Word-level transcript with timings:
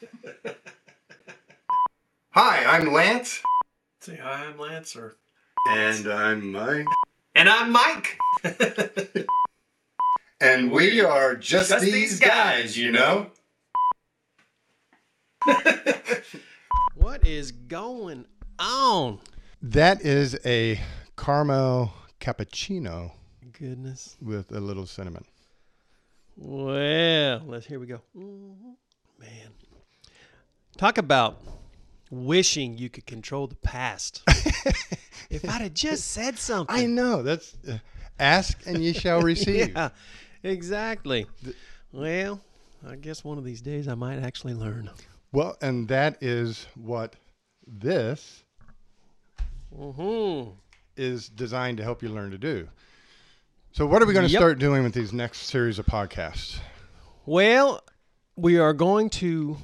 Hi, 2.32 2.64
I'm 2.64 2.92
Lance. 2.92 3.42
Say 4.00 4.16
hi, 4.16 4.46
I'm 4.46 4.58
Lance, 4.58 4.94
or 4.96 5.16
And 5.68 6.06
I'm 6.06 6.52
Mike. 6.52 6.86
and 7.34 7.48
I'm 7.48 7.72
Mike. 7.72 8.18
And 10.42 10.72
we 10.72 11.02
are 11.02 11.36
just, 11.36 11.68
Just 11.68 11.84
these, 11.84 11.92
these 11.92 12.18
guys, 12.20 12.62
guys, 12.62 12.78
you 12.78 12.90
know? 12.92 13.26
what 16.94 17.26
is 17.26 17.52
going 17.52 18.24
on? 18.58 19.18
That 19.60 20.00
is 20.00 20.38
a 20.46 20.80
caramel 21.18 21.92
cappuccino 22.20 23.12
Goodness. 23.52 24.16
with 24.22 24.50
a 24.52 24.60
little 24.60 24.86
cinnamon. 24.86 25.26
Well, 26.38 27.42
let's 27.46 27.66
here 27.66 27.78
we 27.78 27.84
go. 27.86 28.00
Mhm. 28.16 28.76
Man, 29.18 29.50
talk 30.76 30.98
about 30.98 31.38
wishing 32.10 32.78
you 32.78 32.88
could 32.90 33.06
control 33.06 33.46
the 33.46 33.54
past. 33.56 34.22
if 35.30 35.48
I'd 35.48 35.60
have 35.62 35.74
just 35.74 36.08
said 36.08 36.38
something. 36.38 36.74
I 36.76 36.86
know. 36.86 37.22
That's 37.22 37.56
uh, 37.68 37.78
ask 38.18 38.58
and 38.66 38.82
ye 38.82 38.92
shall 38.92 39.22
receive. 39.22 39.74
Yeah, 39.74 39.90
exactly. 40.42 41.26
Well, 41.92 42.40
I 42.86 42.96
guess 42.96 43.24
one 43.24 43.38
of 43.38 43.44
these 43.44 43.60
days 43.60 43.88
I 43.88 43.94
might 43.94 44.18
actually 44.18 44.54
learn. 44.54 44.90
Well, 45.32 45.56
and 45.60 45.86
that 45.88 46.18
is 46.20 46.66
what 46.74 47.16
this 47.66 48.42
hmm 49.74 50.42
is 50.96 51.28
designed 51.28 51.78
to 51.78 51.82
help 51.84 52.02
you 52.02 52.08
learn 52.08 52.30
to 52.32 52.38
do. 52.38 52.68
So, 53.72 53.86
what 53.86 54.02
are 54.02 54.06
we 54.06 54.12
going 54.12 54.26
to 54.26 54.32
Yep. 54.32 54.38
start 54.40 54.58
doing 54.58 54.82
with 54.82 54.92
these 54.92 55.12
next 55.12 55.42
series 55.42 55.78
of 55.78 55.86
podcasts? 55.86 56.58
Well, 57.24 57.84
we 58.34 58.58
are 58.58 58.72
going 58.72 59.08
to 59.10 59.56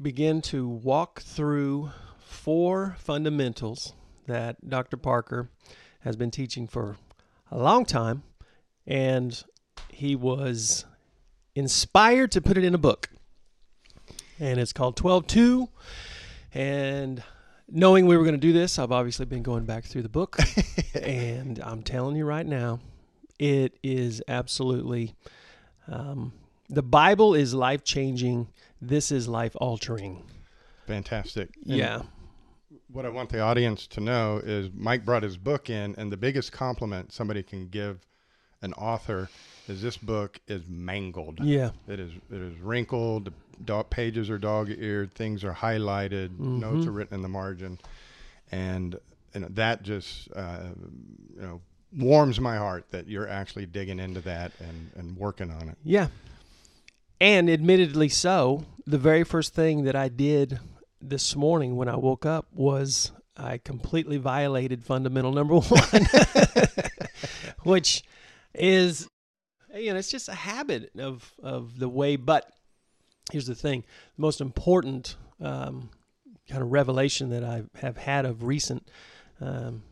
begin 0.00 0.42
to 0.42 0.68
walk 0.68 1.22
through 1.22 1.90
four 2.18 2.96
fundamentals 2.98 3.92
that 4.26 4.68
Dr. 4.68 4.96
Parker 4.96 5.50
has 6.00 6.16
been 6.16 6.30
teaching 6.30 6.66
for 6.66 6.96
a 7.50 7.58
long 7.58 7.84
time, 7.84 8.22
and 8.86 9.42
he 9.88 10.16
was 10.16 10.84
inspired 11.54 12.32
to 12.32 12.40
put 12.40 12.58
it 12.58 12.64
in 12.64 12.74
a 12.74 12.78
book. 12.78 13.10
And 14.40 14.58
it's 14.58 14.72
called 14.72 14.96
12 14.96 15.26
2. 15.26 15.68
And 16.54 17.22
knowing 17.68 18.06
we 18.06 18.16
were 18.16 18.24
going 18.24 18.34
to 18.34 18.40
do 18.40 18.52
this, 18.52 18.78
I've 18.78 18.92
obviously 18.92 19.26
been 19.26 19.42
going 19.42 19.64
back 19.64 19.84
through 19.84 20.02
the 20.02 20.08
book. 20.08 20.38
and 20.94 21.60
I'm 21.60 21.82
telling 21.82 22.16
you 22.16 22.24
right 22.24 22.46
now, 22.46 22.80
it 23.38 23.78
is 23.82 24.22
absolutely 24.28 25.14
um, 25.88 26.32
the 26.68 26.82
Bible 26.82 27.34
is 27.34 27.54
life 27.54 27.84
changing. 27.84 28.48
This 28.80 29.10
is 29.10 29.28
life 29.28 29.56
altering. 29.56 30.24
Fantastic. 30.86 31.50
And 31.66 31.76
Yeah. 31.76 32.02
What 32.88 33.04
I 33.04 33.08
want 33.08 33.30
the 33.30 33.40
audience 33.40 33.86
to 33.88 34.00
know 34.00 34.40
is 34.44 34.70
Mike 34.72 35.04
brought 35.04 35.22
his 35.22 35.36
book 35.36 35.68
in, 35.68 35.94
and 35.96 36.12
the 36.12 36.16
biggest 36.16 36.52
compliment 36.52 37.12
somebody 37.12 37.42
can 37.42 37.68
give 37.68 38.06
an 38.62 38.72
author 38.74 39.28
is 39.68 39.82
this 39.82 39.96
book 39.96 40.40
is 40.46 40.62
mangled. 40.68 41.40
Yeah. 41.40 41.70
It 41.88 41.98
is 41.98 42.12
it 42.30 42.40
is 42.40 42.58
wrinkled. 42.60 43.32
Dog, 43.64 43.90
pages 43.90 44.30
are 44.30 44.38
dog-eared. 44.38 45.12
Things 45.14 45.44
are 45.44 45.52
highlighted. 45.54 46.38
Notes 46.38 46.86
are 46.86 46.92
written 46.92 47.14
in 47.14 47.22
the 47.22 47.28
margin, 47.28 47.78
and 48.50 48.98
you 49.34 49.40
know, 49.40 49.48
that 49.50 49.82
just 49.82 50.28
uh, 50.34 50.70
you 51.36 51.42
know 51.42 51.60
warms 51.96 52.40
my 52.40 52.56
heart 52.56 52.86
that 52.90 53.08
you're 53.08 53.28
actually 53.28 53.66
digging 53.66 53.98
into 54.00 54.20
that 54.22 54.52
and 54.60 54.90
and 54.96 55.16
working 55.16 55.50
on 55.50 55.68
it. 55.68 55.78
Yeah. 55.84 56.08
And 57.20 57.48
admittedly 57.48 58.08
so, 58.08 58.64
the 58.86 58.98
very 58.98 59.24
first 59.24 59.54
thing 59.54 59.84
that 59.84 59.96
I 59.96 60.08
did 60.08 60.58
this 61.00 61.36
morning 61.36 61.76
when 61.76 61.88
I 61.88 61.96
woke 61.96 62.26
up 62.26 62.46
was 62.52 63.12
I 63.36 63.58
completely 63.58 64.16
violated 64.16 64.84
fundamental 64.84 65.32
number 65.32 65.54
one, 65.58 66.06
which 67.62 68.02
is, 68.54 69.08
you 69.74 69.92
know, 69.92 69.98
it's 69.98 70.10
just 70.10 70.28
a 70.28 70.34
habit 70.34 70.90
of, 70.98 71.32
of 71.42 71.78
the 71.78 71.88
way. 71.88 72.16
But 72.16 72.50
here's 73.30 73.46
the 73.46 73.54
thing 73.54 73.84
the 74.16 74.22
most 74.22 74.40
important 74.40 75.16
um, 75.40 75.90
kind 76.48 76.62
of 76.62 76.72
revelation 76.72 77.30
that 77.30 77.44
I 77.44 77.64
have 77.76 77.96
had 77.96 78.26
of 78.26 78.42
recent 78.44 78.88
um, 79.40 79.82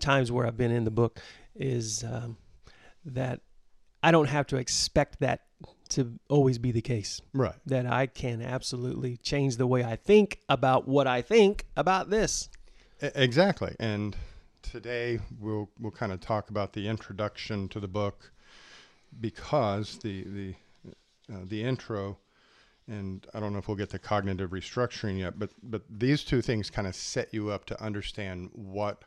times 0.00 0.30
where 0.30 0.46
I've 0.46 0.56
been 0.56 0.70
in 0.70 0.84
the 0.84 0.90
book 0.90 1.20
is 1.54 2.04
um, 2.04 2.36
that 3.04 3.40
I 4.02 4.10
don't 4.10 4.28
have 4.28 4.46
to 4.48 4.56
expect 4.56 5.20
that 5.20 5.42
to 5.90 6.18
always 6.28 6.58
be 6.58 6.72
the 6.72 6.80
case. 6.80 7.20
Right. 7.32 7.54
That 7.66 7.86
I 7.86 8.06
can 8.06 8.42
absolutely 8.42 9.16
change 9.18 9.56
the 9.56 9.66
way 9.66 9.84
I 9.84 9.96
think 9.96 10.40
about 10.48 10.86
what 10.88 11.06
I 11.06 11.22
think 11.22 11.66
about 11.76 12.10
this. 12.10 12.48
Exactly. 13.00 13.74
And 13.78 14.16
today 14.62 15.20
we'll 15.38 15.70
we'll 15.78 15.92
kind 15.92 16.12
of 16.12 16.20
talk 16.20 16.50
about 16.50 16.72
the 16.72 16.88
introduction 16.88 17.68
to 17.68 17.80
the 17.80 17.88
book 17.88 18.32
because 19.20 19.98
the 19.98 20.24
the 20.24 20.54
uh, 21.32 21.44
the 21.46 21.62
intro 21.62 22.18
and 22.86 23.26
I 23.34 23.40
don't 23.40 23.52
know 23.52 23.58
if 23.58 23.68
we'll 23.68 23.76
get 23.76 23.90
to 23.90 23.98
cognitive 23.98 24.50
restructuring 24.50 25.18
yet, 25.18 25.38
but 25.38 25.50
but 25.62 25.82
these 25.90 26.24
two 26.24 26.40
things 26.42 26.70
kind 26.70 26.86
of 26.88 26.94
set 26.94 27.32
you 27.32 27.50
up 27.50 27.66
to 27.66 27.82
understand 27.82 28.50
what 28.52 29.04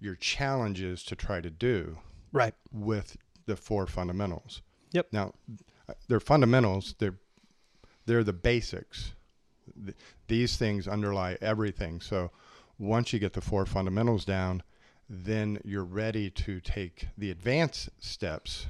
your 0.00 0.14
challenge 0.16 0.80
is 0.80 1.02
to 1.04 1.16
try 1.16 1.40
to 1.40 1.50
do 1.50 1.98
Right. 2.32 2.54
with 2.72 3.16
the 3.46 3.56
four 3.56 3.86
fundamentals. 3.86 4.62
Yep. 4.92 5.08
Now, 5.12 5.34
they're 6.08 6.20
fundamentals. 6.20 6.94
They're 6.98 7.16
they're 8.06 8.24
the 8.24 8.32
basics. 8.32 9.12
Th- 9.84 9.96
These 10.28 10.56
things 10.56 10.88
underlie 10.88 11.38
everything. 11.40 12.00
So 12.00 12.30
once 12.78 13.12
you 13.12 13.18
get 13.18 13.32
the 13.32 13.40
four 13.40 13.64
fundamentals 13.66 14.24
down, 14.24 14.62
then 15.08 15.58
you're 15.64 15.84
ready 15.84 16.30
to 16.30 16.60
take 16.60 17.08
the 17.16 17.30
advanced 17.30 17.90
steps. 17.98 18.66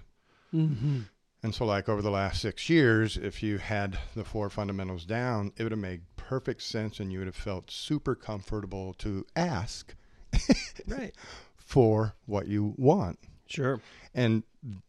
Mm-hmm. 0.55 1.01
And 1.45 1.55
so, 1.55 1.65
like 1.65 1.89
over 1.89 2.03
the 2.03 2.11
last 2.11 2.41
six 2.41 2.69
years, 2.69 3.17
if 3.17 3.43
you 3.43 3.59
had 3.59 3.99
the 4.15 4.25
four 4.25 4.49
fundamentals 4.51 5.05
down, 5.05 5.53
it 5.57 5.63
would 5.65 5.73
have 5.73 5.79
made 5.81 6.03
perfect 6.17 6.63
sense, 6.63 7.01
and 7.01 7.11
you 7.13 7.19
would 7.19 7.27
have 7.27 7.35
felt 7.35 7.71
super 7.71 8.15
comfortable 8.15 8.95
to 8.95 9.27
ask 9.35 9.95
Right. 10.87 11.15
for 11.57 12.15
what 12.27 12.47
you 12.47 12.75
want. 12.77 13.19
Sure. 13.47 13.81
and 14.15 14.45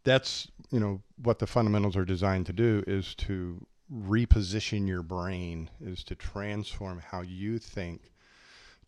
that's 0.05 0.47
you 0.71 0.79
know 0.79 1.01
what 1.21 1.39
the 1.39 1.47
fundamentals 1.47 1.95
are 1.95 2.05
designed 2.05 2.45
to 2.47 2.53
do 2.53 2.83
is 2.87 3.13
to 3.15 3.65
reposition 3.93 4.87
your 4.87 5.03
brain 5.03 5.69
is 5.81 6.03
to 6.03 6.15
transform 6.15 6.99
how 6.99 7.21
you 7.21 7.59
think 7.59 8.11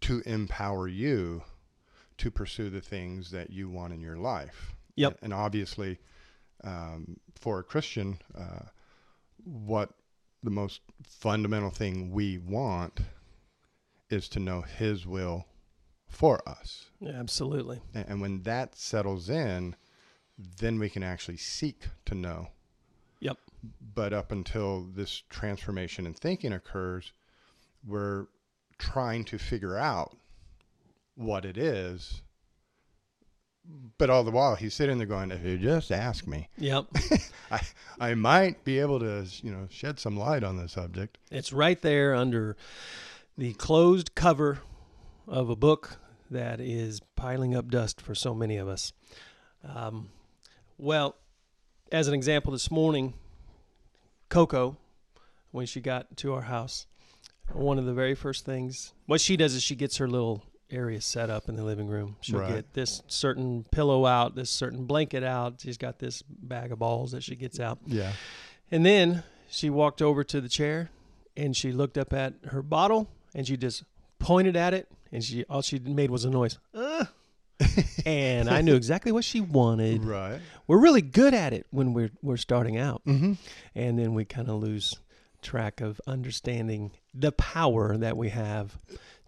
to 0.02 0.22
empower 0.25 0.88
you 0.88 1.44
to 2.18 2.31
pursue 2.31 2.69
the 2.69 2.81
things 2.81 3.30
that 3.31 3.50
you 3.50 3.69
want 3.69 3.94
in 3.94 4.02
your 4.02 4.18
life 4.18 4.75
Yep. 4.96 5.19
and 5.22 5.34
obviously 5.34 6.00
um, 6.64 7.18
for 7.35 7.59
a 7.59 7.64
christian 7.64 8.19
uh, 8.38 8.66
what 9.44 9.91
the 10.44 10.50
most 10.52 10.81
fundamental 11.06 11.69
thing 11.69 12.12
we 12.12 12.38
want 12.38 13.00
is 14.09 14.28
to 14.30 14.40
know 14.40 14.62
his 14.62 15.06
will 15.06 15.46
for 16.08 16.47
us 16.47 16.85
Absolutely. 17.06 17.81
a- 17.94 18.06
And 18.09 18.22
when 18.22 18.44
that 18.44 18.75
settles 18.78 19.30
in, 19.30 19.75
then 20.38 20.79
we 20.79 20.90
can 20.90 21.03
actually 21.03 21.38
seek 21.38 21.88
to 22.06 22.16
know. 22.16 22.50
Yep. 23.19 23.38
But 23.94 24.13
up 24.13 24.31
until 24.31 24.84
this 24.84 25.23
transformation 25.29 26.06
in 26.06 26.13
thinking 26.13 26.53
occurs, 26.53 27.13
we're 27.85 28.28
trying 28.78 29.23
to 29.25 29.38
figure 29.38 29.78
out 29.78 30.16
what 31.16 31.46
it 31.46 31.57
is. 31.57 32.22
But 33.97 34.12
all 34.12 34.23
the 34.23 34.31
while, 34.31 34.56
he's 34.56 34.75
sitting 34.75 35.00
there 35.00 35.07
going, 35.07 35.31
"If 35.31 35.44
you 35.44 35.57
just 35.57 35.91
ask 35.91 36.28
me, 36.28 36.50
Yep. 36.57 36.85
I, 37.52 37.62
I 38.00 38.13
might 38.13 38.63
be 38.63 38.79
able 38.79 39.00
to, 39.00 39.25
you 39.41 39.52
know, 39.52 39.67
shed 39.72 39.99
some 39.99 40.16
light 40.17 40.43
on 40.43 40.58
the 40.58 40.67
subject." 40.67 41.17
it's 41.32 41.52
right 41.52 41.82
there 41.82 42.14
under 42.14 42.55
the 43.37 43.53
closed 43.53 44.14
cover 44.14 44.59
of 45.28 45.49
a 45.49 45.55
book 45.55 45.97
that 46.29 46.59
is 46.59 47.02
piling 47.16 47.55
up 47.55 47.70
dust 47.70 47.99
for 48.02 48.14
so 48.14 48.35
many 48.35 48.58
of 48.58 48.67
us. 48.67 48.93
Um, 49.64 50.09
well, 50.77 51.16
as 51.91 52.07
an 52.07 52.13
example, 52.13 52.51
this 52.51 52.69
morning, 52.72 53.13
Coco, 54.29 54.77
when 55.51 55.66
she 55.66 55.79
got 55.81 56.17
to 56.17 56.33
our 56.33 56.41
house, 56.41 56.87
one 57.53 57.77
of 57.77 57.85
the 57.85 57.93
very 57.93 58.16
first 58.16 58.45
things, 58.45 58.93
what 59.05 59.22
she 59.22 59.37
does 59.37 59.53
is 59.53 59.61
she 59.63 59.75
gets 59.75 59.97
her 59.97 60.07
little 60.07 60.43
area 60.72 60.99
set 60.99 61.29
up 61.29 61.47
in 61.47 61.55
the 61.55 61.63
living 61.63 61.87
room. 61.87 62.17
She'll 62.22 62.39
Right. 62.39 62.55
get 62.55 62.73
this 62.73 63.03
certain 63.07 63.66
pillow 63.72 64.05
out, 64.05 64.35
this 64.35 64.49
certain 64.49 64.85
blanket 64.85 65.23
out. 65.23 65.61
She's 65.61 65.77
got 65.77 65.99
this 65.99 66.23
bag 66.27 66.72
of 66.72 66.79
balls 66.79 67.11
that 67.11 67.23
she 67.23 67.35
gets 67.35 67.59
out. 67.59 67.77
Yeah. 67.85 68.13
And 68.72 68.83
then 68.85 69.23
she 69.47 69.69
walked 69.69 70.01
over 70.01 70.23
to 70.23 70.41
the 70.41 70.49
chair 70.49 70.89
and 71.37 71.55
she 71.55 71.72
looked 71.72 71.97
up 71.99 72.13
at 72.13 72.33
her 72.47 72.63
bottle 72.63 73.07
and 73.35 73.45
she 73.45 73.57
just 73.57 73.83
pointed 74.17 74.55
at 74.55 74.73
it 74.73 74.89
and 75.11 75.23
she 75.23 75.43
all 75.45 75.61
she 75.61 75.77
made 75.77 76.09
was 76.09 76.25
a 76.25 76.31
noise. 76.31 76.57
"Uh." 76.73 76.84
And 78.05 78.49
I 78.49 78.61
knew 78.61 78.75
exactly 78.75 79.11
what 79.11 79.23
she 79.23 79.41
wanted. 79.41 80.03
Right. 80.03 80.40
We're 80.67 80.79
really 80.79 81.02
good 81.02 81.34
at 81.34 81.53
it 81.53 81.67
when 81.72 81.93
we're 81.93 82.11
we're 82.22 82.37
starting 82.37 82.78
out. 82.78 83.03
Mm-hmm. 83.05 83.34
And 83.75 83.99
then 83.99 84.13
we 84.13 84.25
kind 84.25 84.49
of 84.49 84.55
lose 84.55 84.96
track 85.41 85.81
of 85.81 86.02
understanding 86.07 86.91
the 87.13 87.31
power 87.31 87.97
that 87.97 88.17
we 88.17 88.29
have 88.29 88.78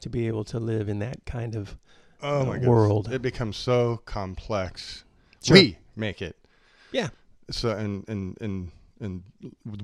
to 0.01 0.09
be 0.09 0.27
able 0.27 0.43
to 0.45 0.59
live 0.59 0.89
in 0.89 0.99
that 0.99 1.25
kind 1.25 1.55
of 1.55 1.77
oh 2.21 2.41
uh, 2.41 2.45
my 2.45 2.53
goodness. 2.53 2.69
world. 2.69 3.11
It 3.11 3.21
becomes 3.21 3.57
so 3.57 4.01
complex. 4.05 5.03
Sure. 5.43 5.55
We 5.55 5.77
make 5.95 6.21
it. 6.21 6.35
Yeah. 6.91 7.09
So 7.51 7.77
in 7.77 8.03
in 8.07 8.35
in 8.41 8.71
in 8.99 9.23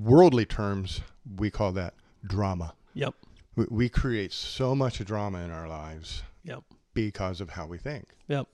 worldly 0.00 0.44
terms, 0.44 1.00
we 1.36 1.50
call 1.50 1.72
that 1.72 1.94
drama. 2.26 2.74
Yep. 2.94 3.14
We, 3.56 3.66
we 3.70 3.88
create 3.88 4.32
so 4.32 4.74
much 4.74 5.04
drama 5.04 5.38
in 5.38 5.50
our 5.52 5.68
lives 5.68 6.24
Yep. 6.44 6.62
Because 6.94 7.40
of 7.40 7.50
how 7.50 7.66
we 7.66 7.78
think. 7.78 8.06
Yep. 8.28 8.46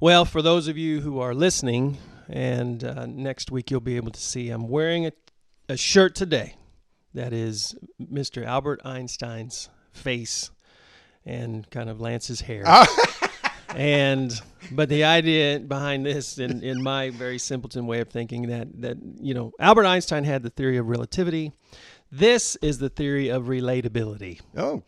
Well, 0.00 0.24
for 0.24 0.40
those 0.40 0.68
of 0.68 0.78
you 0.78 1.00
who 1.00 1.20
are 1.20 1.34
listening, 1.34 1.98
and 2.28 2.82
uh, 2.82 3.06
next 3.06 3.50
week 3.50 3.70
you'll 3.70 3.80
be 3.80 3.96
able 3.96 4.12
to 4.12 4.20
see 4.20 4.50
I'm 4.50 4.68
wearing 4.68 5.06
a, 5.06 5.12
a 5.68 5.76
shirt 5.76 6.14
today 6.14 6.54
that 7.14 7.32
is 7.32 7.74
Mr. 8.00 8.44
Albert 8.44 8.80
Einstein's 8.84 9.68
face 9.92 10.50
and 11.24 11.68
kind 11.70 11.90
of 11.90 12.00
Lance's 12.00 12.40
hair. 12.40 12.64
and 13.68 14.40
but 14.70 14.88
the 14.88 15.04
idea 15.04 15.60
behind 15.60 16.04
this 16.04 16.38
in, 16.38 16.62
in 16.62 16.82
my 16.82 17.10
very 17.10 17.38
simpleton 17.38 17.86
way 17.86 18.00
of 18.00 18.08
thinking 18.08 18.48
that 18.48 18.68
that 18.80 18.96
you 19.20 19.34
know 19.34 19.52
Albert 19.58 19.86
Einstein 19.86 20.24
had 20.24 20.42
the 20.42 20.50
theory 20.50 20.78
of 20.78 20.86
relativity. 20.86 21.52
This 22.10 22.56
is 22.56 22.78
the 22.78 22.90
theory 22.90 23.30
of 23.30 23.44
relatability. 23.44 24.40
Oh, 24.56 24.82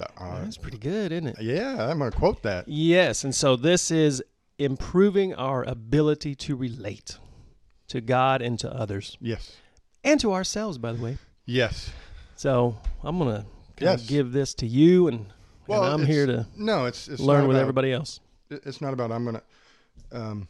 uh, 0.00 0.40
That's 0.42 0.56
pretty 0.56 0.78
good, 0.78 1.12
isn't 1.12 1.26
it? 1.28 1.36
yeah, 1.40 1.88
I'm 1.90 1.98
going 1.98 2.10
to 2.10 2.16
quote 2.16 2.42
that. 2.42 2.68
Yes, 2.68 3.24
and 3.24 3.34
so 3.34 3.56
this 3.56 3.90
is 3.90 4.22
improving 4.58 5.34
our 5.34 5.62
ability 5.64 6.34
to 6.34 6.56
relate 6.56 7.18
to 7.88 8.00
God 8.00 8.42
and 8.42 8.58
to 8.60 8.72
others 8.72 9.16
Yes. 9.20 9.54
and 10.02 10.18
to 10.20 10.32
ourselves, 10.32 10.78
by 10.78 10.92
the 10.92 11.02
way. 11.02 11.18
Yes. 11.44 11.90
So 12.34 12.76
I'm 13.04 13.18
gonna 13.18 13.46
kind 13.76 13.98
Yes. 14.00 14.06
give 14.06 14.32
this 14.32 14.54
to 14.54 14.66
you, 14.66 15.08
and, 15.08 15.26
Well, 15.66 15.84
and 15.84 15.92
I'm 16.02 16.06
here 16.06 16.26
to 16.26 16.46
No, 16.56 16.86
it's, 16.86 17.06
it's 17.08 17.20
learn 17.20 17.46
with 17.46 17.56
about- 17.56 17.60
everybody 17.62 17.92
else. 17.92 18.20
It's 18.50 18.80
not 18.80 18.92
about 18.92 19.10
I'm 19.12 19.24
going 19.24 19.36
to. 20.10 20.16
Um, 20.18 20.48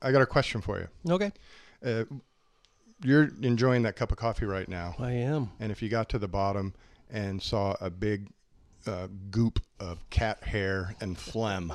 I 0.00 0.12
got 0.12 0.22
a 0.22 0.26
question 0.26 0.60
for 0.60 0.78
you. 0.80 0.88
Okay, 1.12 1.32
Uh, 1.84 2.04
you're 3.02 3.30
enjoying 3.42 3.82
that 3.82 3.96
cup 3.96 4.10
of 4.12 4.16
coffee 4.18 4.46
right 4.46 4.68
now, 4.68 4.94
I 4.98 5.12
am. 5.12 5.50
and 5.60 5.70
if 5.72 5.82
you 5.82 5.88
got 5.88 6.08
to 6.10 6.18
the 6.18 6.28
bottom 6.28 6.72
and 7.10 7.40
saw 7.42 7.74
a 7.80 7.90
big 7.90 8.28
uh, 8.86 9.08
goop 9.30 9.60
of 9.80 10.08
cat 10.10 10.42
hair 10.44 10.94
and 11.00 11.16
phlegm, 11.18 11.72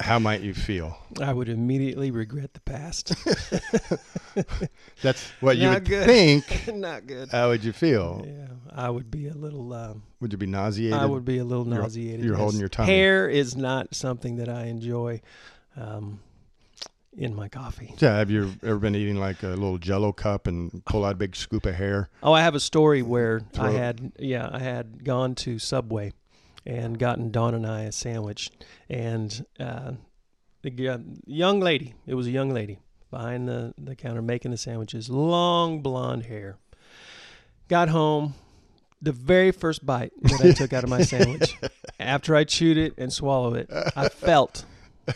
how 0.00 0.18
might 0.18 0.40
you 0.40 0.54
feel? 0.54 0.96
I 1.20 1.32
would 1.32 1.48
immediately 1.48 2.10
regret 2.10 2.52
the 2.54 2.60
past. 2.60 3.12
That's 5.02 5.30
what 5.40 5.56
you 5.56 5.64
Not 5.66 5.74
would 5.74 5.84
good. 5.84 6.06
think. 6.06 6.68
Not 6.74 7.06
good. 7.06 7.30
How 7.30 7.48
would 7.48 7.62
you 7.64 7.72
feel? 7.72 8.24
Yeah, 8.26 8.46
I 8.74 8.90
would 8.90 9.10
be 9.10 9.28
a 9.28 9.34
little. 9.34 9.72
Um, 9.72 10.02
Would 10.20 10.32
you 10.32 10.38
be 10.38 10.46
nauseated? 10.46 10.94
I 10.94 11.06
would 11.06 11.24
be 11.24 11.38
a 11.38 11.44
little 11.44 11.66
You're- 11.66 11.78
nauseated. 11.82 12.24
you're 12.24 12.36
holding 12.36 12.60
your 12.60 12.68
tummy. 12.68 12.92
Hair 12.92 13.28
is 13.28 13.56
not 13.56 13.94
something 13.94 14.36
that 14.36 14.48
I 14.48 14.64
enjoy 14.64 15.20
um, 15.76 16.20
in 17.18 17.34
my 17.34 17.48
coffee. 17.48 17.94
Yeah. 17.98 18.16
Have 18.16 18.30
you 18.30 18.52
ever 18.62 18.78
been 18.78 18.94
eating 18.94 19.16
like 19.16 19.42
a 19.42 19.48
little 19.48 19.76
Jello 19.76 20.12
cup 20.12 20.46
and 20.46 20.84
pull 20.86 21.04
out 21.04 21.12
a 21.12 21.16
big 21.16 21.34
scoop 21.34 21.66
of 21.66 21.74
hair? 21.74 22.08
Oh, 22.22 22.32
I 22.32 22.42
have 22.42 22.54
a 22.54 22.60
story 22.60 23.02
where 23.02 23.42
I 23.58 23.72
had 23.72 24.12
yeah, 24.18 24.48
I 24.50 24.60
had 24.60 25.04
gone 25.04 25.34
to 25.36 25.58
Subway 25.58 26.12
and 26.64 26.98
gotten 26.98 27.30
Dawn 27.30 27.54
and 27.54 27.66
I 27.66 27.82
a 27.82 27.92
sandwich, 27.92 28.50
and 28.88 29.44
uh, 29.58 29.92
the 30.62 31.02
young 31.26 31.60
lady, 31.60 31.94
it 32.06 32.14
was 32.14 32.26
a 32.26 32.30
young 32.30 32.50
lady 32.50 32.78
behind 33.10 33.48
the 33.48 33.74
the 33.76 33.96
counter 33.96 34.22
making 34.22 34.52
the 34.52 34.56
sandwiches, 34.56 35.10
long 35.10 35.82
blonde 35.82 36.26
hair. 36.26 36.58
Got 37.68 37.88
home, 37.88 38.34
the 39.02 39.12
very 39.12 39.50
first 39.50 39.84
bite 39.84 40.12
that 40.22 40.40
I 40.40 40.52
took 40.52 40.72
out 40.72 40.84
of 40.84 40.90
my 40.90 41.02
sandwich, 41.02 41.56
after 42.00 42.36
I 42.36 42.44
chewed 42.44 42.78
it 42.78 42.94
and 42.96 43.12
swallowed 43.12 43.56
it, 43.56 43.68
I 43.96 44.08
felt 44.08 44.64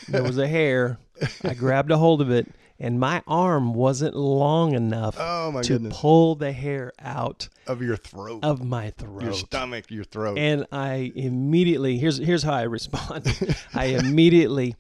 there 0.09 0.23
was 0.23 0.37
a 0.39 0.49
hair. 0.49 0.99
I 1.45 1.55
grabbed 1.55 1.91
a 1.91 1.99
hold 1.99 2.21
of 2.21 2.31
it, 2.31 2.49
and 2.79 2.99
my 2.99 3.23
arm 3.27 3.75
wasn't 3.75 4.17
long 4.17 4.75
enough 4.75 5.17
Oh 5.19 5.61
to 5.63 5.69
goodness! 5.75 5.97
pull 5.99 6.35
the 6.35 6.53
hair 6.53 6.93
out 6.99 7.49
Of 7.67 7.83
your 7.83 7.97
throat, 7.97 8.41
of 8.43 8.65
my 8.65 8.91
throat. 8.91 9.23
your 9.23 9.33
stomach, 9.35 9.91
your 9.91 10.05
throat. 10.05 10.39
And 10.39 10.67
I 10.73 11.13
immediately 11.15 11.99
here's 11.99 12.19
here's 12.19 12.43
how 12.43 12.55
I 12.55 12.63
responded. 12.63 13.57
I 13.75 13.87
immediately 13.87 14.75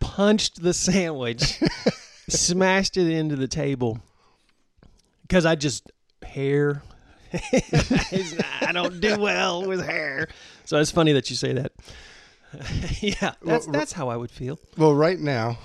punched 0.00 0.62
the 0.62 0.74
sandwich, 0.74 1.60
smashed 2.28 2.96
it 2.96 3.08
into 3.10 3.36
the 3.36 3.48
table 3.48 3.98
because 5.22 5.46
I 5.46 5.54
just 5.54 5.90
hair. 6.22 6.82
I 7.32 8.70
don't 8.74 9.00
do 9.00 9.18
well 9.18 9.64
with 9.66 9.82
hair, 9.84 10.28
so 10.66 10.78
it's 10.78 10.90
funny 10.90 11.12
that 11.12 11.30
you 11.30 11.36
say 11.36 11.54
that. 11.54 11.72
yeah, 13.00 13.34
that's 13.42 13.66
Well, 13.66 13.72
that's 13.72 13.92
how 13.92 14.08
I 14.08 14.16
would 14.16 14.30
feel. 14.30 14.58
well, 14.76 14.94
right 14.94 15.18
now, 15.18 15.58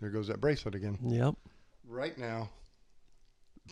there 0.00 0.10
goes 0.10 0.28
that 0.28 0.40
bracelet 0.40 0.74
again. 0.74 0.98
Yep. 1.02 1.34
Right 1.88 2.16
now, 2.18 2.50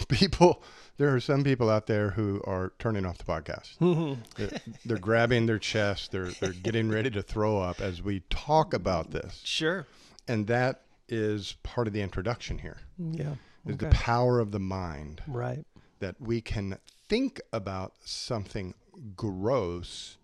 people, 0.09 0.63
there 0.97 1.15
are 1.15 1.21
some 1.21 1.43
people 1.45 1.69
out 1.71 1.87
there 1.87 2.11
who 2.11 2.41
are 2.45 2.73
turning 2.79 3.05
off 3.07 3.19
the 3.19 3.25
podcast. 3.25 4.19
they're, 4.37 4.51
they're 4.85 4.99
grabbing 4.99 5.47
their 5.47 5.59
chest. 5.59 6.13
They're 6.13 6.31
they're 6.41 6.53
getting 6.53 6.91
ready 6.91 7.11
to 7.11 7.23
throw 7.23 7.59
up 7.59 7.81
as 7.81 8.03
we 8.03 8.21
talk 8.31 8.75
about 8.75 9.11
this, 9.11 9.41
Sure. 9.45 9.87
and 10.29 10.47
that 10.49 10.83
is 11.09 11.57
part 11.63 11.87
of 11.89 11.93
the 11.93 12.03
introduction 12.03 12.59
here. 12.59 12.79
Yeah. 12.99 13.35
Is 13.67 13.77
the 13.77 13.89
power 13.89 14.39
of 14.41 14.53
the 14.53 14.61
mind 14.61 15.23
Right. 15.27 15.65
that 15.99 16.15
we 16.21 16.41
can 16.41 16.79
think 17.09 17.41
about 17.53 17.95
something 18.05 18.75
gross 19.17 20.17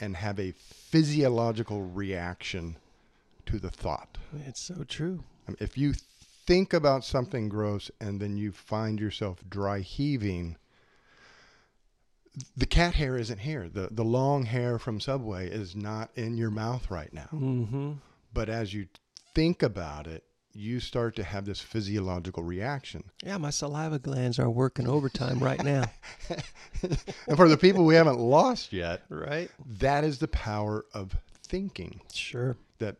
and 0.00 0.16
have 0.16 0.38
a 0.40 0.52
physiological 0.52 1.82
reaction 1.82 2.76
to 3.46 3.58
the 3.58 3.70
thought. 3.70 4.18
It's 4.46 4.66
so 4.66 4.84
true. 4.84 5.24
I 5.46 5.52
mean, 5.52 5.58
if 5.60 5.76
you 5.76 5.94
think 6.46 6.72
about 6.72 7.04
something 7.04 7.48
gross 7.48 7.90
and 8.00 8.20
then 8.20 8.36
you 8.36 8.52
find 8.52 8.98
yourself 8.98 9.38
dry 9.48 9.80
heaving, 9.80 10.56
the 12.56 12.66
cat 12.66 12.94
hair 12.94 13.16
isn't 13.16 13.40
here. 13.40 13.68
The 13.68 13.88
the 13.90 14.04
long 14.04 14.44
hair 14.44 14.78
from 14.78 15.00
Subway 15.00 15.48
is 15.48 15.74
not 15.74 16.10
in 16.14 16.36
your 16.36 16.50
mouth 16.50 16.90
right 16.90 17.12
now. 17.12 17.28
Mm-hmm. 17.32 17.92
But 18.32 18.48
as 18.48 18.72
you 18.72 18.86
think 19.34 19.62
about 19.62 20.06
it, 20.06 20.24
you 20.52 20.80
start 20.80 21.14
to 21.16 21.22
have 21.22 21.44
this 21.44 21.60
physiological 21.60 22.42
reaction. 22.42 23.04
Yeah, 23.24 23.38
my 23.38 23.50
saliva 23.50 23.98
glands 23.98 24.38
are 24.38 24.50
working 24.50 24.88
overtime 24.88 25.38
right 25.38 25.62
now. 25.62 25.84
And 27.28 27.36
for 27.36 27.48
the 27.48 27.56
people 27.56 27.84
we 27.84 27.94
haven't 27.94 28.18
lost 28.18 28.72
yet, 28.72 29.02
right? 29.08 29.50
that 29.78 30.02
is 30.04 30.18
the 30.18 30.28
power 30.28 30.84
of 30.94 31.14
thinking. 31.46 32.00
Sure. 32.12 32.56
That 32.78 32.96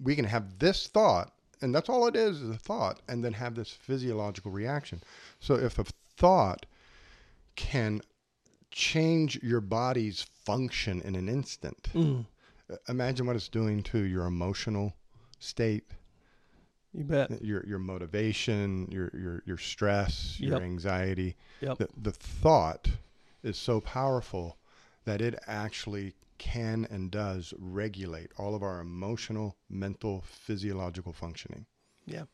we 0.00 0.14
can 0.14 0.24
have 0.26 0.58
this 0.58 0.86
thought, 0.86 1.32
and 1.60 1.74
that's 1.74 1.88
all 1.88 2.06
it 2.06 2.14
is, 2.14 2.40
is 2.40 2.50
a 2.50 2.58
thought, 2.58 3.00
and 3.08 3.24
then 3.24 3.32
have 3.32 3.54
this 3.54 3.70
physiological 3.70 4.50
reaction. 4.50 5.02
So 5.40 5.54
if 5.54 5.78
a 5.78 5.84
thought 6.16 6.66
can 7.56 8.00
change 8.70 9.42
your 9.42 9.60
body's 9.60 10.22
function 10.44 11.00
in 11.02 11.14
an 11.14 11.28
instant, 11.28 11.88
Mm, 11.94 12.26
imagine 12.88 13.26
what 13.26 13.36
it's 13.36 13.48
doing 13.48 13.82
to 13.84 13.98
your 13.98 14.26
emotional 14.26 14.94
state, 15.38 15.84
you 16.92 17.04
bet. 17.04 17.42
your 17.42 17.64
your 17.66 17.78
motivation, 17.78 18.88
your 18.90 19.10
your 19.14 19.42
your 19.46 19.58
stress, 19.58 20.38
your 20.38 20.54
Yep. 20.54 20.62
anxiety. 20.62 21.36
Yep. 21.60 21.78
The, 21.78 21.88
the 21.96 22.12
thought 22.12 22.88
is 23.42 23.56
so 23.56 23.80
powerful 23.80 24.58
that 25.04 25.20
it 25.20 25.38
actually 25.46 26.14
can 26.38 26.86
and 26.90 27.10
does 27.10 27.54
regulate 27.58 28.30
all 28.36 28.54
of 28.54 28.62
our 28.62 28.80
emotional, 28.80 29.56
mental, 29.68 30.22
physiological 30.26 31.12
functioning. 31.12 31.66
Yeah. 32.04 32.24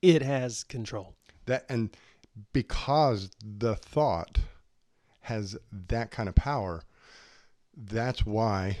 It 0.00 0.22
has 0.22 0.64
control. 0.64 1.14
That 1.46 1.64
and 1.68 1.96
because 2.52 3.30
the 3.44 3.76
thought 3.76 4.38
has 5.22 5.56
that 5.70 6.10
kind 6.10 6.28
of 6.28 6.34
power, 6.34 6.82
that's 7.76 8.26
why 8.26 8.78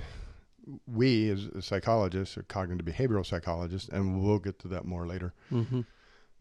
we 0.86 1.28
as 1.30 1.48
psychologists 1.60 2.36
or 2.36 2.42
cognitive 2.42 2.86
behavioral 2.86 3.26
psychologists, 3.26 3.88
and 3.88 4.22
we'll 4.22 4.38
get 4.38 4.58
to 4.60 4.68
that 4.68 4.84
more 4.84 5.06
later, 5.06 5.32
Mm-hmm. 5.50 5.80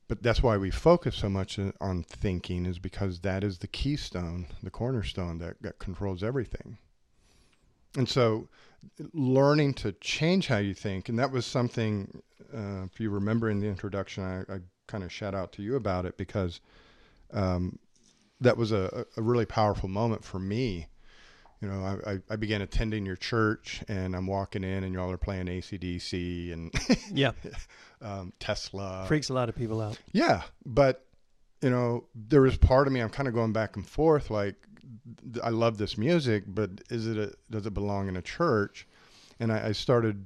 but 0.08 0.22
that's 0.22 0.44
why 0.44 0.58
we 0.58 0.70
focus 0.72 1.16
so 1.16 1.30
much 1.30 1.60
on 1.80 2.04
thinking 2.04 2.66
is 2.66 2.80
because 2.80 3.22
that 3.22 3.44
is 3.44 3.60
the 3.60 3.68
keystone 3.68 4.48
the 4.62 4.70
cornerstone 4.70 5.40
that, 5.40 5.56
that 5.62 5.80
controls 5.80 6.22
everything 6.24 6.78
and 7.98 8.08
so 8.08 8.48
learning 9.14 9.74
to 9.76 9.92
change 9.94 10.48
how 10.48 10.58
you 10.58 10.74
think 10.74 11.10
and 11.10 11.18
that 11.18 11.32
was 11.32 11.46
something 11.46 12.22
uh, 12.54 12.84
if 12.84 13.00
you 13.00 13.10
remember 13.10 13.50
in 13.50 13.60
the 13.60 13.68
introduction 13.68 14.24
i, 14.24 14.54
I 14.54 14.60
kind 14.88 15.04
of 15.04 15.12
shout 15.12 15.34
out 15.34 15.52
to 15.54 15.62
you 15.64 15.76
about 15.76 16.06
it 16.06 16.18
because 16.18 16.60
um, 17.34 17.80
that 18.42 18.58
was 18.58 18.72
a, 18.72 19.06
a 19.16 19.22
really 19.22 19.46
powerful 19.46 19.88
moment 19.88 20.24
for 20.26 20.40
me 20.40 20.88
you 21.62 21.68
know, 21.68 22.00
I, 22.06 22.20
I, 22.30 22.36
began 22.38 22.62
attending 22.62 23.06
your 23.06 23.16
church 23.16 23.84
and 23.88 24.16
I'm 24.16 24.26
walking 24.26 24.64
in 24.64 24.84
and 24.84 24.94
y'all 24.94 25.12
are 25.12 25.18
playing 25.18 25.46
ACDC 25.46 26.52
and 26.52 26.74
Yeah. 27.14 27.34
um, 28.02 28.34
Tesla. 28.40 29.06
Freaks 29.08 29.30
a 29.30 29.34
lot 29.34 29.48
of 29.48 29.56
people 29.56 29.80
out. 29.80 30.00
Yeah, 30.12 30.42
but 30.66 31.06
you 31.62 31.70
know, 31.70 32.06
there 32.16 32.42
was 32.42 32.58
part 32.58 32.88
of 32.88 32.94
me 32.94 33.00
I'm 33.00 33.10
kind 33.10 33.28
of 33.28 33.36
going 33.36 33.54
back 33.54 33.76
and 33.76 33.88
forth. 33.88 34.32
Like, 34.32 34.56
I 35.44 35.50
love 35.50 35.78
this 35.78 35.98
music, 35.98 36.44
but 36.48 36.82
is 36.90 37.06
it 37.06 37.18
a, 37.18 37.34
does 37.52 37.68
it 37.68 37.74
belong 37.76 38.08
in 38.08 38.18
a 38.18 38.22
church? 38.24 38.88
And 39.40 39.52
I, 39.52 39.68
I 39.68 39.72
started, 39.74 40.26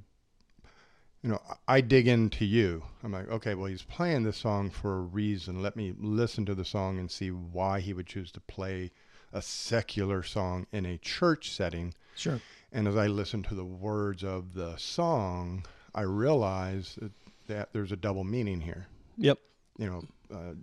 you 1.22 1.28
know, 1.28 1.40
I 1.68 1.82
dig 1.82 2.08
into 2.08 2.46
you. 2.46 2.82
I'm 3.04 3.12
like, 3.12 3.28
okay, 3.28 3.54
well, 3.54 3.66
he's 3.66 3.82
playing 3.82 4.22
this 4.22 4.38
song 4.38 4.70
for 4.70 4.96
a 4.96 5.00
reason. 5.02 5.60
Let 5.60 5.76
me 5.76 5.92
listen 5.98 6.46
to 6.46 6.54
the 6.54 6.64
song 6.64 6.98
and 6.98 7.10
see 7.10 7.30
why 7.30 7.80
he 7.80 7.92
would 7.92 8.06
choose 8.06 8.32
to 8.32 8.40
play 8.40 8.90
a 9.36 9.42
secular 9.42 10.22
song 10.22 10.66
in 10.72 10.86
a 10.86 10.96
church 10.96 11.52
setting. 11.52 11.92
Sure. 12.14 12.40
And 12.72 12.88
as 12.88 12.96
I 12.96 13.06
listened 13.06 13.44
to 13.48 13.54
the 13.54 13.64
words 13.64 14.24
of 14.24 14.54
the 14.54 14.76
song, 14.78 15.66
I 15.94 16.02
realized 16.02 16.98
that, 17.00 17.12
that 17.46 17.72
there's 17.74 17.92
a 17.92 17.96
double 17.96 18.24
meaning 18.24 18.62
here. 18.62 18.86
Yep. 19.18 19.38
You 19.78 19.86
know, 19.86 20.02
uh, 20.34 20.54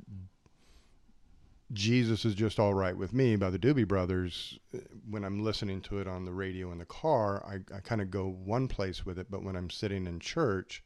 Jesus 1.72 2.26
is 2.26 2.34
just 2.34 2.60
all 2.60 2.74
right 2.74 2.98
with 2.98 3.14
me 3.14 3.36
by 3.36 3.52
the 3.52 3.60
Doobie 3.60 3.88
Brothers. 3.88 4.58
When 5.08 5.24
I'm 5.24 5.44
listening 5.44 5.82
to 5.82 6.00
it 6.00 6.08
on 6.08 6.26
the 6.26 6.34
radio 6.34 6.72
in 6.72 6.80
the 6.80 6.86
car, 6.86 7.46
I, 7.46 7.76
I 7.76 7.80
kind 7.80 8.02
of 8.02 8.10
go 8.10 8.30
one 8.44 8.68
place 8.68 9.06
with 9.06 9.20
it, 9.20 9.28
but 9.30 9.44
when 9.44 9.56
I'm 9.56 9.70
sitting 9.70 10.08
in 10.08 10.20
church, 10.20 10.84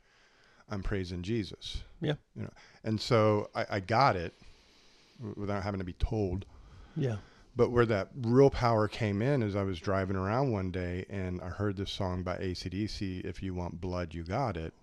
I'm 0.70 0.84
praising 0.84 1.24
Jesus. 1.24 1.84
Yeah. 2.02 2.16
You 2.36 2.44
know, 2.44 2.54
and 2.84 3.00
so 3.00 3.50
I, 3.56 3.66
I 3.72 3.80
got 3.80 4.18
it 4.18 4.34
without 5.36 5.64
having 5.64 5.80
to 5.80 5.86
be 5.86 5.94
told. 5.94 6.46
Yeah. 6.98 7.16
But 7.58 7.72
where 7.72 7.88
that 7.88 8.10
real 8.16 8.52
power 8.52 8.88
came 8.88 9.20
in 9.22 9.42
is 9.42 9.56
I 9.56 9.64
was 9.64 9.80
driving 9.80 10.16
around 10.16 10.52
one 10.52 10.70
day 10.70 11.06
and 11.10 11.42
I 11.42 11.50
heard 11.50 11.76
this 11.76 11.90
song 11.92 12.22
by 12.22 12.38
ACDC, 12.38 13.26
If 13.26 13.42
You 13.42 13.56
Want 13.56 13.82
Blood, 13.82 14.14
You 14.14 14.24
Got 14.24 14.58
It. 14.58 14.74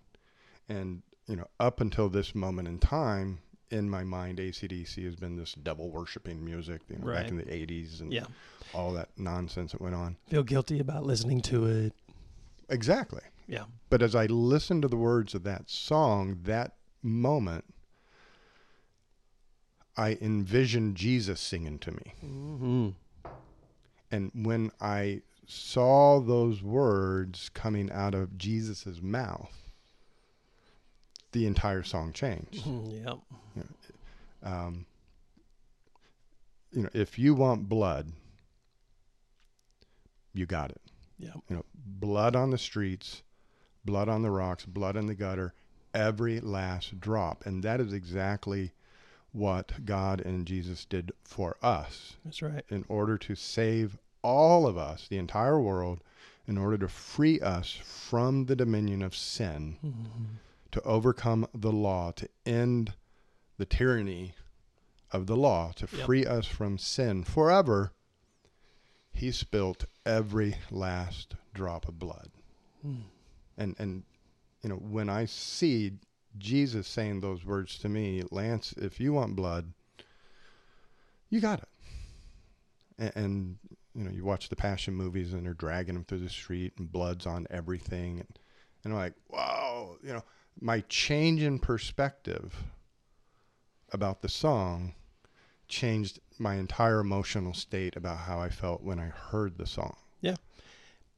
And, 0.68 1.02
you 1.28 1.36
know, 1.36 1.46
up 1.60 1.80
until 1.80 2.08
this 2.08 2.34
moment 2.34 2.66
in 2.66 2.80
time, 2.80 3.38
in 3.70 3.88
my 3.88 4.02
mind, 4.02 4.38
ACDC 4.40 5.04
has 5.04 5.14
been 5.14 5.36
this 5.36 5.54
devil 5.54 5.88
worshiping 5.88 6.44
music, 6.44 6.80
you 6.88 6.96
know, 6.98 7.06
Right. 7.06 7.22
back 7.22 7.30
in 7.30 7.36
the 7.36 7.44
80s 7.52 8.00
and 8.00 8.12
Yeah. 8.12 8.26
all 8.74 8.92
that 8.94 9.08
nonsense 9.16 9.70
that 9.70 9.80
went 9.80 9.94
on. 9.94 10.16
Feel 10.26 10.42
guilty 10.42 10.80
about 10.80 11.04
listening 11.04 11.42
to 11.42 11.66
it. 11.66 11.94
Exactly. 12.68 13.22
Yeah. 13.46 13.66
But 13.88 14.02
as 14.02 14.16
I 14.16 14.26
listened 14.26 14.82
to 14.82 14.88
the 14.88 14.96
words 14.96 15.32
of 15.34 15.44
that 15.44 15.70
song, 15.70 16.40
that 16.42 16.74
moment, 17.02 17.66
I 19.96 20.18
envisioned 20.20 20.96
Jesus 20.96 21.40
singing 21.40 21.78
to 21.80 21.92
me. 21.92 22.14
Mm-hmm. 22.24 22.88
And 24.10 24.30
when 24.34 24.70
I 24.80 25.22
saw 25.46 26.20
those 26.20 26.62
words 26.62 27.50
coming 27.54 27.90
out 27.92 28.14
of 28.14 28.36
Jesus' 28.38 29.00
mouth, 29.02 29.70
the 31.32 31.46
entire 31.46 31.82
song 31.82 32.12
changed. 32.12 32.64
Yep. 32.66 33.18
Um, 34.42 34.86
you 36.72 36.82
know, 36.82 36.90
if 36.92 37.18
you 37.18 37.34
want 37.34 37.68
blood, 37.68 38.12
you 40.32 40.46
got 40.46 40.70
it. 40.70 40.80
Yep. 41.18 41.36
You 41.48 41.56
know, 41.56 41.64
blood 41.74 42.36
on 42.36 42.50
the 42.50 42.58
streets, 42.58 43.22
blood 43.84 44.08
on 44.08 44.22
the 44.22 44.30
rocks, 44.30 44.64
blood 44.64 44.96
in 44.96 45.06
the 45.06 45.14
gutter, 45.14 45.54
every 45.92 46.40
last 46.40 47.00
drop. 47.00 47.46
And 47.46 47.62
that 47.62 47.80
is 47.80 47.92
exactly 47.92 48.72
what 49.34 49.84
God 49.84 50.20
and 50.20 50.46
Jesus 50.46 50.84
did 50.84 51.10
for 51.24 51.56
us 51.60 52.16
That's 52.24 52.40
right. 52.40 52.64
in 52.70 52.84
order 52.88 53.18
to 53.18 53.34
save 53.34 53.98
all 54.22 54.66
of 54.66 54.78
us, 54.78 55.06
the 55.08 55.18
entire 55.18 55.60
world, 55.60 56.00
in 56.46 56.56
order 56.56 56.78
to 56.78 56.88
free 56.88 57.40
us 57.40 57.72
from 57.82 58.46
the 58.46 58.54
dominion 58.56 59.02
of 59.02 59.14
sin, 59.14 59.76
Mm-hmm. 59.84 60.24
to 60.70 60.80
overcome 60.82 61.46
the 61.52 61.72
law, 61.72 62.12
to 62.12 62.28
end 62.46 62.94
the 63.58 63.66
tyranny 63.66 64.34
of 65.10 65.26
the 65.26 65.36
law, 65.36 65.72
to 65.76 65.88
Yep. 65.92 66.06
free 66.06 66.24
us 66.24 66.46
from 66.46 66.78
sin 66.78 67.24
forever. 67.24 67.92
He 69.12 69.30
spilt 69.32 69.84
every 70.06 70.56
last 70.70 71.34
drop 71.52 71.86
of 71.88 71.98
blood. 71.98 72.30
Mm. 72.86 73.02
And 73.56 73.74
and 73.78 74.02
you 74.62 74.68
know, 74.70 74.76
when 74.76 75.08
I 75.08 75.24
see 75.26 75.92
Jesus 76.38 76.86
saying 76.86 77.20
those 77.20 77.44
words 77.44 77.78
to 77.78 77.88
me, 77.88 78.22
Lance, 78.30 78.74
if 78.76 79.00
you 79.00 79.12
want 79.12 79.36
blood, 79.36 79.72
you 81.30 81.40
got 81.40 81.60
it. 81.60 81.68
And, 82.98 83.12
and 83.16 83.58
you 83.94 84.04
know, 84.04 84.10
you 84.10 84.24
watch 84.24 84.48
the 84.48 84.56
passion 84.56 84.94
movies 84.94 85.32
and 85.32 85.46
they're 85.46 85.54
dragging 85.54 85.96
him 85.96 86.04
through 86.04 86.18
the 86.18 86.28
street 86.28 86.72
and 86.78 86.90
blood's 86.90 87.26
on 87.26 87.46
everything 87.50 88.20
and 88.20 88.38
and 88.82 88.92
I'm 88.92 88.98
like, 88.98 89.14
"Whoa, 89.28 89.96
you 90.02 90.12
know, 90.12 90.22
my 90.60 90.80
change 90.88 91.42
in 91.42 91.58
perspective 91.58 92.54
about 93.92 94.20
the 94.20 94.28
song 94.28 94.94
changed 95.68 96.20
my 96.38 96.56
entire 96.56 97.00
emotional 97.00 97.54
state 97.54 97.96
about 97.96 98.18
how 98.18 98.40
I 98.40 98.48
felt 98.50 98.82
when 98.82 98.98
I 98.98 99.06
heard 99.06 99.56
the 99.56 99.66
song. 99.66 99.96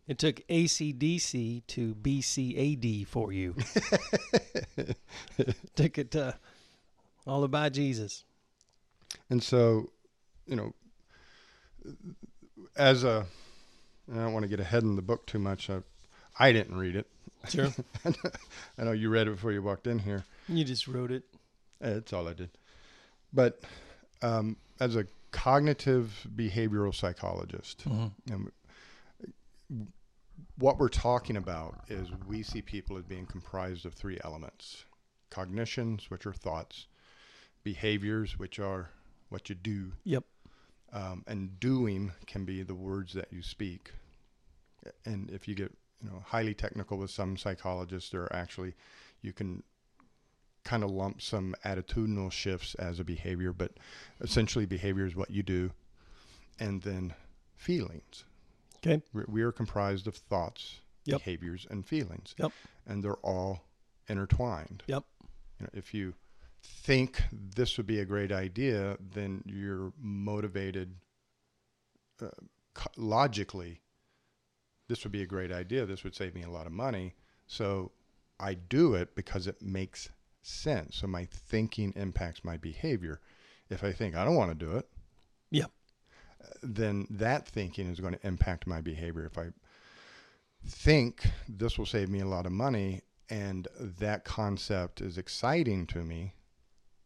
It 0.08 0.18
took 0.18 0.46
ACDC 0.46 1.66
to 1.66 1.94
BCAD 1.96 3.08
for 3.08 3.32
you. 3.32 3.56
took 5.74 5.98
it 5.98 6.12
to 6.12 6.36
all 7.26 7.42
about 7.42 7.72
Jesus. 7.72 8.22
And 9.30 9.42
so, 9.42 9.90
you 10.46 10.54
know, 10.54 10.74
as 12.76 13.02
a, 13.02 13.26
I 14.12 14.16
don't 14.16 14.32
want 14.32 14.44
to 14.44 14.48
get 14.48 14.60
ahead 14.60 14.84
in 14.84 14.94
the 14.94 15.02
book 15.02 15.26
too 15.26 15.40
much. 15.40 15.68
I, 15.68 15.80
I 16.38 16.52
didn't 16.52 16.78
read 16.78 16.94
it. 16.94 17.08
Sure. 17.48 17.72
I 18.78 18.84
know 18.84 18.92
you 18.92 19.08
read 19.08 19.26
it 19.26 19.32
before 19.32 19.52
you 19.52 19.62
walked 19.62 19.86
in 19.86 19.98
here. 19.98 20.24
you 20.48 20.64
just 20.64 20.86
wrote 20.86 21.10
it. 21.10 21.24
That's 21.80 22.12
all 22.12 22.28
I 22.28 22.32
did. 22.32 22.50
But 23.32 23.60
um, 24.22 24.56
as 24.80 24.96
a 24.96 25.06
cognitive 25.32 26.26
behavioral 26.34 26.94
psychologist, 26.94 27.82
um, 27.86 28.52
what 30.58 30.78
we're 30.78 30.88
talking 30.88 31.36
about 31.36 31.80
is 31.88 32.08
we 32.26 32.42
see 32.42 32.62
people 32.62 32.96
as 32.96 33.04
being 33.04 33.26
comprised 33.26 33.86
of 33.86 33.94
three 33.94 34.18
elements 34.24 34.84
cognitions, 35.28 36.08
which 36.08 36.24
are 36.24 36.32
thoughts, 36.32 36.86
behaviors, 37.64 38.38
which 38.38 38.58
are 38.60 38.90
what 39.28 39.48
you 39.48 39.54
do, 39.56 39.92
Yep. 40.04 40.24
um, 40.92 41.24
and 41.26 41.58
doing 41.58 42.12
can 42.26 42.44
be 42.44 42.62
the 42.62 42.74
words 42.74 43.12
that 43.14 43.32
you 43.32 43.42
speak. 43.42 43.90
And 45.04 45.30
if 45.30 45.48
you 45.48 45.54
get 45.54 45.76
you 46.02 46.10
know 46.10 46.22
highly 46.24 46.54
technical 46.54 46.98
with 46.98 47.10
some 47.10 47.36
psychologists, 47.36 48.10
there 48.10 48.22
are 48.22 48.32
actually 48.36 48.74
you 49.20 49.32
can 49.32 49.62
kind 50.64 50.84
of 50.84 50.90
lump 50.90 51.20
some 51.22 51.54
attitudinal 51.64 52.30
shifts 52.30 52.74
as 52.76 53.00
a 53.00 53.04
behavior, 53.04 53.52
but 53.52 53.72
essentially 54.20 54.66
behavior 54.66 55.06
is 55.06 55.16
what 55.16 55.30
you 55.30 55.42
do, 55.42 55.72
and 56.60 56.82
then 56.82 57.14
feelings. 57.56 58.24
Okay. 58.76 59.02
We- 59.12 59.42
are 59.42 59.52
comprised 59.52 60.06
of 60.06 60.16
thoughts, 60.16 60.80
Yep. 61.04 61.20
behaviors, 61.20 61.66
and 61.70 61.86
feelings, 61.86 62.34
Yep. 62.38 62.52
and 62.86 63.02
they're 63.02 63.14
all 63.14 63.64
intertwined. 64.08 64.82
Yep. 64.86 65.04
You 65.58 65.64
know, 65.64 65.70
if 65.72 65.94
you 65.94 66.14
think 66.62 67.22
this 67.32 67.76
would 67.76 67.86
be 67.86 68.00
a 68.00 68.04
great 68.04 68.32
idea, 68.32 68.96
then 69.00 69.42
you're 69.46 69.92
motivated 69.98 70.96
uh, 72.20 72.30
logically. 72.96 73.82
This 74.88 75.02
would 75.04 75.12
be 75.12 75.22
a 75.22 75.26
great 75.26 75.52
idea. 75.52 75.86
This 75.86 76.04
would 76.04 76.14
save 76.14 76.34
me 76.34 76.42
a 76.42 76.50
lot 76.50 76.66
of 76.66 76.72
money. 76.72 77.14
So 77.46 77.92
I 78.38 78.54
do 78.54 78.94
it 78.94 79.14
because 79.14 79.46
it 79.46 79.60
makes 79.62 80.08
sense. 80.42 80.96
So 80.96 81.06
my 81.06 81.24
thinking 81.26 81.92
impacts 81.96 82.44
my 82.44 82.56
behavior. 82.56 83.20
If 83.68 83.82
I 83.84 83.92
think 83.92 84.14
I 84.14 84.24
don't 84.24 84.36
want 84.36 84.50
to 84.58 84.64
do 84.66 84.76
it, 84.76 84.88
Yep. 85.50 85.70
Then 86.62 87.06
that 87.10 87.46
thinking 87.46 87.88
is 87.90 88.00
going 88.00 88.14
to 88.14 88.26
impact 88.26 88.66
my 88.66 88.80
behavior. 88.80 89.24
If 89.26 89.38
I 89.38 89.48
think 90.66 91.28
this 91.48 91.78
will 91.78 91.86
save 91.86 92.08
me 92.08 92.20
a 92.20 92.26
lot 92.26 92.46
of 92.46 92.52
money 92.52 93.02
and 93.28 93.68
that 93.80 94.24
concept 94.24 95.00
is 95.00 95.18
exciting 95.18 95.86
to 95.88 95.98
me, 96.04 96.34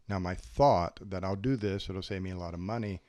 now 0.09 0.19
my 0.19 0.35
thought 0.35 0.99
that 1.09 1.25
I'll 1.25 1.37
do 1.37 1.57
this, 1.57 1.89
it'll 1.89 2.03
save 2.03 2.23
me 2.23 2.31
a 2.31 2.39
lot 2.39 2.55
of 2.55 2.61
money. 2.61 3.01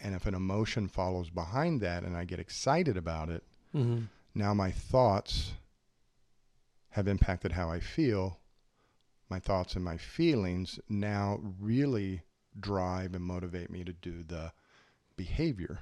And 0.00 0.14
if 0.14 0.26
an 0.26 0.34
emotion 0.34 0.88
follows 0.88 1.30
behind 1.30 1.80
that 1.80 2.02
and 2.02 2.16
I 2.16 2.24
get 2.24 2.40
excited 2.40 2.96
about 2.96 3.28
it, 3.28 3.44
Mm-hmm. 3.74 4.04
now 4.34 4.54
my 4.54 4.70
thoughts 4.70 5.52
have 6.90 7.08
impacted 7.08 7.52
how 7.52 7.68
I 7.70 7.80
feel. 7.80 8.38
My 9.28 9.38
thoughts 9.38 9.74
and 9.74 9.84
my 9.84 9.98
feelings 9.98 10.80
now 10.88 11.40
really 11.60 12.22
drive 12.58 13.14
and 13.14 13.22
motivate 13.24 13.70
me 13.70 13.84
to 13.84 13.92
do 13.92 14.22
the 14.22 14.52
behavior. 15.16 15.80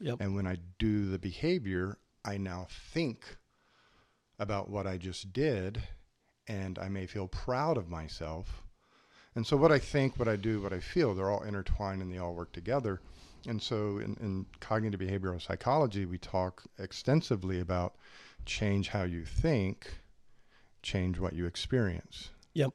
Yep. 0.00 0.20
And 0.20 0.34
when 0.34 0.46
I 0.46 0.58
do 0.78 1.10
the 1.10 1.18
behavior, 1.18 1.98
I 2.24 2.36
now 2.38 2.66
think 2.92 3.36
about 4.38 4.70
what 4.70 4.86
I 4.86 4.96
just 4.96 5.32
did 5.32 5.82
and 6.46 6.78
I 6.78 6.88
may 6.88 7.06
feel 7.06 7.28
proud 7.28 7.76
of 7.76 7.88
myself. 7.88 8.62
And 9.34 9.46
so, 9.46 9.56
what 9.56 9.70
I 9.70 9.78
think, 9.78 10.18
what 10.18 10.28
I 10.28 10.36
do, 10.36 10.60
what 10.60 10.72
I 10.72 10.80
feel, 10.80 11.14
they're 11.14 11.30
all 11.30 11.42
intertwined 11.42 12.02
and 12.02 12.12
they 12.12 12.18
all 12.18 12.34
work 12.34 12.52
together. 12.52 13.00
And 13.46 13.62
so, 13.62 13.98
in, 13.98 14.16
in 14.20 14.46
cognitive 14.60 14.98
behavioral 14.98 15.40
psychology, 15.40 16.06
we 16.06 16.18
talk 16.18 16.64
extensively 16.78 17.60
about 17.60 17.94
change 18.46 18.88
how 18.88 19.02
you 19.02 19.24
think, 19.24 19.90
change 20.82 21.18
what 21.18 21.34
you 21.34 21.46
experience. 21.46 22.30
Yep. 22.54 22.72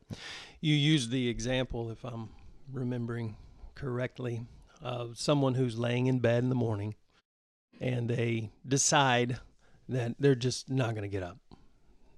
You 0.62 0.76
used 0.76 1.10
the 1.12 1.28
example, 1.28 1.90
if 1.90 2.04
I'm 2.06 2.30
remembering 2.72 3.36
correctly 3.76 4.46
of 4.84 5.18
someone 5.18 5.56
who's 5.56 5.80
laying 5.80 6.06
in 6.08 6.20
bed 6.20 6.44
in 6.44 6.50
the 6.50 6.56
morning 6.56 6.94
and 7.82 8.08
they 8.10 8.52
decide 8.68 9.40
that 9.90 10.14
they're 10.20 10.36
just 10.36 10.70
not 10.70 10.92
going 10.92 11.02
to 11.04 11.08
get 11.08 11.24
up. 11.24 11.38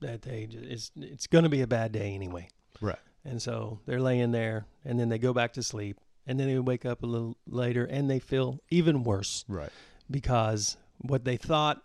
That 0.01 0.21
they 0.23 0.47
ju- 0.47 0.61
it's 0.63 0.91
it's 0.97 1.27
going 1.27 1.43
to 1.43 1.49
be 1.49 1.61
a 1.61 1.67
bad 1.67 1.91
day 1.91 2.13
anyway. 2.13 2.49
Right. 2.81 2.99
And 3.23 3.41
so 3.41 3.79
they're 3.85 4.01
laying 4.01 4.31
there 4.31 4.65
and 4.83 4.99
then 4.99 5.09
they 5.09 5.17
go 5.17 5.33
back 5.33 5.53
to 5.53 5.63
sleep 5.63 5.97
and 6.27 6.39
then 6.39 6.47
they 6.47 6.59
wake 6.59 6.85
up 6.85 7.03
a 7.03 7.05
little 7.05 7.37
later 7.47 7.85
and 7.85 8.09
they 8.09 8.19
feel 8.19 8.59
even 8.69 9.03
worse 9.03 9.45
Right. 9.47 9.69
because 10.11 10.75
what 10.99 11.23
they 11.23 11.37
thought 11.37 11.81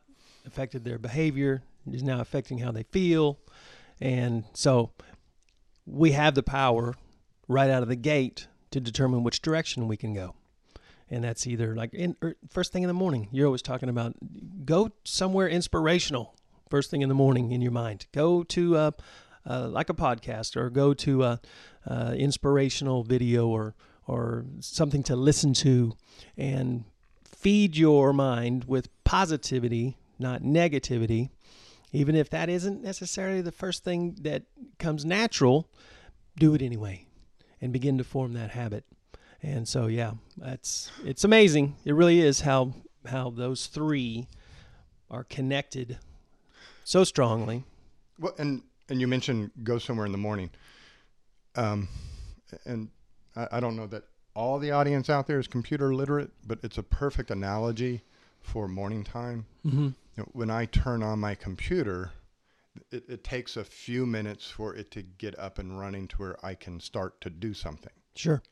affected 0.46 0.84
their 0.84 0.98
behavior 0.98 1.62
is 1.90 2.02
now 2.02 2.20
affecting 2.20 2.58
how 2.58 2.72
they 2.72 2.82
feel. 2.84 3.38
And 4.00 4.44
so 4.54 4.90
we 5.86 6.12
have 6.12 6.34
the 6.34 6.42
power 6.42 6.94
right 7.48 7.70
out 7.70 7.82
of 7.82 7.88
the 7.88 7.96
gate 7.96 8.46
to 8.70 8.80
determine 8.80 9.22
which 9.22 9.40
direction 9.42 9.88
we 9.88 9.96
can 9.96 10.14
go. 10.14 10.34
And 11.10 11.24
that's 11.24 11.46
either 11.46 11.74
like 11.74 11.92
in 11.92 12.16
er, 12.22 12.36
first 12.48 12.72
thing 12.72 12.82
in 12.84 12.88
the 12.88 12.94
morning. 12.94 13.28
You're 13.32 13.46
always 13.46 13.62
talking 13.62 13.88
about 13.88 14.14
go 14.64 14.90
somewhere 15.04 15.48
inspirational 15.48 16.34
first 16.68 16.90
thing 16.90 17.02
in 17.02 17.08
the 17.08 17.14
morning 17.14 17.50
in 17.50 17.60
your 17.60 17.72
mind. 17.72 18.06
Go 18.12 18.44
to 18.44 18.76
uh, 18.76 18.90
uh, 19.44 19.68
like 19.68 19.90
a 19.90 19.94
podcast 19.94 20.56
or 20.56 20.70
go 20.70 20.94
to 20.94 21.24
a, 21.24 21.40
uh 21.88 22.14
inspirational 22.16 23.02
video 23.02 23.48
or 23.48 23.74
or 24.06 24.44
something 24.60 25.02
to 25.04 25.16
listen 25.16 25.52
to 25.54 25.92
and 26.36 26.84
feed 27.24 27.76
your 27.76 28.12
mind 28.12 28.64
with 28.64 28.88
positivity, 29.04 29.96
not 30.18 30.42
negativity, 30.42 31.30
even 31.92 32.14
if 32.14 32.28
that 32.30 32.48
isn't 32.48 32.82
necessarily 32.82 33.40
the 33.40 33.52
first 33.52 33.82
thing 33.82 34.16
that 34.20 34.42
comes 34.78 35.04
natural, 35.04 35.68
do 36.36 36.54
it 36.54 36.62
anyway 36.62 37.06
and 37.60 37.72
begin 37.72 37.98
to 37.98 38.04
form 38.04 38.32
that 38.34 38.50
habit. 38.50 38.84
And 39.42 39.66
so 39.66 39.86
yeah, 39.86 40.12
that's 40.36 40.90
it's 41.04 41.24
amazing. 41.24 41.76
It 41.84 41.94
really 41.94 42.20
is 42.20 42.40
how 42.40 42.74
how 43.06 43.30
those 43.30 43.66
three 43.66 44.26
are 45.10 45.24
connected 45.24 45.98
so 46.84 47.04
strongly. 47.04 47.64
Well, 48.18 48.34
and 48.38 48.62
and 48.88 49.00
you 49.00 49.08
mentioned 49.08 49.50
go 49.62 49.78
somewhere 49.78 50.06
in 50.06 50.12
the 50.12 50.18
morning, 50.18 50.50
um, 51.56 51.88
and 52.64 52.88
I, 53.34 53.48
I 53.52 53.60
don't 53.60 53.76
know 53.76 53.86
that 53.86 54.04
all 54.34 54.58
the 54.58 54.70
audience 54.70 55.08
out 55.08 55.26
there 55.26 55.38
is 55.38 55.46
computer 55.46 55.94
literate, 55.94 56.30
but 56.46 56.58
it's 56.62 56.78
a 56.78 56.82
perfect 56.82 57.30
analogy 57.30 58.02
for 58.42 58.68
morning 58.68 59.04
time. 59.04 59.46
Mm-hmm. 59.66 59.84
You 59.86 59.94
know, 60.16 60.28
when 60.32 60.50
I 60.50 60.66
turn 60.66 61.02
on 61.02 61.18
my 61.18 61.34
computer, 61.34 62.12
it, 62.90 63.04
it 63.08 63.24
takes 63.24 63.56
a 63.56 63.64
few 63.64 64.06
minutes 64.06 64.50
for 64.50 64.74
it 64.74 64.90
to 64.92 65.02
get 65.02 65.38
up 65.38 65.58
and 65.58 65.78
running 65.78 66.08
to 66.08 66.16
where 66.16 66.44
I 66.44 66.54
can 66.54 66.80
start 66.80 67.20
to 67.22 67.30
do 67.30 67.54
something. 67.54 67.92
Sure. 68.14 68.42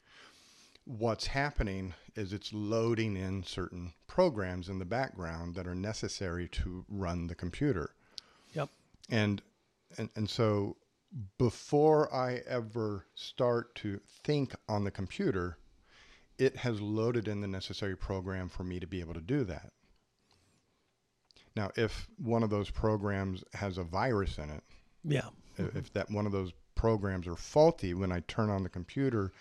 What's 0.90 1.26
happening 1.26 1.92
is 2.16 2.32
it's 2.32 2.50
loading 2.54 3.14
in 3.14 3.42
certain 3.42 3.92
programs 4.06 4.70
in 4.70 4.78
the 4.78 4.86
background 4.86 5.54
that 5.54 5.66
are 5.66 5.74
necessary 5.74 6.48
to 6.48 6.86
run 6.88 7.26
the 7.26 7.34
computer. 7.34 7.90
Yep. 8.54 8.70
And 9.10 9.42
and, 9.98 10.08
and 10.16 10.30
so 10.30 10.76
before 11.36 12.12
I 12.14 12.40
ever 12.48 13.04
start 13.14 13.74
to 13.76 14.00
think 14.24 14.54
on 14.66 14.84
the 14.84 14.90
computer, 14.90 15.58
it 16.38 16.56
has 16.56 16.80
loaded 16.80 17.28
in 17.28 17.42
the 17.42 17.48
necessary 17.48 17.94
program 17.96 18.48
for 18.48 18.64
me 18.64 18.80
to 18.80 18.86
be 18.86 19.00
able 19.00 19.14
to 19.14 19.20
do 19.20 19.44
that. 19.44 19.72
Now, 21.54 21.70
if 21.76 22.08
one 22.16 22.42
of 22.42 22.48
those 22.50 22.70
programs 22.70 23.44
has 23.52 23.76
a 23.76 23.82
virus 23.84 24.38
in 24.38 24.48
it, 24.48 24.62
Yeah. 25.04 25.28
i- 25.58 25.62
if 25.76 25.92
that 25.92 26.10
one 26.10 26.24
of 26.24 26.32
those 26.32 26.52
programs 26.74 27.26
are 27.26 27.36
faulty 27.36 27.92
when 27.92 28.10
I 28.10 28.20
turn 28.20 28.48
on 28.48 28.62
the 28.62 28.68
computer 28.70 29.32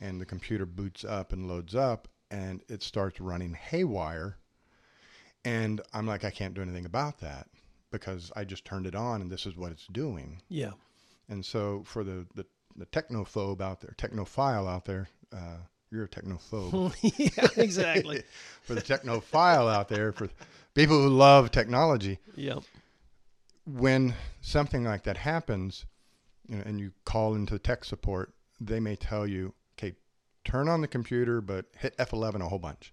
and 0.00 0.20
the 0.20 0.26
computer 0.26 0.66
boots 0.66 1.04
up 1.04 1.32
and 1.32 1.48
loads 1.48 1.74
up 1.74 2.08
and 2.30 2.62
it 2.68 2.82
starts 2.82 3.20
running 3.20 3.54
haywire 3.54 4.36
and 5.46 5.80
I'm 5.94 6.06
like 6.06 6.24
I 6.24 6.30
can't 6.30 6.54
do 6.54 6.60
anything 6.62 6.84
about 6.84 7.20
that 7.20 7.46
because 7.90 8.32
I 8.36 8.44
just 8.44 8.64
turned 8.64 8.86
it 8.86 8.94
on 8.94 9.22
and 9.22 9.30
this 9.30 9.46
is 9.46 9.56
what 9.56 9.72
it's 9.72 9.86
doing. 9.86 10.42
Yeah. 10.48 10.72
And 11.28 11.44
so 11.44 11.82
for 11.86 12.04
the 12.04 12.26
the, 12.34 12.44
the 12.76 12.86
technophobe 12.86 13.60
out 13.60 13.80
there, 13.80 13.94
technophile 13.96 14.68
out 14.68 14.84
there, 14.84 15.08
uh, 15.32 15.58
you're 15.90 16.04
a 16.04 16.08
technophobe. 16.08 16.94
yeah, 17.36 17.48
exactly. 17.62 18.22
for 18.62 18.74
the 18.74 18.82
technophile 18.82 19.72
out 19.72 19.88
there, 19.88 20.12
for 20.12 20.28
people 20.74 21.00
who 21.00 21.08
love 21.08 21.50
technology, 21.52 22.18
yep. 22.34 22.58
when 23.64 24.14
something 24.40 24.84
like 24.84 25.04
that 25.04 25.16
happens, 25.16 25.86
you 26.48 26.56
know, 26.56 26.62
and 26.66 26.80
you 26.80 26.92
call 27.04 27.34
into 27.34 27.58
tech 27.58 27.84
support, 27.84 28.32
they 28.60 28.80
may 28.80 28.96
tell 28.96 29.26
you, 29.26 29.54
"Okay, 29.54 29.54
turn 30.46 30.68
on 30.68 30.80
the 30.80 30.88
computer, 30.88 31.40
but 31.42 31.66
hit 31.78 31.94
F11 31.98 32.40
a 32.40 32.48
whole 32.48 32.58
bunch," 32.58 32.92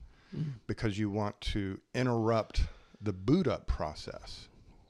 because 0.67 0.97
you 0.99 1.09
want 1.09 1.39
to 1.41 1.79
interrupt 1.93 2.63
the 2.99 3.13
boot 3.13 3.47
up 3.47 3.67
process 3.67 4.47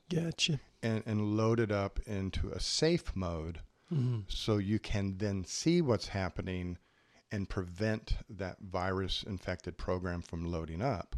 Gotcha. 0.09 0.59
and, 0.81 1.03
and 1.05 1.35
load 1.37 1.59
it 1.59 1.71
up 1.71 1.99
into 2.07 2.49
a 2.49 2.59
safe 2.59 3.15
mode, 3.15 3.59
Mm-hmm. 3.93 4.21
so 4.27 4.57
you 4.57 4.79
can 4.79 5.17
then 5.17 5.43
see 5.45 5.79
what's 5.81 6.07
happening 6.07 6.77
and 7.31 7.47
prevent 7.49 8.13
that 8.29 8.57
virus 8.61 9.23
infected 9.23 9.77
program 9.77 10.21
from 10.23 10.45
loading 10.45 10.81
up. 10.81 11.15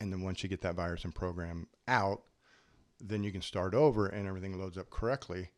And 0.00 0.10
then 0.12 0.22
once 0.22 0.42
you 0.42 0.48
get 0.48 0.62
that 0.62 0.76
virus 0.76 1.04
and 1.04 1.14
program 1.14 1.66
out, 1.88 2.22
then 3.00 3.22
you 3.22 3.32
can 3.32 3.42
start 3.42 3.74
over 3.74 4.06
and 4.06 4.26
everything 4.28 4.58
loads 4.58 4.78
up 4.78 4.88
correctly. 4.90 5.50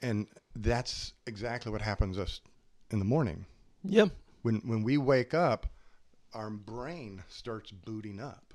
And 0.00 0.26
that's 0.54 1.12
exactly 1.26 1.72
what 1.72 1.80
happens 1.82 2.18
us 2.18 2.40
in 2.90 2.98
the 3.00 3.04
morning. 3.04 3.46
Yep. 3.84 4.10
When 4.42 4.56
when 4.64 4.82
we 4.82 4.98
wake 4.98 5.34
up, 5.34 5.66
our 6.34 6.50
brain 6.50 7.22
starts 7.28 7.70
booting 7.70 8.20
up. 8.20 8.54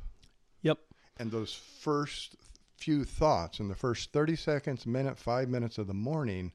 Yep. 0.61 0.79
And 1.17 1.31
those 1.31 1.53
first 1.53 2.35
few 2.77 3.03
thoughts 3.03 3.59
in 3.59 3.67
the 3.67 3.75
first 3.75 4.11
30 4.11 4.35
seconds, 4.35 4.85
minute, 4.85 5.17
5 5.17 5.49
minutes 5.49 5.77
of 5.79 5.87
the 5.87 5.93
morning, 5.93 6.51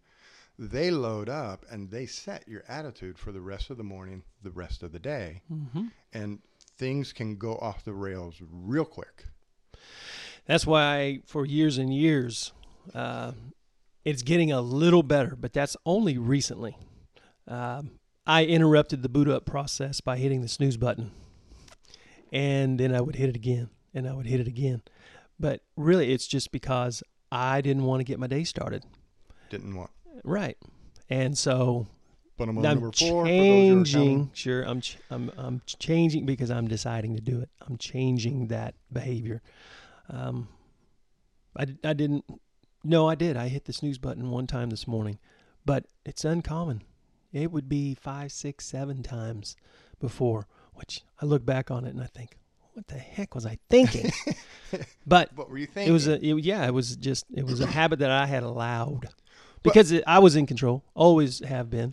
they 0.59 0.91
load 0.91 1.29
up 1.29 1.65
and 1.71 1.91
they 1.91 2.07
set 2.07 2.47
your 2.47 2.63
attitude 2.69 3.19
for 3.19 3.33
the 3.33 3.41
rest 3.41 3.71
of 3.71 3.77
the 3.77 3.83
morning, 3.83 4.23
the 4.43 4.51
rest 4.51 4.83
of 4.83 4.93
the 4.93 4.99
day. 4.99 5.43
Mm-hmm. 5.53 5.87
And 6.13 6.39
things 6.77 7.13
can 7.13 7.37
go 7.37 7.57
off 7.57 7.85
the 7.85 7.93
rails 7.93 8.37
real 8.41 8.85
quick. 8.85 9.25
That's 10.47 10.67
why 10.67 11.21
for 11.27 11.45
years 11.45 11.79
and 11.79 11.93
years, 11.93 12.53
uh, 12.95 13.33
it's 14.05 14.23
getting 14.23 14.53
a 14.53 14.61
little 14.61 15.03
better, 15.03 15.37
but 15.39 15.53
that's 15.53 15.77
only 15.87 16.19
recently. 16.19 16.77
Um, 17.47 17.93
I 18.27 18.45
interrupted 18.45 19.03
the 19.03 19.09
boot 19.09 19.29
up 19.29 19.45
process 19.45 20.01
by 20.01 20.17
hitting 20.19 20.43
the 20.43 20.49
snooze 20.49 20.77
button, 20.77 21.11
and 22.33 22.79
then 22.79 22.95
I 22.95 23.01
would 23.01 23.17
hit 23.17 23.29
it 23.29 23.37
again, 23.37 23.69
and 23.95 24.09
I 24.09 24.13
would 24.15 24.27
hit 24.27 24.41
it 24.41 24.47
again. 24.47 24.83
But 25.41 25.63
really, 25.77 26.13
it's 26.13 26.27
just 26.27 26.53
because 26.53 27.03
I 27.33 27.61
didn't 27.61 27.85
want 27.85 28.01
to 28.01 28.05
get 28.05 28.19
my 28.21 28.27
day 28.29 28.45
started. 28.45 28.85
Didn't 29.51 29.75
want. 29.75 29.91
Right. 30.23 30.57
And 31.11 31.37
so 31.37 31.89
But 32.39 32.49
I'm 32.49 32.59
on 32.59 32.65
I'm 32.65 32.75
number 32.75 32.93
four. 32.93 33.25
for 33.25 33.29
those 33.29 33.37
who 33.37 33.81
are 33.81 33.85
changing. 33.85 34.31
Sure, 34.35 34.63
I'm 34.63 34.81
ch- 34.81 34.99
I'm 35.11 35.31
I'm 35.37 35.63
changing 35.67 36.25
because 36.27 36.51
I'm 36.51 36.69
deciding 36.69 37.17
to 37.17 37.21
do 37.23 37.41
it. 37.41 37.51
I'm 37.67 37.77
changing 37.77 38.49
that 38.49 38.75
behavior. 38.93 39.43
Um, 40.09 40.49
I 41.59 41.67
I 41.85 41.93
didn't. 41.93 42.25
No, 42.85 43.09
I 43.09 43.15
did. 43.15 43.37
I 43.37 43.49
hit 43.49 43.65
the 43.65 43.73
snooze 43.73 43.99
button 43.99 44.31
one 44.31 44.47
time 44.47 44.71
this 44.71 44.87
morning, 44.87 45.19
but 45.65 45.87
it's 46.05 46.25
uncommon. 46.25 46.83
It 47.33 47.51
would 47.51 47.69
be 47.69 47.95
five, 47.95 48.31
six, 48.33 48.67
seven 48.67 49.03
times 49.03 49.57
before, 50.01 50.47
which 50.75 51.03
I 51.21 51.27
look 51.27 51.45
back 51.47 51.71
on 51.71 51.85
it 51.85 51.91
and 51.95 52.03
I 52.03 52.07
think, 52.07 52.37
what 52.75 52.89
the 52.89 52.99
heck 52.99 53.35
was 53.35 53.45
I 53.47 53.59
thinking? 53.71 54.11
but 55.07 55.31
What 55.35 55.51
were 55.51 55.59
you 55.59 55.67
thinking? 55.67 55.91
it 55.91 55.93
was 55.93 56.09
a 56.09 56.15
it, 56.25 56.43
yeah 56.45 56.67
it 56.67 56.73
was 56.73 56.97
just 56.97 57.27
it 57.35 57.45
was 57.47 57.61
a 57.61 57.67
habit 57.79 57.99
that 57.99 58.11
i 58.11 58.25
had 58.25 58.43
allowed 58.43 59.09
because 59.63 59.93
it, 59.93 60.03
i 60.07 60.19
was 60.19 60.37
in 60.37 60.47
control 60.47 60.83
always 60.95 61.41
have 61.41 61.69
been 61.69 61.93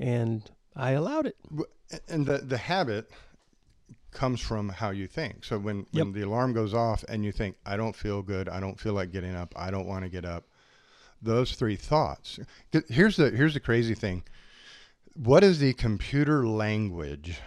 and 0.00 0.50
i 0.74 0.90
allowed 0.92 1.26
it 1.26 1.36
and 2.08 2.26
the 2.26 2.38
the 2.38 2.56
habit 2.58 3.08
comes 4.10 4.40
from 4.40 4.68
how 4.68 4.90
you 4.90 5.06
think. 5.06 5.42
So 5.44 5.58
when, 5.58 5.86
when 5.92 6.08
Yep. 6.08 6.14
the 6.14 6.20
alarm 6.22 6.52
goes 6.52 6.74
off 6.74 7.02
and 7.08 7.24
you 7.24 7.32
think, 7.32 7.56
I 7.64 7.78
don't 7.78 7.96
feel 7.96 8.20
good, 8.20 8.46
I 8.46 8.60
don't 8.60 8.78
feel 8.78 8.92
like 8.92 9.10
getting 9.10 9.34
up, 9.34 9.54
I 9.56 9.70
don't 9.70 9.86
want 9.86 10.04
to 10.04 10.10
get 10.10 10.26
up, 10.26 10.44
those 11.22 11.52
three 11.52 11.76
thoughts. 11.76 12.38
Here's 12.88 13.16
the 13.16 13.30
here's 13.30 13.54
the 13.54 13.60
crazy 13.60 13.94
thing. 13.94 14.22
What 15.14 15.44
is 15.44 15.58
the 15.58 15.74
computer 15.74 16.46
language 16.46 17.38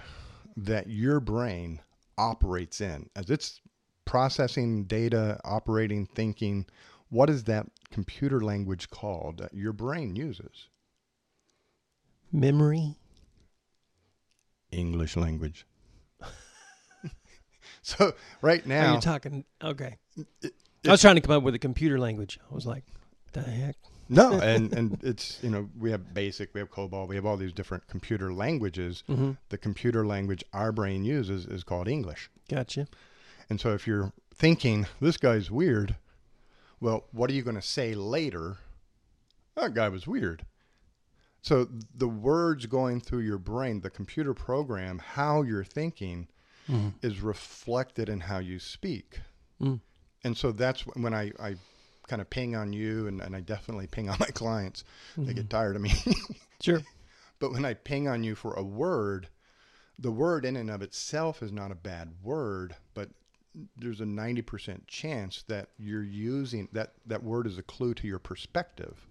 that 0.56 0.88
your 0.88 1.20
brain 1.20 1.82
operates 2.18 2.80
in 2.80 3.10
as 3.16 3.30
it's 3.30 3.60
processing 4.06 4.86
data, 4.86 5.40
operating, 5.44 6.06
thinking? 6.06 6.68
What 7.10 7.30
is 7.30 7.46
that 7.46 7.68
computer 7.92 8.42
language 8.42 8.90
called 8.90 9.40
that 9.40 9.54
your 9.54 9.74
brain 9.74 10.16
uses? 10.16 10.70
memory 12.32 12.96
English 14.72 15.16
language. 15.16 15.66
so 17.82 18.14
right 18.42 18.66
Are 18.66 18.70
now, 18.70 18.96
you 18.96 19.02
talking 19.02 19.46
okay 19.64 19.98
i 20.86 20.92
was 20.92 21.02
trying 21.02 21.16
to 21.16 21.22
come 21.22 21.36
up 21.36 21.44
with 21.44 21.56
a 21.56 21.60
computer 21.60 22.00
language 22.00 22.40
i 22.50 22.54
was 22.54 22.66
like 22.66 22.84
the 23.34 23.42
heck 23.42 23.76
No, 24.10 24.34
and 24.40 24.74
and 24.74 25.04
it's 25.04 25.40
you 25.42 25.50
know 25.50 25.70
we 25.78 25.92
have 25.92 26.14
basic, 26.14 26.54
we 26.54 26.60
have 26.60 26.72
COBOL, 26.72 27.08
we 27.08 27.16
have 27.16 27.26
all 27.26 27.38
these 27.38 27.54
different 27.54 27.88
computer 27.88 28.34
languages. 28.34 29.04
Mm-hmm. 29.10 29.32
The 29.50 29.58
computer 29.58 30.06
language 30.06 30.44
our 30.54 30.72
brain 30.72 31.04
uses 31.04 31.46
is 31.46 31.64
called 31.64 31.88
English. 31.88 32.30
Gotcha. 32.50 32.88
And 33.50 33.60
so 33.60 33.74
if 33.74 33.86
you're 33.88 34.12
thinking 34.34 34.88
this 35.00 35.18
guy's 35.18 35.52
weird, 35.52 35.96
well, 36.80 37.06
what 37.12 37.30
are 37.30 37.34
you 37.34 37.44
going 37.44 37.56
to 37.56 37.62
say 37.62 37.94
later? 37.94 38.58
That 39.56 39.74
guy 39.74 39.90
was 39.90 40.08
weird. 40.08 40.46
So 41.42 41.68
the 41.96 42.08
words 42.08 42.66
going 42.66 43.02
through 43.02 43.20
your 43.20 43.38
brain, 43.38 43.82
the 43.82 43.92
computer 43.92 44.34
program, 44.34 45.00
how 45.00 45.44
you're 45.44 45.64
thinking 45.64 46.28
Mm-hmm. 46.68 46.90
is 47.04 47.22
reflected 47.22 48.10
in 48.10 48.22
how 48.22 48.40
you 48.40 48.58
speak. 48.58 49.20
Mm. 49.62 49.82
And 50.24 50.36
so 50.36 50.52
that's 50.52 50.82
when 50.82 51.14
I, 51.14 51.32
I 51.40 51.58
kind 52.08 52.22
of 52.22 52.30
ping 52.30 52.56
on 52.56 52.74
you 52.74 53.08
and, 53.08 53.22
and 53.22 53.36
I 53.36 53.42
definitely 53.42 53.88
ping 53.88 54.10
on 54.10 54.18
my 54.20 54.28
clients. 54.28 54.84
They 55.18 55.34
get 55.34 55.50
tired 55.50 55.76
of 55.76 55.82
me. 55.82 55.94
Sure. 56.62 56.82
but 57.40 57.52
when 57.52 57.66
I 57.66 57.74
ping 57.74 58.08
on 58.08 58.24
you 58.24 58.34
for 58.34 58.54
a 58.54 58.64
word, 58.64 59.28
the 60.00 60.12
word 60.12 60.46
in 60.46 60.56
and 60.56 60.72
of 60.72 60.82
itself 60.82 61.44
is 61.44 61.52
not 61.52 61.70
a 61.70 61.76
bad 61.76 62.14
word, 62.24 62.76
but 62.94 63.10
there's 63.78 64.00
a 64.00 64.06
90% 64.06 64.88
chance 64.88 65.44
that 65.48 65.70
you're 65.78 66.02
using 66.02 66.70
that, 66.72 66.94
that 67.06 67.24
word 67.24 67.46
as 67.46 67.58
a 67.58 67.64
clue 67.64 67.94
to 67.96 68.08
your 68.08 68.20
perspective. 68.20 69.06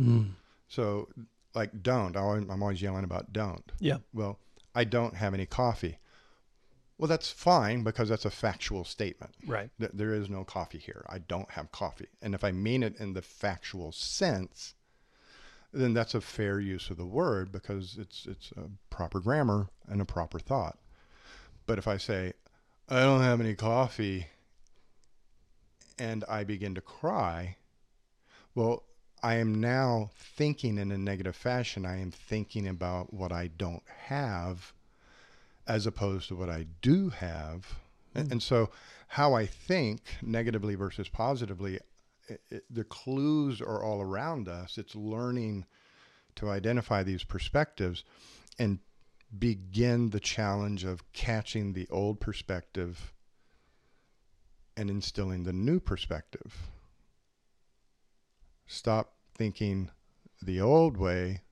Mm. 0.00 0.30
So, 0.68 1.08
like, 1.54 1.82
don't. 1.82 2.16
I'm 2.16 2.62
always 2.62 2.82
yelling 2.82 3.04
about 3.04 3.32
don't. 3.32 3.72
Yeah. 3.78 3.98
Well, 4.12 4.38
I 4.74 4.84
don't 4.84 5.14
have 5.16 5.34
any 5.34 5.46
coffee. 5.46 5.98
Well, 6.98 7.08
that's 7.08 7.30
fine 7.30 7.82
because 7.82 8.08
that's 8.08 8.24
a 8.24 8.30
factual 8.30 8.84
statement. 8.84 9.34
Right. 9.46 9.70
Th- 9.78 9.90
There 9.92 10.14
is 10.14 10.30
no 10.30 10.44
coffee 10.44 10.78
here. 10.78 11.04
I 11.08 11.18
don't 11.18 11.50
have 11.50 11.70
coffee. 11.70 12.08
And 12.22 12.34
if 12.34 12.42
I 12.42 12.52
mean 12.52 12.82
it 12.82 12.96
in 12.98 13.12
the 13.12 13.20
factual 13.22 13.92
sense, 13.92 14.74
then 15.72 15.92
that's 15.92 16.14
a 16.14 16.22
fair 16.22 16.58
use 16.58 16.88
of 16.88 16.96
the 16.96 17.04
word 17.04 17.52
because 17.52 17.98
it's 17.98 18.24
it's 18.26 18.50
a 18.56 18.70
proper 18.88 19.20
grammar 19.20 19.68
and 19.86 20.00
a 20.00 20.06
proper 20.06 20.38
thought. 20.38 20.78
But 21.66 21.78
if 21.78 21.86
I 21.86 21.98
say 21.98 22.32
I 22.88 23.00
don't 23.00 23.20
have 23.22 23.40
any 23.40 23.54
coffee 23.54 24.28
and 25.98 26.24
I 26.28 26.44
begin 26.44 26.74
to 26.76 26.80
cry, 26.80 27.56
well, 28.54 28.84
I 29.22 29.34
am 29.34 29.60
now 29.60 30.10
thinking 30.14 30.78
in 30.78 30.92
a 30.92 30.98
negative 30.98 31.36
fashion. 31.36 31.84
I 31.84 31.98
am 32.00 32.10
thinking 32.10 32.66
about 32.68 33.12
what 33.12 33.32
I 33.32 33.48
don't 33.48 33.82
have 34.06 34.72
as 35.66 35.86
opposed 35.86 36.28
to 36.28 36.36
what 36.36 36.48
I 36.48 36.66
do 36.82 37.10
have. 37.10 37.78
And, 38.14 38.30
and 38.32 38.42
so, 38.42 38.70
how 39.08 39.34
I 39.34 39.46
think 39.46 40.02
negatively 40.22 40.74
versus 40.74 41.08
positively, 41.08 41.80
it, 42.28 42.40
it, 42.50 42.64
the 42.70 42.84
clues 42.84 43.60
are 43.60 43.82
all 43.82 44.00
around 44.00 44.48
us. 44.48 44.78
It's 44.78 44.94
learning 44.94 45.66
to 46.36 46.50
identify 46.50 47.02
these 47.02 47.24
perspectives 47.24 48.04
and 48.58 48.78
begin 49.36 50.10
the 50.10 50.20
challenge 50.20 50.84
of 50.84 51.12
catching 51.12 51.72
the 51.72 51.88
old 51.90 52.20
perspective 52.20 53.12
and 54.76 54.90
instilling 54.90 55.44
the 55.44 55.52
new 55.52 55.80
perspective. 55.80 56.54
Stop 58.66 59.14
thinking 59.34 59.90
the 60.42 60.60
old 60.60 60.96
way 60.96 61.42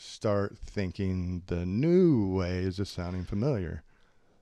start 0.00 0.56
thinking 0.58 1.42
the 1.46 1.66
new 1.66 2.34
way. 2.34 2.58
Is 2.58 2.78
this 2.78 2.90
sounding 2.90 3.24
familiar? 3.24 3.82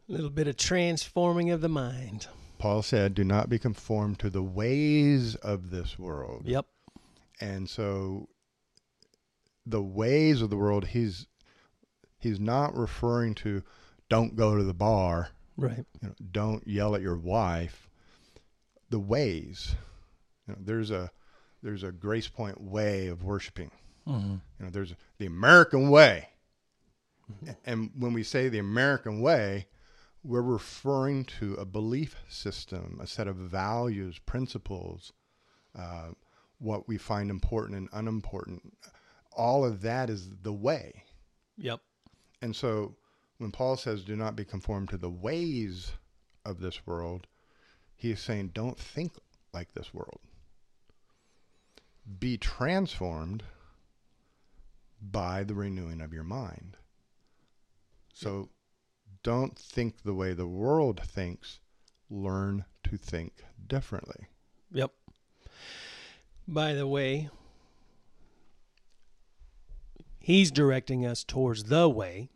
A 0.08 0.12
little 0.12 0.30
bit 0.30 0.46
of 0.48 0.56
transforming 0.56 1.50
of 1.50 1.60
the 1.60 1.68
mind. 1.68 2.28
Paul 2.58 2.82
said, 2.82 3.14
Do 3.14 3.24
not 3.24 3.48
be 3.48 3.58
conformed 3.58 4.18
to 4.20 4.30
the 4.30 4.42
ways 4.42 5.34
of 5.36 5.70
this 5.70 5.98
world. 5.98 6.42
Yep. 6.46 6.66
And 7.40 7.68
so 7.68 8.28
the 9.66 9.82
ways 9.82 10.42
of 10.42 10.50
the 10.50 10.56
world, 10.56 10.86
he's 10.88 11.26
he's 12.18 12.40
not 12.40 12.76
referring 12.76 13.34
to 13.36 13.62
don't 14.08 14.34
go 14.34 14.56
to 14.56 14.64
the 14.64 14.74
bar, 14.74 15.28
Right. 15.56 15.84
you 16.00 16.08
know, 16.08 16.14
don't 16.32 16.66
yell 16.66 16.94
at 16.94 17.02
your 17.02 17.16
wife. 17.18 17.88
The 18.90 18.98
ways. 18.98 19.74
You 20.46 20.54
know, 20.54 20.60
there's 20.62 20.90
a 20.90 21.10
there's 21.62 21.82
a 21.82 21.92
grace 21.92 22.28
point 22.28 22.60
way 22.60 23.08
of 23.08 23.22
worshiping. 23.22 23.70
Mm-hmm. 24.08 24.30
You 24.58 24.64
know, 24.64 24.70
there's 24.70 24.94
the 25.18 25.26
American 25.26 25.90
way. 25.90 26.28
And 27.66 27.90
when 27.98 28.14
we 28.14 28.22
say 28.22 28.48
the 28.48 28.58
American 28.58 29.20
way, 29.20 29.66
we're 30.24 30.40
referring 30.40 31.24
to 31.26 31.54
a 31.54 31.64
belief 31.64 32.16
system, 32.28 32.98
a 33.02 33.06
set 33.06 33.28
of 33.28 33.36
values, 33.36 34.18
principles, 34.18 35.12
uh, 35.78 36.08
what 36.58 36.88
we 36.88 36.96
find 36.96 37.30
important 37.30 37.78
and 37.78 37.88
unimportant. 37.92 38.76
All 39.32 39.64
of 39.64 39.82
that 39.82 40.08
is 40.10 40.30
the 40.42 40.52
way. 40.52 41.04
Yep. 41.58 41.80
And 42.40 42.56
so 42.56 42.96
when 43.36 43.52
Paul 43.52 43.76
says, 43.76 44.04
do 44.04 44.16
not 44.16 44.34
be 44.34 44.44
conformed 44.44 44.88
to 44.90 44.96
the 44.96 45.10
ways 45.10 45.92
of 46.44 46.60
this 46.60 46.86
world, 46.86 47.26
he 47.94 48.10
is 48.10 48.20
saying, 48.20 48.52
don't 48.54 48.78
think 48.78 49.12
like 49.52 49.74
this 49.74 49.92
world. 49.92 50.20
Be 52.18 52.38
transformed 52.38 53.42
by 55.00 55.44
the 55.44 55.54
renewing 55.54 56.00
of 56.00 56.12
your 56.12 56.24
mind. 56.24 56.76
So 58.12 58.50
don't 59.22 59.58
think 59.58 60.02
the 60.02 60.14
way 60.14 60.32
the 60.32 60.46
world 60.46 61.00
thinks, 61.04 61.60
learn 62.10 62.64
to 62.84 62.96
think 62.96 63.44
differently. 63.66 64.26
Yep. 64.72 64.92
By 66.46 66.72
the 66.74 66.86
way, 66.86 67.28
he's 70.20 70.50
directing 70.50 71.04
us 71.06 71.24
towards 71.24 71.64
the 71.64 71.88
way, 71.88 72.30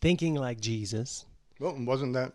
thinking 0.00 0.34
like 0.34 0.60
Jesus. 0.60 1.26
Well, 1.58 1.76
wasn't 1.78 2.14
that 2.14 2.32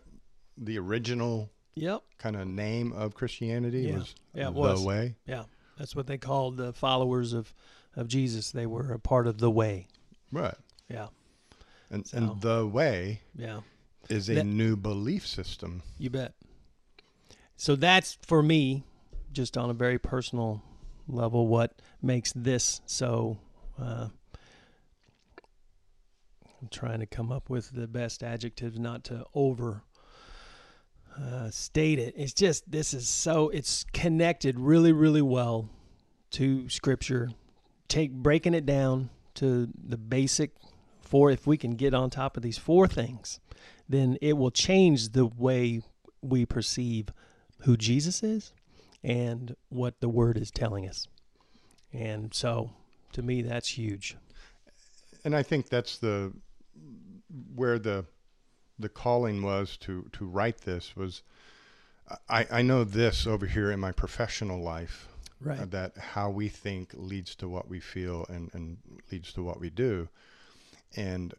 the 0.56 0.78
original 0.78 1.50
Yep. 1.74 2.02
kind 2.18 2.36
of 2.36 2.46
name 2.48 2.92
of 2.92 3.14
Christianity? 3.14 3.82
Yeah. 3.82 3.98
Was 3.98 4.14
Yeah, 4.34 4.48
it 4.48 4.54
the 4.54 4.60
was. 4.60 4.84
way? 4.84 5.16
Yeah. 5.26 5.44
That's 5.78 5.94
what 5.94 6.06
they 6.06 6.18
called 6.18 6.56
the 6.56 6.72
followers 6.72 7.32
of, 7.32 7.54
of 7.96 8.08
Jesus. 8.08 8.50
They 8.52 8.66
were 8.66 8.92
a 8.92 8.98
part 8.98 9.26
of 9.26 9.38
the 9.38 9.50
way. 9.50 9.86
Right. 10.30 10.54
Yeah. 10.88 11.08
And, 11.90 12.06
So- 12.06 12.16
and 12.18 12.40
the 12.40 12.66
way 12.66 13.22
Yeah. 13.34 13.60
is 14.08 14.28
a 14.28 14.34
That- 14.34 14.44
new 14.44 14.76
belief 14.76 15.26
system. 15.26 15.82
You 15.98 16.10
bet. 16.10 16.34
So 17.56 17.74
that's 17.74 18.18
for 18.22 18.42
me, 18.42 18.84
just 19.32 19.56
on 19.56 19.70
a 19.70 19.74
very 19.74 19.98
personal 19.98 20.62
level, 21.08 21.46
what 21.48 21.80
makes 22.02 22.32
this 22.34 22.80
so. 22.86 23.38
Uh, 23.78 24.08
I'm 26.60 26.68
trying 26.70 27.00
to 27.00 27.06
come 27.06 27.30
up 27.30 27.48
with 27.50 27.70
the 27.70 27.86
best 27.86 28.22
adjectives 28.22 28.78
not 28.78 29.04
to 29.04 29.26
over 29.34 29.82
uh, 31.18 31.50
state 31.50 31.98
it. 31.98 32.14
It's 32.16 32.32
just 32.32 32.70
this 32.70 32.92
is 32.92 33.08
so 33.08 33.48
it's 33.50 33.84
connected 33.92 34.58
really 34.58 34.92
really 34.92 35.22
well 35.22 35.68
to 36.32 36.68
Scripture. 36.68 37.30
Take 37.88 38.12
breaking 38.12 38.54
it 38.54 38.66
down 38.66 39.10
to 39.34 39.68
the 39.74 39.96
basic 39.96 40.52
four. 41.00 41.30
If 41.30 41.46
we 41.46 41.56
can 41.56 41.72
get 41.72 41.94
on 41.94 42.10
top 42.10 42.36
of 42.36 42.42
these 42.42 42.58
four 42.58 42.86
things, 42.88 43.40
then 43.88 44.18
it 44.20 44.36
will 44.36 44.50
change 44.50 45.10
the 45.10 45.26
way 45.26 45.82
we 46.22 46.44
perceive 46.46 47.10
who 47.60 47.76
Jesus 47.76 48.22
is 48.22 48.52
and 49.04 49.54
what 49.68 50.00
the 50.00 50.08
Word 50.08 50.36
is 50.36 50.50
telling 50.50 50.88
us. 50.88 51.06
And 51.92 52.34
so, 52.34 52.70
to 53.12 53.22
me, 53.22 53.42
that's 53.42 53.68
huge. 53.78 54.16
and 55.24 55.34
I 55.34 55.42
think 55.42 55.68
that's 55.68 55.98
the 55.98 56.32
where 57.54 57.78
the 57.78 58.04
the 58.78 58.88
calling 58.88 59.42
was 59.42 59.76
to 59.78 60.08
to 60.12 60.24
write 60.26 60.62
this 60.62 60.94
was 60.96 61.22
I, 62.28 62.46
I 62.50 62.62
know 62.62 62.84
this 62.84 63.26
over 63.26 63.46
here 63.46 63.70
in 63.70 63.80
my 63.80 63.92
professional 63.92 64.60
life 64.60 65.08
Right. 65.40 65.60
uh, 65.60 65.66
that 65.66 65.96
how 65.98 66.30
we 66.30 66.48
think 66.48 66.92
leads 66.94 67.34
to 67.36 67.48
what 67.48 67.68
we 67.68 67.78
feel 67.80 68.24
and, 68.28 68.50
and 68.54 68.78
leads 69.12 69.32
to 69.34 69.42
what 69.42 69.60
we 69.60 69.68
do 69.70 70.08
and 70.96 71.34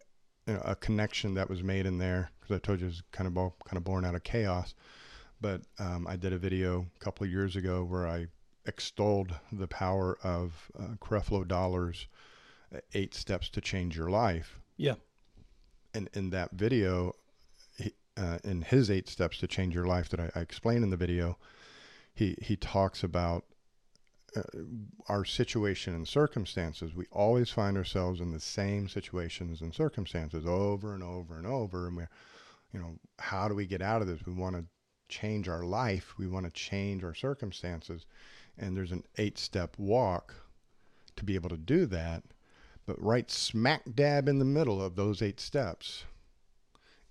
you 0.45 0.53
know, 0.53 0.61
a 0.63 0.75
connection 0.75 1.33
that 1.33 1.49
was 1.49 1.63
made 1.63 1.85
in 1.85 1.97
there 1.97 2.29
because 2.39 2.55
I 2.55 2.59
told 2.59 2.79
you 2.79 2.85
it 2.85 2.89
was 2.89 3.03
kind 3.11 3.27
of 3.27 3.33
kind 3.65 3.77
of 3.77 3.83
born 3.83 4.05
out 4.05 4.13
of 4.15 4.23
chaos 4.23 4.75
but 5.41 5.61
um, 5.79 6.05
I 6.07 6.15
did 6.15 6.31
a 6.33 6.37
video 6.37 6.85
a 6.95 6.99
couple 7.03 7.25
of 7.25 7.31
years 7.31 7.55
ago 7.55 7.83
where 7.83 8.07
I 8.07 8.27
extolled 8.65 9.33
the 9.51 9.67
power 9.67 10.17
of 10.23 10.69
uh, 10.77 10.95
Creflo 11.01 11.47
Dollar's 11.47 12.07
uh, 12.75 12.79
eight 12.93 13.13
steps 13.15 13.49
to 13.49 13.61
change 13.61 13.95
your 13.97 14.09
life 14.09 14.59
Yeah. 14.77 14.95
and 15.93 16.09
in 16.13 16.29
that 16.31 16.51
video, 16.51 17.15
he, 17.77 17.93
uh, 18.17 18.39
in 18.43 18.61
his 18.61 18.91
eight 18.91 19.07
steps 19.07 19.37
to 19.39 19.47
change 19.47 19.73
your 19.73 19.85
life 19.85 20.09
that 20.09 20.19
I, 20.19 20.31
I 20.35 20.41
explain 20.41 20.83
in 20.83 20.89
the 20.91 20.97
video, 20.97 21.37
he 22.13 22.35
he 22.41 22.55
talks 22.55 23.03
about 23.03 23.45
Uh, 24.37 24.41
our 25.07 25.23
situation 25.23 25.95
and 25.95 26.07
circumstances. 26.07 26.93
We 26.93 27.05
always 27.11 27.49
find 27.49 27.77
ourselves 27.77 28.19
in 28.19 28.31
the 28.31 28.39
same 28.39 28.89
situations 28.89 29.61
and 29.61 29.73
circumstances 29.73 30.45
over 30.45 30.93
and 30.93 31.01
over 31.01 31.37
and 31.37 31.47
over, 31.47 31.87
and 31.87 31.95
we're, 31.95 32.09
you 32.73 32.79
know, 32.79 32.99
how 33.19 33.47
do 33.47 33.55
we 33.55 33.65
get 33.65 33.81
out 33.81 34.01
of 34.01 34.07
this? 34.07 34.25
We 34.25 34.33
want 34.33 34.55
to 34.55 34.65
change 35.07 35.47
our 35.47 35.63
life. 35.63 36.13
We 36.17 36.27
want 36.27 36.45
to 36.45 36.51
change 36.51 37.03
our 37.03 37.15
circumstances, 37.15 38.05
and 38.57 38.75
there's 38.75 38.91
an 38.91 39.05
eight 39.17 39.37
step 39.37 39.75
walk 39.77 40.35
to 41.15 41.23
be 41.23 41.35
able 41.35 41.49
to 41.49 41.57
do 41.57 41.85
that. 41.85 42.23
But 42.85 43.01
right 43.01 43.31
smack 43.31 43.83
dab 43.95 44.27
in 44.27 44.39
the 44.39 44.45
middle 44.45 44.83
of 44.83 44.95
those 44.95 45.21
eight 45.21 45.39
steps 45.39 46.03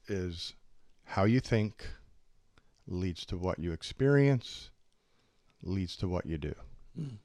is 0.07 0.55
how 1.05 1.25
you 1.25 1.41
think 1.41 1.87
leads 2.87 3.25
to 3.27 3.39
what 3.39 3.59
you 3.59 3.73
experience, 3.73 4.71
leads 5.63 5.97
to 5.97 6.09
what 6.09 6.27
you 6.27 6.39
do. 6.39 6.55
Mm. 6.99 7.19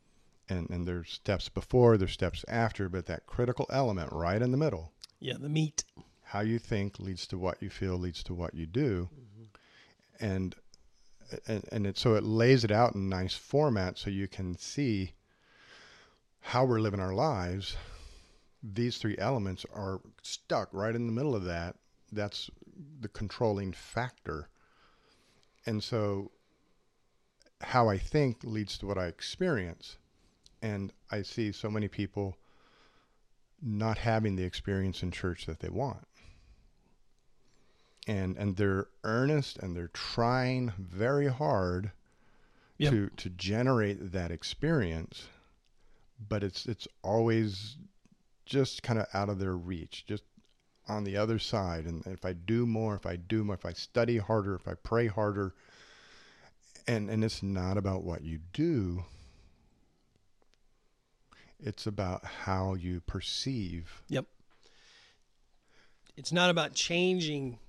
And, 0.49 0.69
and 0.69 0.85
there's 0.85 1.11
steps 1.11 1.49
before, 1.49 1.97
there's 1.97 2.11
steps 2.11 2.43
after, 2.47 2.89
but 2.89 3.05
that 3.05 3.25
critical 3.25 3.67
element 3.69 4.11
right 4.11 4.41
in 4.41 4.51
the 4.51 4.57
middle. 4.57 4.91
Yeah, 5.19 5.35
the 5.39 5.49
meat. 5.49 5.83
how 6.23 6.39
you 6.41 6.59
think 6.59 6.99
leads 6.99 7.27
to 7.27 7.37
what 7.37 7.61
you 7.61 7.69
feel 7.69 7.97
leads 7.97 8.23
to 8.23 8.33
what 8.33 8.53
you 8.53 8.65
do. 8.65 9.09
And 10.19 10.55
and, 11.47 11.63
and 11.71 11.87
it, 11.87 11.97
so 11.97 12.15
it 12.15 12.23
lays 12.23 12.63
it 12.63 12.71
out 12.71 12.95
in 12.95 13.09
nice 13.09 13.35
format 13.35 13.97
so 13.97 14.09
you 14.09 14.27
can 14.27 14.57
see 14.57 15.13
how 16.41 16.65
we're 16.65 16.79
living 16.79 16.99
our 16.99 17.13
lives. 17.13 17.77
These 18.63 18.97
three 18.97 19.17
elements 19.17 19.65
are 19.73 20.01
stuck 20.21 20.69
right 20.73 20.95
in 20.95 21.07
the 21.07 21.13
middle 21.13 21.35
of 21.35 21.45
that. 21.45 21.75
That's 22.11 22.49
the 22.99 23.07
controlling 23.07 23.73
factor. 23.73 24.49
And 25.65 25.83
so 25.83 26.31
how 27.63 27.89
i 27.89 27.97
think 27.97 28.43
leads 28.43 28.77
to 28.77 28.85
what 28.85 28.97
i 28.97 29.05
experience. 29.07 29.97
And 30.61 30.93
i 31.09 31.21
see 31.21 31.51
so 31.51 31.69
many 31.69 31.87
people 31.87 32.37
not 33.61 33.97
having 33.99 34.35
the 34.35 34.43
experience 34.43 35.01
in 35.03 35.11
church 35.11 35.45
that 35.45 35.59
they 35.59 35.69
want. 35.69 36.07
And 38.07 38.35
and 38.37 38.55
they're 38.57 38.87
earnest 39.03 39.57
and 39.59 39.75
they're 39.75 39.89
trying 39.89 40.73
very 40.77 41.27
hard 41.27 41.91
Yep. 42.77 42.91
to 42.91 43.09
to 43.17 43.29
generate 43.29 44.11
that 44.11 44.31
experience 44.31 45.27
but 46.27 46.43
it's 46.43 46.65
it's 46.65 46.87
always 47.03 47.77
just 48.45 48.81
kind 48.81 48.97
of 48.99 49.05
out 49.13 49.29
of 49.29 49.37
their 49.37 49.55
reach 49.55 50.03
just 50.07 50.23
on 50.87 51.03
the 51.03 51.15
other 51.15 51.37
side. 51.37 51.85
And 51.85 52.05
if 52.07 52.25
i 52.25 52.33
do 52.33 52.65
more 52.65 52.95
if 52.95 53.05
i 53.05 53.15
do 53.15 53.43
more 53.43 53.53
if 53.55 53.65
i 53.67 53.73
study 53.73 54.17
harder 54.17 54.55
if 54.55 54.67
i 54.67 54.73
pray 54.73 55.05
harder 55.07 55.53
and 56.87 57.09
and 57.09 57.23
it's 57.23 57.41
not 57.43 57.77
about 57.77 58.03
what 58.03 58.23
you 58.23 58.39
do 58.53 59.03
it's 61.59 61.85
about 61.85 62.25
how 62.25 62.73
you 62.73 63.01
perceive 63.01 64.01
yep 64.07 64.25
It's 66.17 66.31
not 66.31 66.49
about 66.49 66.73
changing 66.73 67.59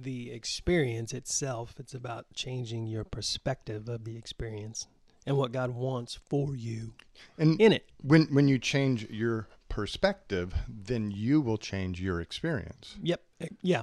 the 0.00 0.30
experience 0.30 1.12
itself. 1.12 1.74
It's 1.78 1.92
about 1.94 2.26
changing 2.32 2.86
your 2.86 3.04
perspective 3.04 3.88
of 3.88 4.04
the 4.04 4.16
experience 4.16 4.86
and 5.26 5.36
what 5.36 5.50
God 5.52 5.70
wants 5.70 6.18
for 6.30 6.54
you 6.56 6.94
and 7.36 7.60
in 7.60 7.72
it. 7.72 7.84
when 8.00 8.26
when 8.32 8.46
you 8.48 8.58
change 8.58 9.08
your 9.10 9.48
perspective 9.68 10.54
then 10.68 11.10
you 11.10 11.40
will 11.40 11.58
change 11.58 12.00
your 12.00 12.20
experience 12.20 12.96
Yep. 13.02 13.20
Yeah. 13.62 13.82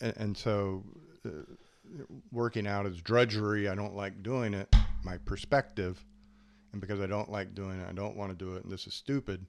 and, 0.00 0.14
and 0.16 0.36
so 0.36 0.84
uh, 1.24 1.30
working 2.32 2.66
out 2.66 2.86
is 2.86 3.00
drudgery 3.00 3.68
i 3.68 3.74
don't 3.74 3.94
like 3.94 4.22
doing 4.22 4.54
it 4.54 4.74
my 5.04 5.16
perspective 5.18 6.04
and 6.72 6.80
because 6.80 7.00
i 7.00 7.06
don't 7.06 7.30
like 7.30 7.54
doing 7.54 7.80
it 7.80 7.86
i 7.88 7.92
don't 7.92 8.16
want 8.16 8.30
to 8.30 8.44
do 8.44 8.54
it 8.54 8.64
and 8.64 8.72
this 8.72 8.86
is 8.86 8.94
stupid 8.94 9.44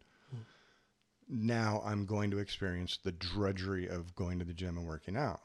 now 1.29 1.81
i'm 1.85 2.05
going 2.05 2.31
to 2.31 2.37
experience 2.37 2.99
the 3.03 3.11
drudgery 3.11 3.87
of 3.87 4.15
going 4.15 4.39
to 4.39 4.45
the 4.45 4.53
gym 4.53 4.77
and 4.77 4.87
working 4.87 5.17
out. 5.17 5.41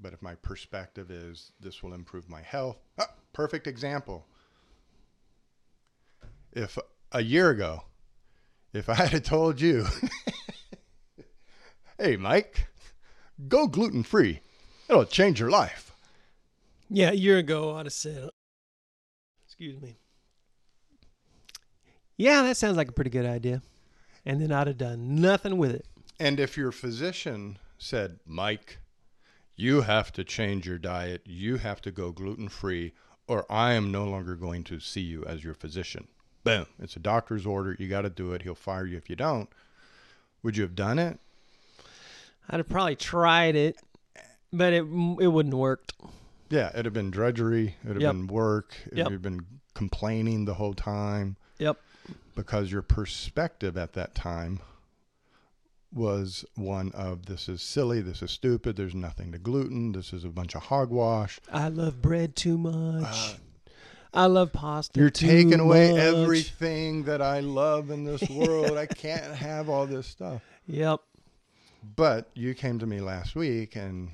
But 0.00 0.12
if 0.12 0.20
my 0.22 0.34
perspective 0.36 1.10
is 1.10 1.52
this 1.60 1.82
will 1.82 1.94
improve 1.94 2.28
my 2.28 2.42
health 2.42 2.76
ah, 2.98 3.08
perfect 3.32 3.66
example. 3.66 4.26
If 6.52 6.78
a 7.12 7.22
year 7.22 7.50
ago 7.50 7.84
if 8.72 8.88
i 8.88 8.94
had 9.06 9.24
told 9.24 9.60
you 9.60 9.86
hey 11.98 12.16
mike 12.16 12.68
go 13.48 13.66
gluten 13.66 14.02
free 14.02 14.40
it'll 14.88 15.04
change 15.04 15.38
your 15.38 15.50
life 15.50 15.91
Yeah. 16.94 17.10
A 17.10 17.14
year 17.14 17.38
ago, 17.38 17.74
I'd 17.74 17.86
have 17.86 17.92
said, 17.92 18.28
excuse 19.46 19.80
me. 19.80 19.96
Yeah, 22.16 22.42
that 22.42 22.56
sounds 22.56 22.76
like 22.76 22.88
a 22.88 22.92
pretty 22.92 23.10
good 23.10 23.26
idea. 23.26 23.62
And 24.24 24.40
then 24.40 24.52
I'd 24.52 24.66
have 24.66 24.78
done 24.78 25.16
nothing 25.16 25.56
with 25.56 25.72
it. 25.72 25.86
And 26.20 26.38
if 26.38 26.56
your 26.56 26.70
physician 26.70 27.58
said, 27.78 28.20
Mike, 28.26 28.78
you 29.56 29.80
have 29.80 30.12
to 30.12 30.22
change 30.22 30.66
your 30.66 30.78
diet, 30.78 31.22
you 31.24 31.56
have 31.56 31.80
to 31.82 31.90
go 31.90 32.12
gluten 32.12 32.48
free, 32.48 32.92
or 33.26 33.50
I 33.50 33.72
am 33.72 33.90
no 33.90 34.04
longer 34.04 34.36
going 34.36 34.62
to 34.64 34.78
see 34.78 35.00
you 35.00 35.24
as 35.24 35.42
your 35.42 35.54
physician. 35.54 36.06
Boom. 36.44 36.66
It's 36.78 36.96
a 36.96 37.00
doctor's 37.00 37.46
order. 37.46 37.74
You 37.78 37.88
got 37.88 38.02
to 38.02 38.10
do 38.10 38.32
it. 38.32 38.42
He'll 38.42 38.54
fire 38.54 38.86
you 38.86 38.96
if 38.96 39.08
you 39.08 39.16
don't. 39.16 39.48
Would 40.42 40.56
you 40.56 40.62
have 40.62 40.74
done 40.74 40.98
it? 40.98 41.18
I'd 42.50 42.58
have 42.58 42.68
probably 42.68 42.96
tried 42.96 43.56
it, 43.56 43.76
but 44.52 44.72
it 44.72 44.82
it 44.82 44.84
wouldn't 44.84 45.54
have 45.54 45.58
worked. 45.58 45.92
Yeah, 46.52 46.68
it'd 46.74 46.84
have 46.84 46.92
been 46.94 47.10
drudgery. 47.10 47.76
It'd 47.82 47.96
have 47.96 48.02
Yep. 48.02 48.12
been 48.12 48.26
work. 48.26 48.74
It'd 48.86 48.98
Yep. 48.98 49.10
have 49.10 49.22
been 49.22 49.46
complaining 49.74 50.44
the 50.44 50.54
whole 50.54 50.74
time 50.74 51.36
Yep. 51.58 51.78
because 52.36 52.70
your 52.70 52.82
perspective 52.82 53.76
at 53.78 53.94
that 53.94 54.14
time 54.14 54.60
was 55.94 56.44
one 56.54 56.92
of 56.92 57.24
this 57.26 57.48
is 57.48 57.62
silly, 57.62 58.00
this 58.02 58.22
is 58.22 58.30
stupid, 58.30 58.76
there's 58.76 58.94
nothing 58.94 59.32
to 59.32 59.38
gluten, 59.38 59.92
this 59.92 60.12
is 60.12 60.24
a 60.24 60.28
bunch 60.28 60.54
of 60.54 60.64
hogwash. 60.64 61.40
I 61.50 61.68
love 61.68 62.00
bread 62.02 62.36
too 62.36 62.56
much. 62.58 63.02
Uh, 63.04 63.34
I 64.14 64.26
love 64.26 64.52
pasta. 64.52 65.00
You're 65.00 65.08
taking 65.10 65.58
away 65.60 65.92
much. 65.92 66.00
everything 66.00 67.04
that 67.04 67.22
I 67.22 67.40
love 67.40 67.90
in 67.90 68.04
this 68.04 68.22
world. 68.30 68.76
I 68.76 68.84
can't 68.86 69.34
have 69.34 69.70
all 69.70 69.86
this 69.86 70.06
stuff. 70.06 70.42
Yep. 70.66 71.00
But 71.96 72.30
you 72.34 72.54
came 72.54 72.78
to 72.78 72.86
me 72.86 73.00
last 73.00 73.34
week 73.34 73.74
and 73.74 74.10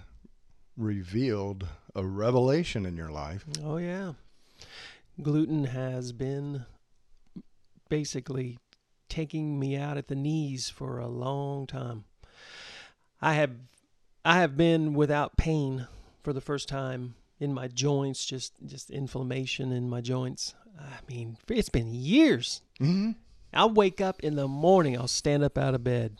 revealed 0.76 1.66
a 1.98 2.06
revelation 2.06 2.86
in 2.86 2.96
your 2.96 3.10
life. 3.10 3.44
Oh 3.64 3.76
yeah. 3.76 4.12
Gluten 5.20 5.64
has 5.64 6.12
been 6.12 6.64
basically 7.88 8.58
taking 9.08 9.58
me 9.58 9.76
out 9.76 9.96
at 9.96 10.06
the 10.06 10.14
knees 10.14 10.70
for 10.70 10.98
a 10.98 11.08
long 11.08 11.66
time. 11.66 12.04
I 13.20 13.34
have 13.34 13.50
I 14.24 14.38
have 14.38 14.56
been 14.56 14.94
without 14.94 15.36
pain 15.36 15.88
for 16.22 16.32
the 16.32 16.40
first 16.40 16.68
time 16.68 17.16
in 17.40 17.52
my 17.52 17.66
joints, 17.66 18.24
just 18.24 18.52
just 18.64 18.90
inflammation 18.90 19.72
in 19.72 19.90
my 19.90 20.00
joints. 20.00 20.54
I 20.78 20.98
mean, 21.12 21.36
it's 21.48 21.68
been 21.68 21.92
years. 21.92 22.62
Mm-hmm. 22.80 23.12
I'll 23.52 23.70
wake 23.70 24.00
up 24.00 24.20
in 24.20 24.36
the 24.36 24.46
morning, 24.46 24.96
I'll 24.96 25.08
stand 25.08 25.42
up 25.42 25.58
out 25.58 25.74
of 25.74 25.82
bed. 25.82 26.18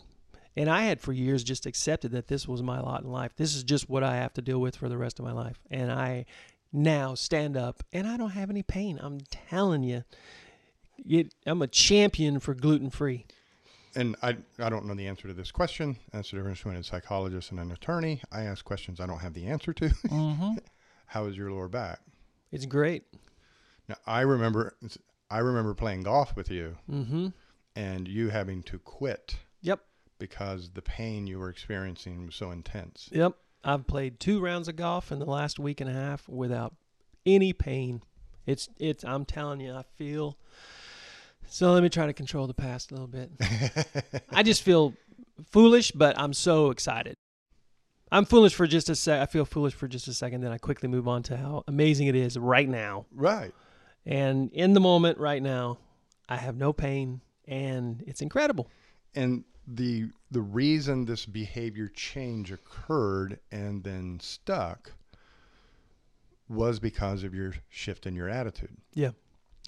And 0.59 0.69
I 0.69 0.83
had 0.83 0.99
for 0.99 1.13
years 1.13 1.43
just 1.43 1.65
accepted 1.65 2.11
that 2.11 2.27
this 2.27 2.45
was 2.47 2.61
my 2.61 2.81
lot 2.81 3.01
in 3.03 3.09
life. 3.09 3.31
This 3.37 3.55
is 3.55 3.63
just 3.63 3.89
what 3.89 4.03
I 4.03 4.17
have 4.17 4.33
to 4.33 4.41
deal 4.41 4.59
with 4.59 4.75
for 4.75 4.89
the 4.89 4.97
rest 4.97 5.17
of 5.17 5.23
my 5.23 5.31
life. 5.31 5.57
And 5.71 5.89
I 5.89 6.25
now 6.73 7.15
stand 7.15 7.55
up 7.55 7.81
and 7.93 8.05
I 8.05 8.17
don't 8.17 8.31
have 8.31 8.49
any 8.49 8.61
pain. 8.61 8.99
I'm 9.01 9.21
telling 9.31 9.83
you. 9.83 10.03
It, 11.09 11.33
I'm 11.45 11.61
a 11.61 11.67
champion 11.67 12.41
for 12.41 12.53
gluten 12.53 12.89
free. 12.89 13.25
And 13.95 14.17
I, 14.21 14.35
I 14.59 14.69
don't 14.69 14.85
know 14.85 14.95
the 14.95 15.07
answer 15.07 15.29
to 15.29 15.33
this 15.33 15.49
question. 15.49 15.95
That's 16.11 16.29
the 16.29 16.37
difference 16.37 16.59
between 16.59 16.75
a 16.75 16.83
psychologist 16.83 17.51
and 17.51 17.59
an 17.61 17.71
attorney. 17.71 18.21
I 18.29 18.41
ask 18.41 18.65
questions 18.65 18.99
I 18.99 19.05
don't 19.07 19.19
have 19.19 19.33
the 19.33 19.47
answer 19.47 19.71
to. 19.73 19.89
Mm-hmm. 20.09 20.55
How 21.05 21.25
is 21.25 21.37
your 21.37 21.51
lower 21.51 21.69
back? 21.69 22.01
It's 22.51 22.65
great. 22.65 23.03
Now, 23.87 23.95
I 24.05 24.21
remember 24.21 24.75
I 25.31 25.37
remember 25.39 25.73
playing 25.73 26.03
golf 26.03 26.35
with 26.35 26.51
you 26.51 26.75
Mm-hmm. 26.91 27.27
and 27.77 28.07
you 28.09 28.27
having 28.29 28.61
to 28.63 28.77
quit 28.79 29.37
Yep. 29.61 29.79
Because 30.19 30.71
the 30.71 30.81
pain 30.81 31.25
you 31.27 31.39
were 31.39 31.49
experiencing 31.49 32.25
was 32.25 32.35
so 32.35 32.51
intense. 32.51 33.09
Yep. 33.11 33.33
I've 33.63 33.87
played 33.87 34.19
two 34.19 34.39
rounds 34.39 34.67
of 34.67 34.75
golf 34.75 35.11
in 35.11 35.19
the 35.19 35.25
last 35.25 35.59
week 35.59 35.81
and 35.81 35.89
a 35.89 35.93
half 35.93 36.27
without 36.29 36.75
any 37.25 37.53
pain. 37.53 38.01
It's 38.45 38.69
it's 38.79 39.03
I'm 39.03 39.25
telling 39.25 39.59
you, 39.59 39.73
I 39.73 39.83
feel 39.97 40.37
so 41.47 41.73
let 41.73 41.83
me 41.83 41.89
try 41.89 42.05
to 42.05 42.13
control 42.13 42.47
the 42.47 42.53
past 42.53 42.91
a 42.91 42.93
little 42.93 43.07
bit. 43.07 43.31
I 44.29 44.43
just 44.43 44.61
feel 44.61 44.93
foolish, 45.51 45.91
but 45.91 46.17
I'm 46.17 46.33
so 46.33 46.69
excited. 46.69 47.15
I'm 48.11 48.25
foolish 48.25 48.53
for 48.53 48.65
just 48.67 48.89
a 48.89 48.95
sec. 48.95 49.19
I 49.21 49.25
feel 49.25 49.45
foolish 49.45 49.73
for 49.73 49.87
just 49.87 50.07
a 50.07 50.13
second, 50.13 50.41
then 50.41 50.51
I 50.51 50.57
quickly 50.57 50.89
move 50.89 51.07
on 51.07 51.23
to 51.23 51.37
how 51.37 51.63
amazing 51.67 52.07
it 52.07 52.15
is 52.15 52.37
right 52.37 52.67
now. 52.67 53.05
right. 53.13 53.53
And 54.05 54.51
in 54.53 54.73
the 54.73 54.79
moment, 54.79 55.19
right 55.19 55.43
now, 55.43 55.77
I 56.27 56.37
have 56.37 56.55
no 56.55 56.73
pain, 56.73 57.21
and 57.47 58.03
it's 58.07 58.21
incredible. 58.21 58.69
and 59.13 59.43
the 59.71 60.09
the 60.31 60.41
reason 60.41 61.05
this 61.05 61.25
behavior 61.25 61.87
change 61.87 62.51
occurred 62.51 63.39
and 63.51 63.83
then 63.83 64.19
stuck 64.19 64.91
was 66.47 66.79
because 66.79 67.23
of 67.23 67.35
your 67.35 67.53
shift 67.69 68.07
in 68.07 68.15
your 68.15 68.29
attitude. 68.29 68.75
Yeah. 68.93 69.11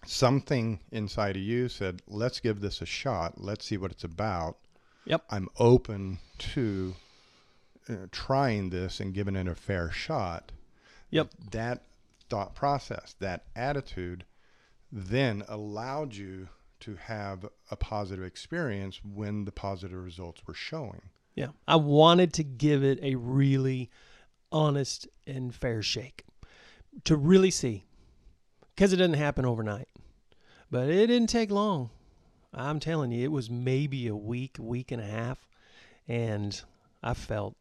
Something 0.05 0.79
inside 0.91 1.35
of 1.35 1.43
you 1.43 1.69
said, 1.69 2.01
"Let's 2.07 2.39
give 2.39 2.59
this 2.59 2.81
a 2.81 2.85
shot. 2.87 3.39
Let's 3.39 3.65
see 3.65 3.77
what 3.77 3.91
it's 3.91 4.03
about." 4.03 4.57
Yep. 5.05 5.23
I'm 5.29 5.47
open 5.57 6.19
to 6.39 6.95
uh, 7.87 8.07
trying 8.11 8.69
this 8.69 8.99
and 8.99 9.13
giving 9.13 9.35
it 9.35 9.47
a 9.47 9.55
fair 9.55 9.91
shot. 9.91 10.51
Yep. 11.11 11.29
That 11.51 11.83
thought 12.29 12.55
process, 12.55 13.15
that 13.19 13.43
attitude, 13.55 14.25
then 14.91 15.43
allowed 15.47 16.15
you 16.15 16.49
to 16.81 16.95
have 16.95 17.45
a 17.69 17.75
positive 17.75 18.23
experience 18.23 19.01
when 19.03 19.45
the 19.45 19.51
positive 19.51 20.03
results 20.03 20.41
were 20.47 20.53
showing. 20.53 21.01
Yeah. 21.35 21.49
I 21.67 21.77
wanted 21.77 22.33
to 22.33 22.43
give 22.43 22.83
it 22.83 22.99
a 23.01 23.15
really 23.15 23.89
honest 24.51 25.07
and 25.25 25.53
fair 25.55 25.81
shake 25.81 26.25
to 27.05 27.15
really 27.15 27.51
see 27.51 27.85
because 28.75 28.93
it 28.93 28.97
doesn't 28.97 29.13
happen 29.13 29.45
overnight. 29.45 29.87
But 30.69 30.89
it 30.89 31.07
didn't 31.07 31.27
take 31.27 31.51
long. 31.51 31.89
I'm 32.53 32.79
telling 32.79 33.11
you, 33.11 33.23
it 33.23 33.31
was 33.31 33.49
maybe 33.49 34.07
a 34.07 34.15
week, 34.15 34.57
week 34.59 34.91
and 34.91 35.01
a 35.01 35.05
half, 35.05 35.47
and 36.07 36.61
I 37.01 37.13
felt, 37.13 37.55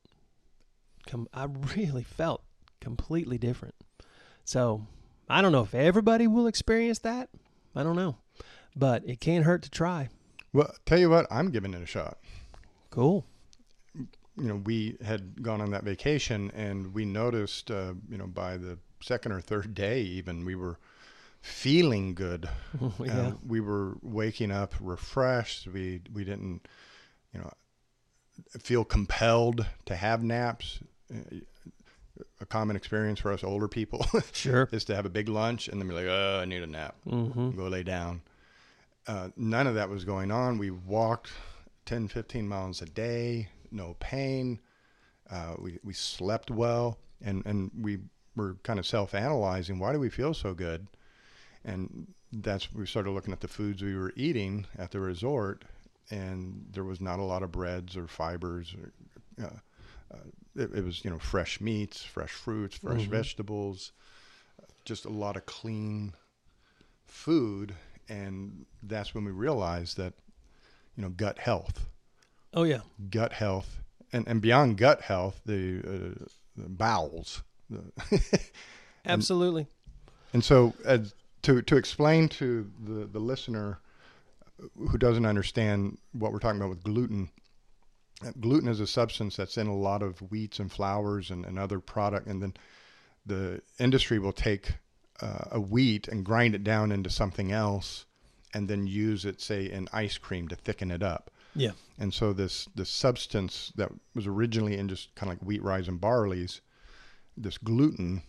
com- 1.07 1.29
I 1.33 1.45
really 1.77 2.03
felt 2.03 2.43
completely 2.81 3.39
different. 3.39 3.75
So 4.45 4.87
I 5.29 5.43
don't 5.43 5.53
know 5.53 5.63
if 5.63 5.75
everybody 5.75 6.27
will 6.27 6.47
experience 6.47 6.99
that. 7.01 7.29
I 7.75 7.85
don't 7.85 7.97
know, 7.97 8.17
but 8.81 9.03
it 9.09 9.21
can't 9.21 9.45
hurt 9.45 9.63
to 9.63 9.71
try. 9.71 10.09
Well, 10.53 10.73
tell 10.87 10.99
you 10.99 11.09
what, 11.11 11.27
I'm 11.31 11.51
giving 11.51 11.75
it 11.75 11.83
a 11.83 11.87
shot. 11.87 12.19
Cool. 12.91 13.25
You 13.95 14.49
know, 14.49 14.57
we 14.57 14.97
had 15.05 15.43
gone 15.43 15.61
on 15.61 15.71
that 15.71 15.85
vacation 15.85 16.51
and 16.55 16.93
we 16.95 17.05
noticed, 17.05 17.71
uh, 17.71 17.95
you 18.09 18.17
know, 18.19 18.27
by 18.27 18.57
the 18.57 18.79
second 19.03 19.33
or 19.33 19.41
third 19.41 19.75
day, 19.75 20.01
even 20.03 20.45
we 20.45 20.55
were 20.57 20.79
feeling 21.41 22.15
good. 22.15 22.49
yeah. 22.99 23.19
Uh, 23.29 23.33
we 23.47 23.61
were 23.61 23.97
waking 24.03 24.51
up 24.51 24.75
refreshed. 24.81 25.69
We 25.69 26.01
we 26.13 26.25
didn't, 26.25 26.67
you 27.33 27.41
know, 27.41 27.53
feel 28.59 28.85
compelled 28.85 29.67
to 29.87 29.95
have 29.95 30.23
naps. 30.25 30.81
Uh, 31.15 31.37
A 32.41 32.47
common 32.47 32.77
experience 32.77 33.21
for 33.21 33.33
us 33.33 33.43
older 33.45 33.69
people 33.69 34.05
Sure. 34.33 34.69
is 34.73 34.85
to 34.87 34.95
have 34.95 35.07
a 35.07 35.11
big 35.11 35.29
lunch 35.29 35.69
and 35.69 35.81
then 35.81 35.89
be 35.89 35.95
like, 35.95 36.07
"Oh, 36.07 36.41
I 36.43 36.45
need 36.45 36.63
a 36.63 36.67
nap." 36.67 36.97
Mm-hmm. 37.07 37.51
Go 37.57 37.69
lay 37.69 37.83
down. 37.83 38.21
Uh, 39.11 39.29
none 39.37 39.67
of 39.67 39.75
that 39.75 39.89
was 39.89 40.05
going 40.05 40.31
on. 40.31 40.57
We 40.57 40.71
walked 40.71 41.33
10, 41.85 42.07
15 42.07 42.47
miles 42.47 42.81
a 42.81 42.87
day, 42.87 43.49
no 43.73 43.97
pain. 43.99 44.61
Uh, 45.29 45.57
we 45.59 45.81
we 45.83 45.93
slept 45.93 46.49
well, 46.49 46.97
and 47.21 47.45
and 47.45 47.73
we 47.77 47.99
were 48.37 48.55
kind 48.63 48.79
of 48.79 48.87
self-analyzing. 48.87 49.81
Why 49.81 49.93
do 49.93 49.99
we 49.99 50.11
feel 50.11 50.33
so 50.33 50.55
good? 50.55 50.87
and 51.65 52.07
that's 52.33 52.73
we 52.73 52.87
started 52.87 53.11
looking 53.11 53.33
at 53.33 53.41
the 53.41 53.49
foods 53.49 53.83
we 53.83 53.97
were 53.97 54.13
eating 54.15 54.65
at 54.79 54.93
the 54.93 55.01
resort, 55.01 55.65
and 56.11 56.67
there 56.71 56.85
was 56.85 57.01
not 57.01 57.19
a 57.19 57.25
lot 57.25 57.43
of 57.43 57.51
breads 57.51 57.97
or 57.97 58.07
fibers. 58.07 58.75
Or, 58.81 59.45
uh, 59.45 60.15
uh, 60.15 60.19
it, 60.55 60.73
it 60.73 60.85
was 60.85 61.05
you 61.05 61.11
know 61.11 61.19
fresh 61.19 61.61
meats, 61.61 62.05
fresh 62.05 62.31
fruits, 62.31 62.77
fresh 62.77 63.07
Mhm. 63.07 63.11
vegetables, 63.11 63.91
just 64.85 65.05
a 65.05 65.11
lot 65.11 65.37
of 65.37 65.47
clean 65.47 66.15
food, 67.05 67.75
and 68.11 68.67
that's 68.83 69.15
when 69.15 69.25
we 69.25 69.31
realized 69.31 69.97
that 69.97 70.13
you 70.97 71.03
know 71.03 71.09
gut 71.09 71.39
health, 71.39 71.87
Oh 72.53 72.65
yeah. 72.65 72.81
gut 73.09 73.33
health, 73.33 73.79
and 74.13 74.27
and 74.29 74.43
beyond 74.43 74.77
gut 74.77 75.01
health, 75.01 75.41
the, 75.47 75.79
uh, 75.79 76.25
the 76.57 76.69
bowels. 76.69 77.43
The 79.03 79.11
Absolutely. 79.13 79.67
And 80.35 80.45
so, 80.45 80.75
as 80.85 81.15
to 81.43 81.63
to 81.63 81.77
explain 81.77 82.29
to 82.31 82.71
the 82.85 83.07
the 83.07 83.19
listener 83.19 83.79
who 84.77 84.99
doesn't 84.99 85.25
understand 85.25 85.97
what 86.13 86.33
we're 86.33 86.39
talking 86.39 86.61
about 86.61 86.69
with 86.69 86.83
gluten, 86.83 87.31
uh, 88.27 88.33
gluten 88.39 88.69
is 88.69 88.81
a 88.81 88.87
substance 88.87 89.37
that's 89.37 89.57
in 89.57 89.69
a 89.69 89.75
lot 89.75 90.03
of 90.03 90.19
wheats 90.31 90.59
and 90.59 90.71
flours 90.71 91.31
and, 91.31 91.47
and 91.47 91.59
other 91.59 91.81
product, 91.81 92.27
and 92.27 92.43
then 92.43 92.55
the 93.25 93.63
industry 93.79 94.19
will 94.19 94.33
take 94.33 94.75
uh, 95.23 95.45
a 95.53 95.61
wheat 95.61 96.09
and 96.09 96.25
grind 96.25 96.55
it 96.55 96.65
down 96.65 96.93
into 96.93 97.11
something 97.11 97.53
else, 97.53 98.07
and 98.55 98.69
then 98.69 98.87
use 98.87 99.25
it, 99.25 99.41
say, 99.41 99.71
in 99.71 99.89
ice 99.93 100.19
cream 100.19 100.49
to 100.49 100.57
thicken 100.57 100.91
it 100.91 101.03
up. 101.03 101.31
Yeah. 101.55 101.73
And 101.99 102.15
so 102.15 102.33
this 102.33 102.69
this 102.75 102.91
substance 102.91 103.73
that 103.77 103.91
was 104.15 104.27
originally 104.27 104.77
in 104.77 104.89
just 104.89 105.15
kind 105.15 105.33
of 105.33 105.39
like 105.39 105.47
wheat, 105.47 105.63
rye, 105.63 105.79
and 105.79 106.01
barley's, 106.01 106.61
this 107.37 107.59
gluten 107.59 108.23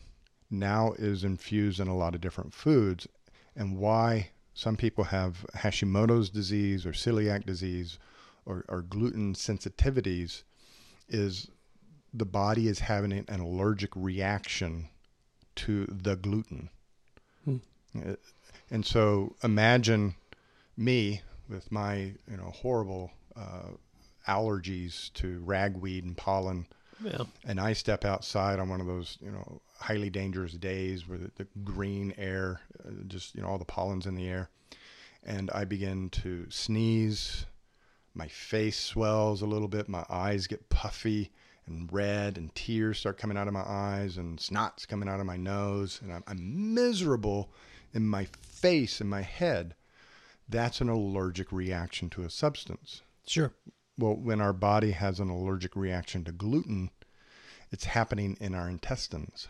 now 0.49 0.93
is 0.97 1.23
infused 1.23 1.80
in 1.80 1.88
a 1.88 1.95
lot 1.95 2.15
of 2.15 2.21
different 2.21 2.54
foods. 2.54 3.08
And 3.56 3.77
why 3.77 4.32
some 4.54 4.75
people 4.75 5.06
have 5.06 5.45
Hashimoto's 5.56 6.30
disease 6.30 6.86
or 6.86 6.91
celiac 6.91 7.45
disease 7.45 7.99
or, 8.45 8.65
or 8.67 8.82
gluten 8.82 9.34
sensitivities 9.34 10.43
is 11.08 11.49
the 12.13 12.25
body 12.25 12.67
is 12.67 12.80
having 12.80 13.12
an 13.13 13.39
allergic 13.39 13.91
reaction 13.95 14.89
to 15.56 15.86
the 15.86 16.15
gluten. 16.15 16.69
Uh, 17.95 18.15
And 18.69 18.86
so 18.86 19.36
imagine 19.43 20.15
me 20.77 21.21
with 21.49 21.71
my 21.71 21.95
you 22.30 22.38
know 22.38 22.51
horrible 22.56 23.12
uh, 23.36 23.69
allergies 24.27 25.12
to 25.13 25.39
ragweed 25.43 26.04
and 26.06 26.15
pollen 26.15 26.67
Yeah. 27.04 27.23
and 27.45 27.60
I 27.60 27.73
step 27.73 28.06
outside 28.06 28.60
on 28.60 28.69
one 28.69 28.80
of 28.80 28.88
those, 28.88 29.17
you 29.21 29.32
know, 29.32 29.62
highly 29.80 30.10
dangerous 30.10 30.54
days 30.54 31.08
where 31.08 31.17
the, 31.17 31.32
the 31.36 31.47
green 31.63 32.13
air, 32.17 32.62
uh, 32.86 32.91
just, 33.08 33.34
you 33.36 33.41
know, 33.41 33.47
all 33.47 33.58
the 33.58 33.65
pollen's 33.65 34.06
in 34.06 34.15
the 34.15 34.27
air. 34.30 34.49
And 35.23 35.49
I 35.51 35.65
begin 35.65 36.10
to 36.21 36.45
sneeze. 36.49 37.45
My 38.13 38.27
face 38.27 38.77
swells 38.80 39.41
a 39.41 39.47
little 39.47 39.67
bit. 39.67 39.89
My 39.89 40.06
eyes 40.10 40.45
get 40.47 40.69
puffy 40.69 41.32
and 41.65 41.91
red, 41.91 42.38
and 42.38 42.54
tears 42.56 42.99
start 42.99 43.17
coming 43.17 43.38
out 43.38 43.47
of 43.47 43.54
my 43.54 43.63
eyes, 43.65 44.17
and 44.17 44.39
snot's 44.39 44.86
coming 44.86 45.10
out 45.10 45.19
of 45.19 45.25
my 45.25 45.38
nose. 45.38 45.99
And 46.04 46.12
I'm, 46.13 46.23
I'm 46.27 46.73
miserable 46.75 47.51
in 47.93 48.08
my 48.08 48.25
face 48.25 49.01
and 49.01 49.10
my 49.10 49.21
head. 49.21 49.75
That's 50.47 50.82
an 50.82 50.89
allergic 50.89 51.51
reaction 51.51 52.10
to 52.12 52.23
a 52.23 52.30
substance. 52.30 53.01
Sure. 53.25 53.54
Well, 53.97 54.15
when 54.15 54.41
our 54.41 54.54
body 54.54 54.91
has 54.91 55.19
an 55.19 55.30
allergic 55.30 55.75
reaction 55.75 56.23
to 56.25 56.32
gluten, 56.32 56.89
it's 57.71 57.86
happening 57.86 58.38
in 58.39 58.54
our 58.54 58.67
intestines. 58.69 59.47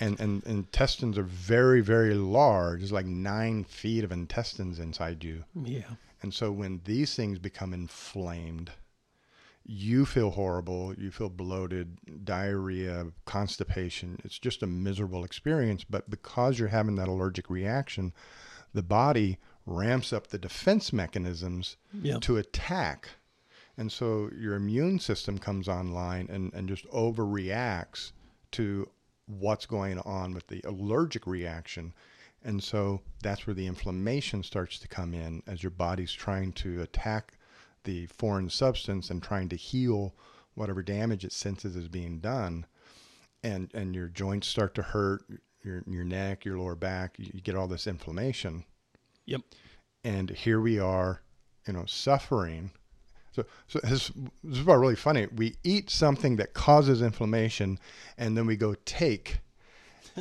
And, 0.00 0.18
and 0.18 0.44
intestines 0.44 1.16
are 1.16 1.22
very, 1.22 1.80
very 1.80 2.14
large. 2.14 2.82
It's 2.82 2.92
like 2.92 3.06
nine 3.06 3.64
feet 3.64 4.04
of 4.04 4.12
intestines 4.12 4.78
inside 4.78 5.22
you. 5.22 5.44
Yeah. 5.62 5.96
And 6.20 6.34
so 6.34 6.50
when 6.50 6.80
these 6.84 7.14
things 7.14 7.38
become 7.38 7.72
inflamed, 7.72 8.72
you 9.66 10.04
feel 10.04 10.30
horrible, 10.32 10.94
you 10.98 11.10
feel 11.10 11.30
bloated, 11.30 12.24
diarrhea, 12.24 13.06
constipation. 13.24 14.18
It's 14.24 14.38
just 14.38 14.62
a 14.62 14.66
miserable 14.66 15.24
experience. 15.24 15.84
But 15.84 16.10
because 16.10 16.58
you're 16.58 16.68
having 16.68 16.96
that 16.96 17.08
allergic 17.08 17.48
reaction, 17.48 18.12
the 18.74 18.82
body 18.82 19.38
ramps 19.66 20.12
up 20.12 20.26
the 20.26 20.38
defense 20.38 20.92
mechanisms 20.92 21.76
Yeah. 21.92 22.18
to 22.20 22.36
attack. 22.36 23.08
And 23.76 23.90
so 23.90 24.30
your 24.38 24.54
immune 24.54 24.98
system 24.98 25.38
comes 25.38 25.66
online 25.66 26.28
and, 26.30 26.52
and 26.52 26.68
just 26.68 26.86
overreacts 26.90 28.12
to 28.52 28.88
what's 29.26 29.66
going 29.66 29.98
on 30.00 30.34
with 30.34 30.46
the 30.48 30.60
allergic 30.64 31.26
reaction. 31.26 31.94
And 32.44 32.62
so 32.62 33.00
that's 33.22 33.46
where 33.46 33.54
the 33.54 33.66
inflammation 33.66 34.42
starts 34.42 34.78
to 34.80 34.88
come 34.88 35.14
in 35.14 35.42
as 35.46 35.62
your 35.62 35.70
body's 35.70 36.12
trying 36.12 36.52
to 36.52 36.82
attack 36.82 37.38
the 37.84 38.06
foreign 38.06 38.50
substance 38.50 39.10
and 39.10 39.22
trying 39.22 39.48
to 39.50 39.56
heal 39.56 40.14
whatever 40.54 40.82
damage 40.82 41.24
it 41.24 41.32
senses 41.32 41.76
is 41.76 41.88
being 41.88 42.18
done. 42.18 42.66
And, 43.42 43.70
and 43.74 43.94
your 43.94 44.08
joints 44.08 44.48
start 44.48 44.74
to 44.76 44.82
hurt, 44.82 45.22
your, 45.62 45.82
your 45.86 46.04
neck, 46.04 46.44
your 46.44 46.58
lower 46.58 46.74
back, 46.74 47.14
you, 47.18 47.40
get 47.40 47.54
all 47.56 47.66
this 47.68 47.86
inflammation 47.86 48.64
Yep. 49.26 49.40
and 50.02 50.30
here 50.30 50.60
we 50.60 50.78
are, 50.78 51.22
you 51.66 51.72
know, 51.72 51.84
suffering. 51.86 52.70
So, 53.32 53.44
so 53.66 53.80
this, 53.82 54.10
this 54.42 54.58
is 54.58 54.60
really 54.62 54.94
funny. 54.96 55.26
We 55.34 55.56
eat 55.64 55.90
something 55.90 56.36
that 56.36 56.54
causes 56.54 57.02
inflammation, 57.02 57.78
and 58.16 58.36
then 58.36 58.46
we 58.46 58.56
go 58.56 58.74
take 58.84 59.38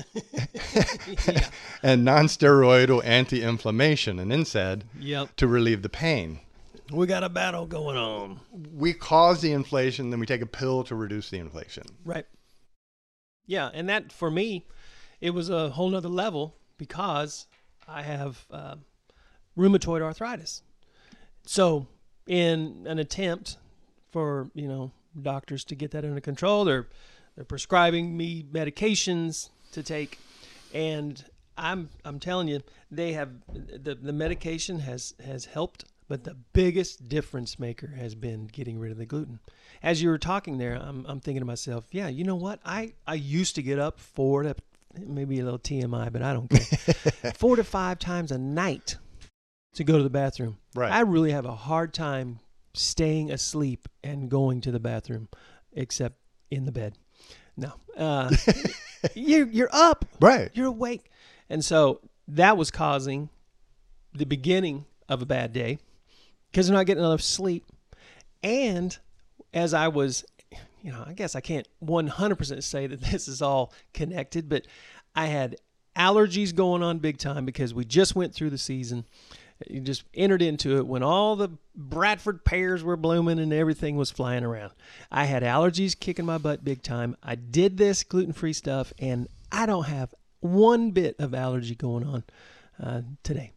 yeah. 1.28 1.50
and 1.84 2.04
non-steroidal 2.04 3.04
anti-inflammation, 3.06 4.20
an 4.20 4.30
NSAID, 4.30 4.82
Yep. 5.00 5.36
to 5.38 5.48
relieve 5.48 5.82
the 5.82 5.90
pain. 5.90 6.40
We 6.94 7.08
got 7.08 7.24
a 7.24 7.30
battle 7.30 7.66
going 7.66 7.98
on. 7.98 8.40
We 8.72 8.94
cause 8.94 9.42
the 9.42 9.52
inflation, 9.52 10.12
then 10.12 10.20
we 10.20 10.28
take 10.28 10.42
a 10.42 10.46
pill 10.46 10.84
to 10.84 10.96
reduce 10.96 11.32
the 11.32 11.40
inflation. 11.40 11.84
Right. 12.06 12.26
Yeah, 13.48 13.70
and 13.74 13.90
that 13.90 14.12
for 14.12 14.30
me, 14.30 14.68
it 15.20 15.32
was 15.32 15.50
a 15.50 15.70
whole 15.72 15.90
nother 15.90 16.10
level 16.10 16.56
because 16.78 17.48
I 17.88 18.04
have 18.04 18.46
uh, 18.52 18.76
rheumatoid 19.58 20.02
arthritis. 20.02 20.62
So, 21.46 21.88
in 22.28 22.86
an 22.88 23.00
attempt 23.00 23.58
for 24.12 24.50
you 24.54 24.68
know 24.68 24.92
doctors 25.20 25.64
to 25.66 25.76
get 25.76 25.92
that 25.92 26.06
under 26.06 26.22
control, 26.22 26.64
they're 26.64 26.88
they're 27.36 27.44
prescribing 27.44 28.16
me 28.16 28.44
medications 28.44 29.50
to 29.72 29.82
take, 29.84 30.20
and 30.74 31.26
I'm 31.58 31.90
I'm 32.06 32.20
telling 32.20 32.48
you, 32.48 32.62
they 32.92 33.14
have 33.14 33.32
the 33.50 33.96
the 33.96 34.14
medication 34.14 34.80
has 34.80 35.16
has 35.26 35.46
helped, 35.46 35.86
but 36.08 36.24
the 36.24 36.36
biggest 36.54 37.08
difference 37.08 37.60
maker 37.60 37.88
has 37.88 38.16
been 38.16 38.48
getting 38.48 38.80
rid 38.80 38.92
of 38.92 38.98
the 38.98 39.06
gluten. 39.06 39.40
As 39.82 40.02
you 40.02 40.10
were 40.10 40.18
talking 40.18 40.58
there, 40.58 40.76
I'm 40.76 41.06
I'm 41.08 41.20
thinking 41.20 41.42
to 41.42 41.46
myself, 41.46 41.86
yeah, 41.92 42.08
you 42.08 42.24
know 42.24 42.36
what? 42.36 42.60
I 42.66 42.94
I 43.08 43.16
used 43.16 43.56
to 43.56 43.62
get 43.62 43.80
up 43.80 44.00
four 44.00 44.44
to 44.44 44.56
maybe 45.00 45.40
a 45.40 45.44
little 45.44 45.60
TMI, 45.60 46.12
but 46.12 46.22
I 46.22 46.34
don't 46.34 46.48
care. 46.48 47.34
Four 47.34 47.56
to 47.56 47.64
five 47.64 48.00
times 48.00 48.32
a 48.32 48.38
night 48.38 48.98
to 49.74 49.84
go 49.84 49.98
to 49.98 50.04
the 50.04 50.10
bathroom. 50.10 50.58
Right. 50.76 50.92
I 50.92 51.02
really 51.02 51.32
have 51.32 51.46
a 51.46 51.56
hard 51.56 51.94
time 51.94 52.40
staying 52.74 53.32
asleep 53.32 53.88
and 54.04 54.30
going 54.30 54.62
to 54.62 54.72
the 54.72 54.80
bathroom, 54.80 55.30
except 55.72 56.18
in 56.52 56.66
the 56.66 56.72
bed. 56.72 56.96
No, 57.56 57.74
uh, 57.98 58.36
you're 59.14 59.48
you're 59.48 59.70
up, 59.72 60.06
right. 60.20 60.50
you're 60.54 60.68
awake, 60.68 61.10
and 61.50 61.64
so 61.64 62.02
that 62.28 62.58
was 62.58 62.72
causing 62.72 63.30
the 64.14 64.26
beginning 64.26 64.86
of 65.10 65.22
a 65.22 65.26
bad 65.26 65.54
day 65.54 65.80
because 66.54 66.68
they're 66.68 66.78
not 66.78 66.86
getting 66.86 67.04
enough 67.04 67.22
sleep. 67.22 67.66
And 68.44 68.96
as 69.56 69.74
I 69.74 69.88
was, 69.88 70.24
you 70.84 70.92
know, 70.92 71.04
I 71.06 71.14
guess 71.14 71.36
I 71.36 71.42
can't 71.42 71.68
100% 71.84 72.64
say 72.64 72.86
that 72.86 73.02
this 73.12 73.28
is 73.28 73.42
all 73.42 73.74
connected, 73.94 74.48
but 74.48 74.68
I 75.16 75.26
had 75.26 75.58
allergies 75.96 76.54
going 76.54 76.84
on 76.84 77.00
big 77.00 77.18
time 77.18 77.46
because 77.46 77.74
we 77.74 77.86
just 77.86 78.16
went 78.16 78.36
through 78.36 78.52
the 78.52 78.58
season. 78.60 79.06
You 79.68 79.80
just 79.80 80.04
entered 80.14 80.42
into 80.42 80.78
it 80.78 80.86
when 80.86 81.02
all 81.02 81.36
the 81.36 81.50
Bradford 81.76 82.46
pears 82.46 82.84
were 82.84 82.98
blooming 82.98 83.40
and 83.40 83.52
everything 83.52 83.96
was 83.96 84.12
flying 84.12 84.44
around. 84.44 84.74
I 85.12 85.26
had 85.26 85.42
allergies 85.42 85.98
kicking 86.00 86.26
my 86.26 86.38
butt 86.38 86.64
big 86.64 86.84
time. 86.84 87.16
I 87.24 87.36
did 87.36 87.78
this 87.78 88.04
gluten 88.04 88.34
free 88.34 88.54
stuff, 88.54 88.94
and 89.00 89.28
I 89.52 89.66
don't 89.66 89.86
have 89.86 90.14
one 90.42 90.92
bit 90.92 91.16
of 91.20 91.34
allergy 91.34 91.76
going 91.76 92.04
on 92.04 92.24
uh, 92.82 93.02
today. 93.24 93.54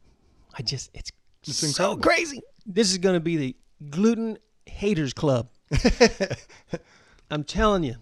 I 0.57 0.63
just, 0.63 0.91
it's, 0.95 1.11
It's 1.47 1.75
so 1.75 1.97
crazy. 1.97 2.41
This 2.65 2.91
is 2.91 2.99
going 2.99 3.15
to 3.15 3.21
be 3.21 3.37
the 3.37 3.57
gluten 3.91 4.39
haters 4.67 5.13
club. 5.13 5.49
I'm 7.31 7.45
telling 7.45 7.85
you, 7.85 7.97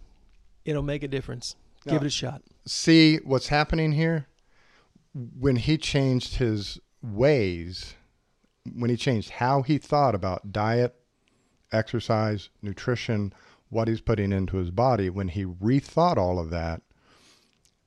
it'll 0.65 0.83
make 0.83 1.03
a 1.03 1.09
difference. 1.09 1.57
Give 1.87 2.03
it 2.03 2.07
a 2.07 2.11
shot. 2.11 2.43
See 2.67 3.19
what's 3.25 3.49
happening 3.49 3.93
here? 3.93 4.27
When 5.15 5.57
he 5.57 5.77
changed 5.77 6.37
his 6.37 6.79
ways, 7.03 7.95
when 8.75 8.91
he 8.91 8.97
changed 8.97 9.31
how 9.31 9.63
he 9.63 9.79
thought 9.79 10.15
about 10.15 10.51
diet, 10.51 10.95
exercise, 11.73 12.49
nutrition, 12.63 13.35
what 13.69 13.89
he's 13.89 14.01
putting 14.01 14.33
into 14.33 14.57
his 14.57 14.71
body, 14.71 15.11
when 15.11 15.29
he 15.29 15.45
rethought 15.45 16.17
all 16.17 16.39
of 16.39 16.51
that, 16.51 16.81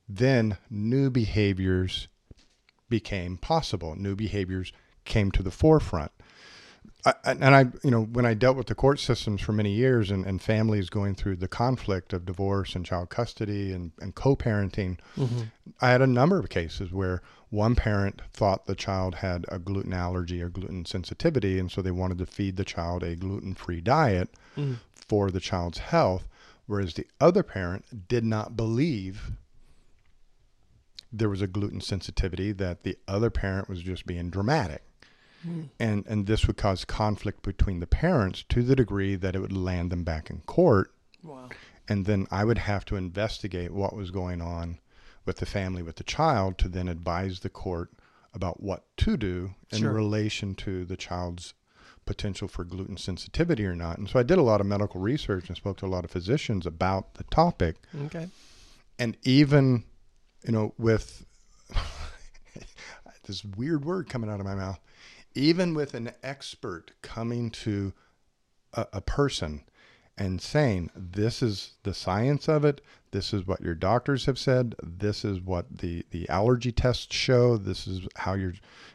then 0.08 0.58
new 0.70 1.10
behaviors 1.10 2.08
became 2.90 3.38
possible. 3.38 3.96
New 3.96 4.16
behaviors 4.16 4.72
came 5.08 5.32
to 5.32 5.44
the 5.44 5.52
forefront. 5.52 6.12
I, 7.06 7.14
and 7.26 7.56
I, 7.56 7.66
you 7.84 7.92
know, 7.92 8.04
when 8.04 8.26
I 8.26 8.34
dealt 8.34 8.58
with 8.58 8.68
the 8.68 8.76
court 8.76 9.00
systems 9.00 9.40
for 9.40 9.54
many 9.54 9.72
years 9.72 10.12
and, 10.12 10.26
and 10.26 10.42
families 10.42 10.90
going 10.90 11.16
through 11.16 11.38
the 11.38 11.48
conflict 11.48 12.12
of 12.12 12.26
divorce 12.26 12.76
and 12.76 12.86
child 12.86 13.10
custody 13.10 13.72
and, 13.72 13.92
and 14.02 14.14
co-parenting, 14.14 14.98
mm-hmm. 15.16 15.44
I 15.80 15.90
had 15.92 16.02
a 16.02 16.08
number 16.08 16.38
of 16.38 16.50
cases 16.50 16.92
where 16.92 17.22
one 17.50 17.76
parent 17.76 18.22
thought 18.34 18.66
the 18.66 18.76
child 18.76 19.16
had 19.16 19.46
a 19.48 19.58
gluten 19.58 19.94
allergy 19.94 20.42
or 20.42 20.50
gluten 20.50 20.84
sensitivity, 20.86 21.60
and 21.60 21.72
so 21.72 21.82
they 21.82 21.92
wanted 21.92 22.18
to 22.18 22.26
feed 22.26 22.58
the 22.58 22.66
child 22.66 23.04
a 23.04 23.16
gluten-free 23.16 23.82
diet 23.82 24.30
mm-hmm. 24.58 24.74
for 24.94 25.32
the 25.32 25.40
child's 25.40 25.78
health, 25.78 26.28
whereas 26.66 26.96
the 26.96 27.08
other 27.22 27.44
parent 27.44 28.08
did 28.10 28.26
not 28.26 28.58
believe 28.58 29.32
there 31.14 31.30
was 31.30 31.42
a 31.42 31.48
gluten 31.48 31.80
sensitivity, 31.80 32.52
that 32.52 32.84
the 32.84 32.98
other 33.08 33.30
parent 33.30 33.70
was 33.70 33.82
just 33.82 34.06
being 34.06 34.30
dramatic. 34.30 34.82
And, 35.80 36.06
and 36.08 36.28
this 36.28 36.48
would 36.48 36.58
cause 36.58 36.86
conflict 36.86 37.42
between 37.44 37.80
the 37.80 37.88
parents 37.88 38.44
to 38.50 38.64
the 38.64 38.76
degree 38.76 39.16
that 39.16 39.36
it 39.36 39.40
would 39.40 39.56
land 39.56 39.92
them 39.92 40.04
back 40.04 40.30
in 40.30 40.42
court 40.42 40.92
Wow. 41.24 41.50
and 41.88 42.06
then 42.06 42.28
I 42.32 42.44
would 42.46 42.58
have 42.60 42.86
to 42.86 42.96
investigate 42.96 43.72
what 43.72 43.96
was 43.96 44.12
going 44.12 44.42
on 44.42 44.80
with 45.26 45.38
the 45.38 45.46
family, 45.46 45.82
with 45.84 45.98
the 45.98 46.04
child, 46.04 46.58
to 46.60 46.70
then 46.70 46.88
advise 46.88 47.40
the 47.42 47.50
court 47.50 47.92
about 48.34 48.62
what 48.62 48.84
to 48.98 49.18
do 49.18 49.56
in 49.72 49.80
Sure. 49.80 49.92
relation 49.92 50.56
to 50.56 50.86
the 50.86 50.96
child's 50.98 51.54
potential 52.06 52.48
for 52.48 52.64
gluten 52.64 52.96
sensitivity 52.96 53.66
or 53.66 53.76
not. 53.76 53.98
And 53.98 54.08
so 54.10 54.18
I 54.20 54.24
did 54.24 54.38
a 54.38 54.42
lot 54.44 54.62
of 54.62 54.68
medical 54.68 55.02
research 55.02 55.50
and 55.50 55.58
spoke 55.58 55.78
to 55.80 55.86
a 55.86 55.88
lot 55.88 56.06
of 56.06 56.12
physicians 56.12 56.66
about 56.66 57.16
the 57.16 57.24
topic. 57.26 57.76
Okay. 58.06 58.30
And 58.98 59.18
even, 59.24 59.84
you 60.46 60.54
know, 60.54 60.74
with 60.78 61.26
this 63.26 63.44
weird 63.44 63.84
word 63.84 64.08
coming 64.10 64.30
out 64.30 64.40
of 64.40 64.46
my 64.46 64.56
mouth, 64.56 64.80
even 65.36 65.74
with 65.74 65.94
an 65.94 66.12
expert 66.24 66.92
coming 67.02 67.50
to 67.50 67.94
a, 68.74 68.88
a 68.94 69.02
person 69.02 69.64
and 70.18 70.42
saying, 70.42 70.90
this 70.96 71.44
is 71.44 71.74
the 71.84 71.94
science 71.94 72.48
of 72.50 72.66
it, 72.66 72.82
this 73.12 73.34
is 73.34 73.46
what 73.46 73.62
your 73.62 73.76
doctors 73.76 74.26
have 74.26 74.40
said, 74.40 74.76
this 74.82 75.24
is 75.24 75.40
what 75.40 75.78
the, 75.78 76.04
the 76.10 76.28
allergy 76.30 76.72
tests 76.72 77.16
show, 77.16 77.56
this 77.58 77.86
is 77.88 78.08
how 78.16 78.34
your, 78.34 78.54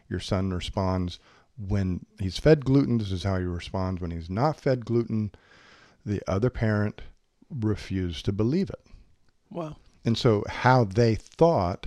your 0.09 0.21
son 0.21 0.53
responds 0.53 1.21
when 1.57 2.05
he's 2.19 2.39
fed 2.39 2.65
gluten, 2.65 2.99
this 2.99 3.13
is 3.13 3.23
how 3.23 3.39
he 3.39 3.45
responds 3.45 4.01
when 4.01 4.11
he's 4.11 4.31
not 4.31 4.61
fed 4.61 4.85
gluten. 4.85 5.31
The 6.05 6.23
other 6.27 6.51
parent 6.51 7.03
refused 7.51 8.25
to 8.25 8.33
believe 8.33 8.71
it. 8.71 8.85
Wow. 9.51 9.77
And 10.05 10.19
so, 10.19 10.43
how 10.49 10.85
they 10.85 11.15
thought 11.15 11.87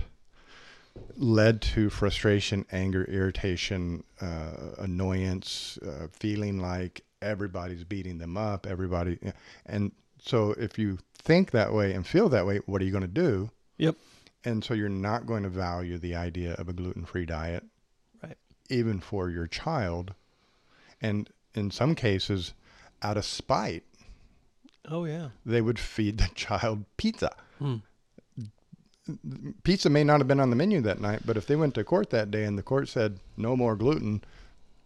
led 1.16 1.60
to 1.62 1.88
frustration, 1.90 2.64
anger, 2.72 3.04
irritation, 3.04 4.04
uh, 4.20 4.72
annoyance, 4.78 5.78
uh, 5.86 6.08
feeling 6.12 6.60
like 6.60 7.02
everybody's 7.22 7.84
beating 7.84 8.18
them 8.18 8.36
up, 8.36 8.66
everybody. 8.66 9.18
And 9.64 9.92
so, 10.22 10.50
if 10.52 10.78
you 10.78 10.98
think 11.18 11.50
that 11.52 11.72
way 11.72 11.92
and 11.92 12.06
feel 12.06 12.28
that 12.30 12.46
way, 12.46 12.58
what 12.66 12.82
are 12.82 12.84
you 12.84 12.90
going 12.90 13.02
to 13.02 13.08
do? 13.08 13.50
Yep. 13.78 13.96
And 14.44 14.62
so, 14.64 14.74
you're 14.74 14.88
not 14.88 15.26
going 15.26 15.42
to 15.44 15.48
value 15.48 15.98
the 15.98 16.14
idea 16.14 16.54
of 16.54 16.68
a 16.68 16.72
gluten 16.72 17.04
free 17.04 17.26
diet, 17.26 17.64
Right. 18.22 18.36
even 18.68 19.00
for 19.00 19.30
your 19.30 19.46
child. 19.46 20.14
And 21.00 21.28
in 21.54 21.70
some 21.70 21.94
cases, 21.94 22.54
out 23.02 23.16
of 23.16 23.24
spite, 23.24 23.84
Oh 24.88 25.04
yeah. 25.04 25.30
they 25.44 25.60
would 25.60 25.78
feed 25.78 26.18
the 26.18 26.28
child 26.34 26.84
pizza. 26.96 27.34
Hmm. 27.58 27.76
Pizza 29.62 29.88
may 29.88 30.02
not 30.04 30.18
have 30.20 30.28
been 30.28 30.40
on 30.40 30.50
the 30.50 30.56
menu 30.56 30.80
that 30.80 31.00
night, 31.00 31.22
but 31.24 31.36
if 31.36 31.46
they 31.46 31.56
went 31.56 31.74
to 31.74 31.84
court 31.84 32.10
that 32.10 32.30
day 32.30 32.44
and 32.44 32.58
the 32.58 32.62
court 32.62 32.88
said 32.88 33.20
no 33.36 33.56
more 33.56 33.76
gluten, 33.76 34.22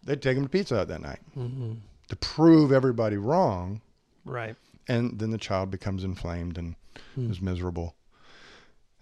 they'd 0.04 0.20
take 0.20 0.36
them 0.36 0.44
to 0.44 0.50
Pizza 0.50 0.76
Hut 0.76 0.88
that 0.88 1.02
night 1.02 1.20
hmm 1.34 1.74
to 2.08 2.16
prove 2.16 2.72
everybody 2.72 3.16
wrong. 3.16 3.80
Right. 4.24 4.56
And 4.88 5.20
then 5.20 5.30
the 5.30 5.38
child 5.38 5.70
becomes 5.70 6.02
inflamed 6.02 6.58
and 6.58 6.74
Hmm. 7.14 7.30
is 7.30 7.40
miserable. 7.40 7.94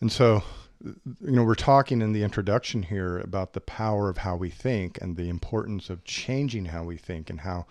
And 0.01 0.13
so, 0.13 0.43
you 0.85 0.97
know, 1.21 1.43
we're 1.43 1.55
talking 1.55 2.03
in 2.03 2.13
the 2.13 2.23
introduction 2.23 2.83
here 2.83 3.19
about 3.19 3.55
the 3.55 3.61
power 3.63 4.11
of 4.11 4.19
how 4.19 4.37
we 4.37 4.51
think 4.51 5.01
and 5.01 5.17
the 5.17 5.31
importance 5.31 5.89
of 5.89 6.05
changing 6.05 6.67
how 6.67 6.85
we 6.85 6.99
think 6.99 7.31
and 7.31 7.41
how 7.41 7.67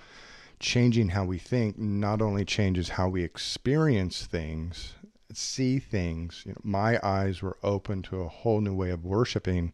changing 0.60 1.10
how 1.10 1.24
we 1.24 1.38
think 1.38 1.78
not 1.78 2.20
only 2.20 2.44
changes 2.44 2.90
how 2.90 3.08
we 3.08 3.24
experience 3.24 4.26
things, 4.26 4.96
see 5.34 5.80
things. 5.80 6.44
You 6.46 6.54
know, 6.54 6.62
my 6.64 7.00
eyes 7.04 7.42
were 7.42 7.58
open 7.64 8.02
to 8.04 8.22
a 8.22 8.28
whole 8.28 8.62
new 8.62 8.74
way 8.74 8.90
of 8.92 9.06
worshiping 9.06 9.74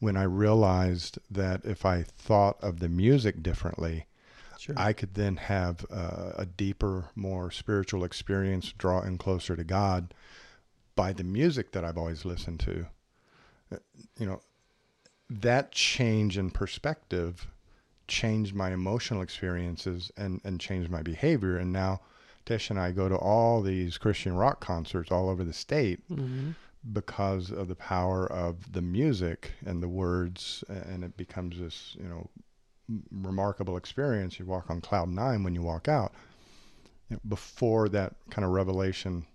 when 0.00 0.16
I 0.16 0.24
realized 0.24 1.18
that 1.30 1.64
if 1.64 1.84
I 1.86 2.02
thought 2.02 2.58
of 2.62 2.80
the 2.80 2.88
music 2.88 3.42
differently, 3.42 4.06
Sure. 4.58 4.76
I 4.78 4.92
could 4.92 5.14
then 5.14 5.36
have 5.38 5.84
uh, 5.90 6.34
a 6.36 6.46
deeper, 6.46 7.06
more 7.16 7.50
spiritual 7.50 8.04
experience, 8.04 8.72
draw 8.78 9.02
in 9.02 9.18
closer 9.18 9.56
to 9.56 9.64
God 9.64 10.14
by 10.94 11.12
the 11.12 11.24
music 11.24 11.72
that 11.72 11.84
I've 11.84 11.98
always 11.98 12.24
listened 12.24 12.60
to. 12.60 12.86
Uh, 13.72 13.78
You 14.18 14.26
know, 14.26 14.40
that 15.28 15.72
change 15.72 16.38
in 16.38 16.50
perspective 16.52 17.48
changed 18.06 18.54
my 18.54 18.72
emotional 18.72 19.20
experiences 19.20 20.12
and, 20.16 20.40
and 20.44 20.60
changed 20.60 20.90
my 20.90 21.02
behavior. 21.02 21.56
And 21.56 21.72
now 21.72 22.00
Tish 22.44 22.70
and 22.70 22.78
I 22.78 22.90
go 22.92 23.08
to 23.08 23.16
all 23.16 23.62
these 23.62 23.98
Christian 23.98 24.34
rock 24.34 24.60
concerts 24.60 25.10
all 25.10 25.28
over 25.28 25.44
the 25.44 25.52
state 25.52 26.00
hmm 26.08 26.50
because 26.92 27.52
of 27.52 27.68
the 27.68 27.76
power 27.76 28.26
of 28.26 28.72
the 28.72 28.82
music 28.82 29.52
and 29.64 29.80
the 29.80 29.88
words 29.88 30.64
and 30.68 31.04
it 31.04 31.16
becomes 31.16 31.60
this 31.60 31.96
you 31.96 32.08
know 32.08 32.28
remarkable 33.12 33.76
experience. 33.76 34.38
You 34.40 34.46
walk 34.46 34.68
on 34.68 34.80
cloud 34.80 35.08
nine 35.08 35.44
when 35.44 35.54
you 35.54 35.62
walk 35.62 35.86
out. 35.86 36.12
You 37.08 37.16
know, 37.16 37.20
before 37.28 37.88
that 37.90 38.14
kind 38.30 38.44
of 38.44 38.50
revelation 38.50 39.26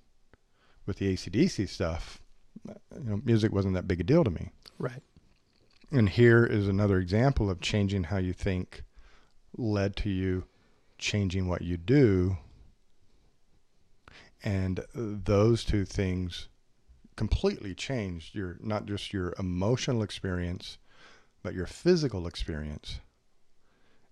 with 0.85 0.97
the 0.97 1.13
acdc 1.13 1.69
stuff 1.69 2.19
you 2.65 2.75
know 3.09 3.21
music 3.23 3.53
wasn't 3.53 3.75
that 3.75 3.87
big 3.87 4.01
a 4.01 4.03
deal 4.03 4.23
to 4.25 4.31
me. 4.31 4.49
Right. 4.77 5.01
and 5.91 6.09
here 6.09 6.45
is 6.45 6.67
another 6.67 6.97
example 6.99 7.49
of 7.49 7.61
changing 7.61 8.05
how 8.05 8.17
you 8.17 8.33
think 8.33 8.83
led 9.57 9.95
to 9.97 10.09
you 10.09 10.43
changing 10.97 11.47
what 11.47 11.61
you 11.61 11.77
do 11.77 12.37
and 14.47 14.79
those 14.95 15.65
two 15.65 15.83
things 15.83 16.47
completely 17.17 17.73
changed 17.73 18.33
your 18.33 18.57
not 18.61 18.85
just 18.85 19.11
your 19.11 19.33
emotional 19.37 20.01
experience 20.01 20.77
but 21.43 21.53
your 21.53 21.65
physical 21.65 22.25
experience 22.27 22.99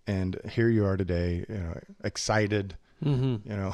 and 0.06 0.40
here 0.52 0.68
you 0.70 0.84
are 0.86 0.98
today 0.98 1.46
you 1.48 1.56
know 1.58 1.80
excited 2.04 2.76
hmm 3.02 3.36
you 3.46 3.56
know 3.56 3.74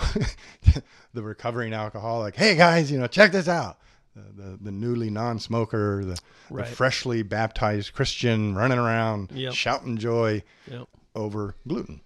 the 1.14 1.24
recovering 1.24 1.74
alcoholic 1.74 2.36
hey 2.36 2.55
guys 2.55 2.91
you 2.91 2.99
know 2.99 3.07
check 3.07 3.32
this 3.32 3.47
out 3.47 3.80
the, 4.16 4.41
the, 4.43 4.57
the 4.64 4.72
newly 4.72 5.09
non-smoker, 5.09 6.03
the, 6.03 6.20
Right. 6.49 6.68
the 6.68 6.76
freshly 6.76 7.24
baptized 7.24 7.93
Christian 7.93 8.55
running 8.55 8.78
around 8.78 9.32
Yep. 9.32 9.53
shouting 9.53 9.95
joy 9.95 10.43
Yep. 10.70 10.89
over 11.16 11.55
gluten. 11.66 12.01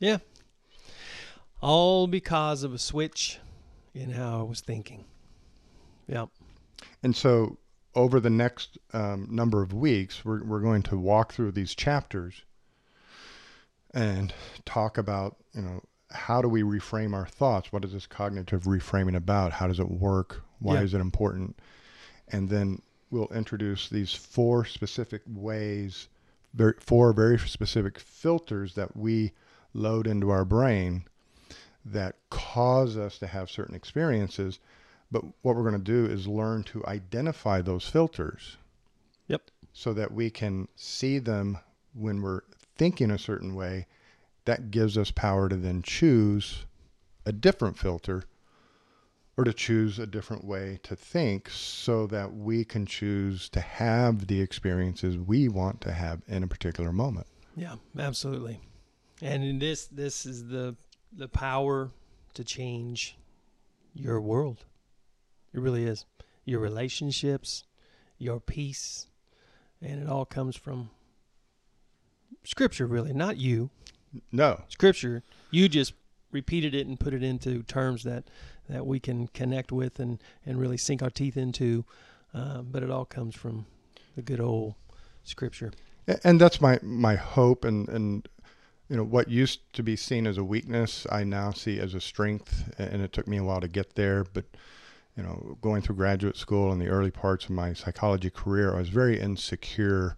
Yeah. 0.00 0.18
All 1.60 2.08
because 2.08 2.64
of 2.64 2.74
a 2.74 2.78
switch 2.80 3.38
in 3.94 4.10
how 4.10 4.40
I 4.40 4.42
was 4.42 4.60
thinking. 4.60 5.04
Yep. 6.06 6.28
And 7.02 7.14
so, 7.14 7.58
over 7.94 8.20
the 8.20 8.30
next 8.30 8.78
um, 8.92 9.26
number 9.30 9.62
of 9.62 9.72
weeks, 9.72 10.24
we're, 10.24 10.44
we're 10.44 10.60
going 10.60 10.82
to 10.84 10.98
walk 10.98 11.32
through 11.32 11.52
these 11.52 11.74
chapters 11.74 12.42
and 13.92 14.32
talk 14.64 14.96
about, 14.98 15.36
you 15.54 15.62
know, 15.62 15.82
how 16.10 16.40
do 16.40 16.48
we 16.48 16.62
reframe 16.62 17.14
our 17.14 17.26
thoughts? 17.26 17.72
What 17.72 17.84
is 17.84 17.92
this 17.92 18.06
cognitive 18.06 18.64
reframing 18.64 19.16
about? 19.16 19.52
How 19.52 19.66
does 19.66 19.80
it 19.80 19.90
work? 19.90 20.42
Why 20.60 20.76
Yeah. 20.76 20.82
is 20.82 20.94
it 20.94 21.00
important? 21.00 21.58
And 22.28 22.48
then 22.48 22.82
we'll 23.10 23.28
introduce 23.34 23.88
these 23.88 24.12
four 24.12 24.64
specific 24.64 25.22
ways, 25.26 26.08
very, 26.54 26.74
four 26.80 27.12
very 27.12 27.38
specific 27.38 27.98
filters 27.98 28.74
that 28.74 28.96
we 28.96 29.32
load 29.74 30.06
into 30.06 30.30
our 30.30 30.44
brain 30.44 31.04
that 31.84 32.16
cause 32.30 32.96
us 32.96 33.18
to 33.18 33.26
have 33.26 33.50
certain 33.50 33.74
experiences. 33.74 34.58
But 35.10 35.24
what 35.42 35.56
we're 35.56 35.68
going 35.68 35.82
to 35.82 36.06
do 36.06 36.06
is 36.06 36.26
learn 36.26 36.62
to 36.64 36.86
identify 36.86 37.62
those 37.62 37.84
filters 37.88 38.56
Yep. 39.26 39.50
so 39.72 39.92
that 39.94 40.12
we 40.12 40.30
can 40.30 40.68
see 40.76 41.18
them 41.18 41.58
when 41.94 42.22
we're 42.22 42.42
thinking 42.76 43.10
a 43.10 43.18
certain 43.18 43.54
way. 43.54 43.86
That 44.44 44.70
gives 44.70 44.96
us 44.96 45.10
power 45.10 45.48
to 45.48 45.56
then 45.56 45.82
choose 45.82 46.64
a 47.26 47.32
different 47.32 47.78
filter 47.78 48.24
or 49.36 49.44
to 49.44 49.52
choose 49.52 49.98
a 49.98 50.06
different 50.06 50.44
way 50.44 50.78
to 50.82 50.96
think 50.96 51.48
so 51.48 52.06
that 52.08 52.34
we 52.34 52.64
can 52.64 52.86
choose 52.86 53.48
to 53.50 53.60
have 53.60 54.26
the 54.26 54.40
experiences 54.40 55.16
we 55.16 55.48
want 55.48 55.80
to 55.82 55.92
have 55.92 56.22
in 56.26 56.42
a 56.42 56.48
particular 56.48 56.92
moment. 56.92 57.26
Yeah, 57.56 57.76
absolutely. 57.98 58.60
And 59.22 59.44
in 59.44 59.58
this 59.58 59.86
this 59.86 60.26
is 60.26 60.48
the 60.48 60.76
the 61.12 61.28
power 61.28 61.90
to 62.34 62.44
change 62.44 63.16
your 63.94 64.20
world. 64.20 64.64
It 65.52 65.60
really 65.60 65.84
is. 65.84 66.04
Your 66.44 66.60
relationships, 66.60 67.64
your 68.18 68.40
peace, 68.40 69.06
and 69.82 70.02
it 70.02 70.08
all 70.08 70.24
comes 70.24 70.56
from 70.56 70.90
scripture 72.44 72.86
really, 72.86 73.12
not 73.12 73.36
you. 73.36 73.70
No, 74.32 74.62
Scripture. 74.68 75.22
You 75.50 75.68
just 75.68 75.92
repeated 76.32 76.74
it 76.74 76.86
and 76.86 76.98
put 76.98 77.14
it 77.14 77.22
into 77.22 77.62
terms 77.62 78.04
that 78.04 78.24
that 78.68 78.86
we 78.86 79.00
can 79.00 79.28
connect 79.28 79.72
with 79.72 79.98
and 80.00 80.20
and 80.44 80.58
really 80.58 80.76
sink 80.76 81.02
our 81.02 81.10
teeth 81.10 81.36
into. 81.36 81.84
Um, 82.32 82.68
but 82.70 82.82
it 82.82 82.90
all 82.90 83.04
comes 83.04 83.34
from 83.34 83.66
the 84.16 84.22
good 84.22 84.40
old 84.40 84.74
scripture. 85.24 85.72
And 86.24 86.40
that's 86.40 86.60
my 86.60 86.78
my 86.82 87.14
hope 87.14 87.64
and 87.64 87.88
and 87.88 88.28
you 88.90 88.96
know 88.96 89.04
what 89.04 89.28
used 89.28 89.60
to 89.72 89.82
be 89.82 89.96
seen 89.96 90.26
as 90.26 90.36
a 90.36 90.44
weakness 90.44 91.06
i 91.10 91.22
now 91.24 91.50
see 91.52 91.78
as 91.78 91.94
a 91.94 92.00
strength 92.00 92.74
and 92.78 93.00
it 93.00 93.12
took 93.12 93.26
me 93.28 93.38
a 93.38 93.44
while 93.44 93.60
to 93.60 93.68
get 93.68 93.94
there 93.94 94.24
but 94.34 94.44
you 95.16 95.22
know 95.22 95.56
going 95.62 95.80
through 95.80 95.94
graduate 95.96 96.36
school 96.36 96.72
and 96.72 96.80
the 96.80 96.88
early 96.88 97.10
parts 97.10 97.44
of 97.44 97.50
my 97.52 97.72
psychology 97.72 98.28
career 98.30 98.74
i 98.74 98.78
was 98.78 98.88
very 98.88 99.18
insecure 99.18 100.16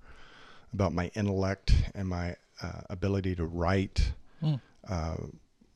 about 0.73 0.93
my 0.95 1.11
intellect 1.15 1.75
and 1.95 2.09
my 2.09 2.35
uh, 2.63 2.81
ability 2.91 3.37
to 3.37 3.45
write 3.45 4.13
Mm. 4.43 4.61
uh, 4.89 5.17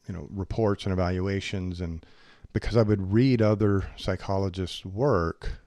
you 0.09 0.15
know 0.15 0.27
reports 0.31 0.85
and 0.85 0.93
evaluations 0.93 1.81
and 1.81 2.05
because 2.53 2.77
i 2.77 2.83
would 2.83 3.13
read 3.13 3.41
other 3.41 3.85
psychologists 3.97 4.85
work 4.85 5.61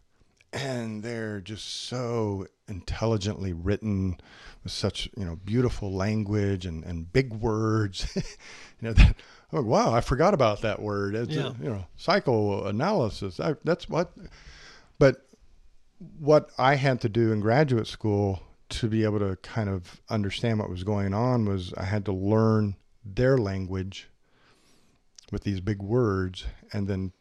and 0.54 1.04
they're 1.04 1.42
just 1.42 1.66
so 1.88 2.48
intelligently 2.68 3.54
written 3.54 4.18
with 4.64 4.72
such 4.72 5.10
you 5.18 5.26
know 5.26 5.36
beautiful 5.36 5.92
language 5.94 6.66
and, 6.66 6.84
and 6.84 7.12
big 7.12 7.34
words. 7.34 8.08
You 8.82 8.88
know 8.88 8.94
that 8.94 9.16
oh 9.52 9.62
wow 9.62 9.94
i 9.94 10.00
forgot 10.00 10.34
about 10.34 10.62
that 10.62 10.82
word. 10.82 11.14
It's 11.14 11.32
Yeah. 11.36 11.50
a, 11.60 11.64
you 11.64 11.70
know 11.70 11.86
psychoanalysis. 11.98 13.42
I, 13.42 13.56
that's 13.66 13.90
what 13.90 14.14
but 14.98 15.26
what 16.18 16.50
i 16.58 16.76
had 16.76 17.02
to 17.02 17.10
do 17.10 17.34
in 17.34 17.42
graduate 17.42 17.88
school 17.88 18.42
to 18.70 18.88
be 18.88 19.04
able 19.04 19.20
to 19.20 19.36
kind 19.42 19.68
of 19.70 20.00
understand 20.10 20.60
what 20.60 20.70
was 20.70 20.86
going 20.86 21.14
on 21.14 21.44
was 21.44 21.74
i 21.74 21.84
had 21.84 22.06
to 22.06 22.14
learn 22.14 22.78
their 23.04 23.38
language 23.38 24.08
with 25.32 25.44
these 25.44 25.60
big 25.60 25.82
words 25.82 26.46
and 26.72 26.88
then 26.88 27.12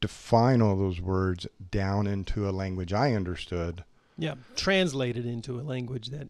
define 0.00 0.62
all 0.62 0.76
those 0.76 1.00
words 1.00 1.46
down 1.70 2.06
into 2.06 2.48
a 2.48 2.50
language 2.52 2.92
I 2.92 3.12
understood. 3.14 3.84
Yeah, 4.18 4.34
translated 4.56 5.24
into 5.26 5.58
a 5.60 5.62
language 5.62 6.08
that 6.08 6.28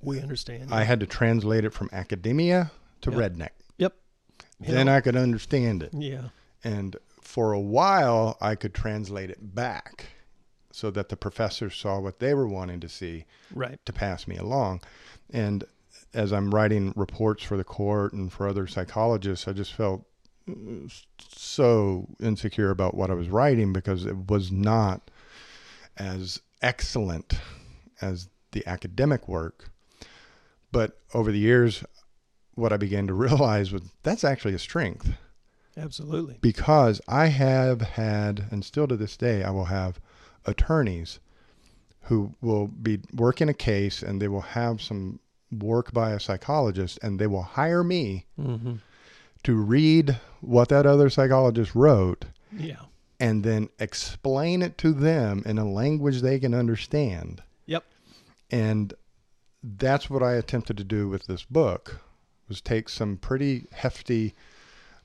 we 0.00 0.20
understand. 0.20 0.72
I 0.72 0.84
had 0.84 1.00
to 1.00 1.06
translate 1.06 1.64
it 1.64 1.72
from 1.72 1.88
academia 1.92 2.70
to 3.02 3.10
Yep. 3.10 3.18
redneck. 3.32 3.50
Yep. 3.78 3.94
You 4.60 4.74
Then 4.74 4.86
know? 4.86 4.96
I 4.96 5.00
could 5.00 5.16
understand 5.16 5.82
it. 5.82 5.92
yeah. 5.94 6.28
And 6.62 6.96
for 7.22 7.52
a 7.52 7.60
while, 7.60 8.36
I 8.40 8.54
could 8.56 8.74
translate 8.74 9.30
it 9.30 9.54
back 9.54 10.08
so 10.72 10.90
that 10.90 11.08
the 11.08 11.16
professors 11.16 11.74
saw 11.76 11.98
what 11.98 12.18
they 12.18 12.34
were 12.34 12.46
wanting 12.48 12.80
to 12.80 12.88
see 12.88 13.24
Right. 13.54 13.78
to 13.86 13.92
pass 13.92 14.26
me 14.28 14.36
along. 14.36 14.82
And 15.30 15.64
as 16.12 16.32
I'm 16.32 16.54
writing 16.54 16.92
reports 16.96 17.42
for 17.44 17.56
the 17.56 17.64
court 17.64 18.12
and 18.12 18.32
for 18.32 18.46
other 18.48 18.66
psychologists, 18.66 19.46
I 19.48 19.52
just 19.52 19.72
felt 19.72 20.04
so 21.18 22.08
insecure 22.20 22.70
about 22.70 22.94
what 22.94 23.10
I 23.10 23.14
was 23.14 23.28
writing 23.28 23.72
because 23.72 24.06
it 24.06 24.28
was 24.28 24.50
not 24.50 25.10
as 25.96 26.40
excellent 26.62 27.34
as 28.00 28.28
the 28.52 28.66
academic 28.66 29.28
work. 29.28 29.70
But 30.72 30.98
over 31.14 31.32
the 31.32 31.38
years, 31.38 31.84
what 32.54 32.72
I 32.72 32.76
began 32.76 33.06
to 33.06 33.14
realize 33.26 33.72
was 33.72 33.82
that's 34.02 34.24
actually 34.24 34.54
a 34.54 34.58
strength 34.58 35.12
Absolutely. 35.76 36.38
because 36.40 37.00
I 37.08 37.26
have 37.26 37.80
had, 37.80 38.46
and 38.50 38.64
still 38.64 38.88
to 38.88 38.96
this 38.96 39.16
day, 39.16 39.42
I 39.42 39.50
will 39.50 39.66
have 39.66 40.00
attorneys 40.46 41.20
who 42.04 42.34
will 42.40 42.66
be 42.66 43.00
working 43.12 43.48
a 43.48 43.54
case 43.54 44.02
and 44.02 44.20
they 44.20 44.28
will 44.28 44.40
have 44.40 44.80
some 44.80 45.20
work 45.52 45.92
by 45.92 46.10
a 46.12 46.20
psychologist 46.20 46.98
and 47.02 47.18
they 47.18 47.26
will 47.26 47.42
hire 47.42 47.84
me 47.84 48.26
hmm 48.36 48.74
to 49.44 49.54
read 49.54 50.18
what 50.40 50.68
that 50.68 50.86
other 50.86 51.08
psychologist 51.10 51.74
wrote 51.74 52.24
Yeah. 52.52 52.80
and 53.18 53.44
then 53.44 53.68
explain 53.78 54.62
it 54.62 54.78
to 54.78 54.92
them 54.92 55.42
in 55.46 55.58
a 55.58 55.68
language 55.70 56.20
they 56.20 56.38
can 56.38 56.54
understand. 56.54 57.42
Yep. 57.66 57.84
And 58.50 58.94
that's 59.62 60.08
what 60.08 60.22
I 60.22 60.34
attempted 60.34 60.76
to 60.78 60.84
do 60.84 61.08
with 61.08 61.26
this 61.26 61.44
book 61.44 62.00
was 62.48 62.60
take 62.60 62.88
some 62.88 63.16
pretty 63.16 63.66
hefty 63.72 64.34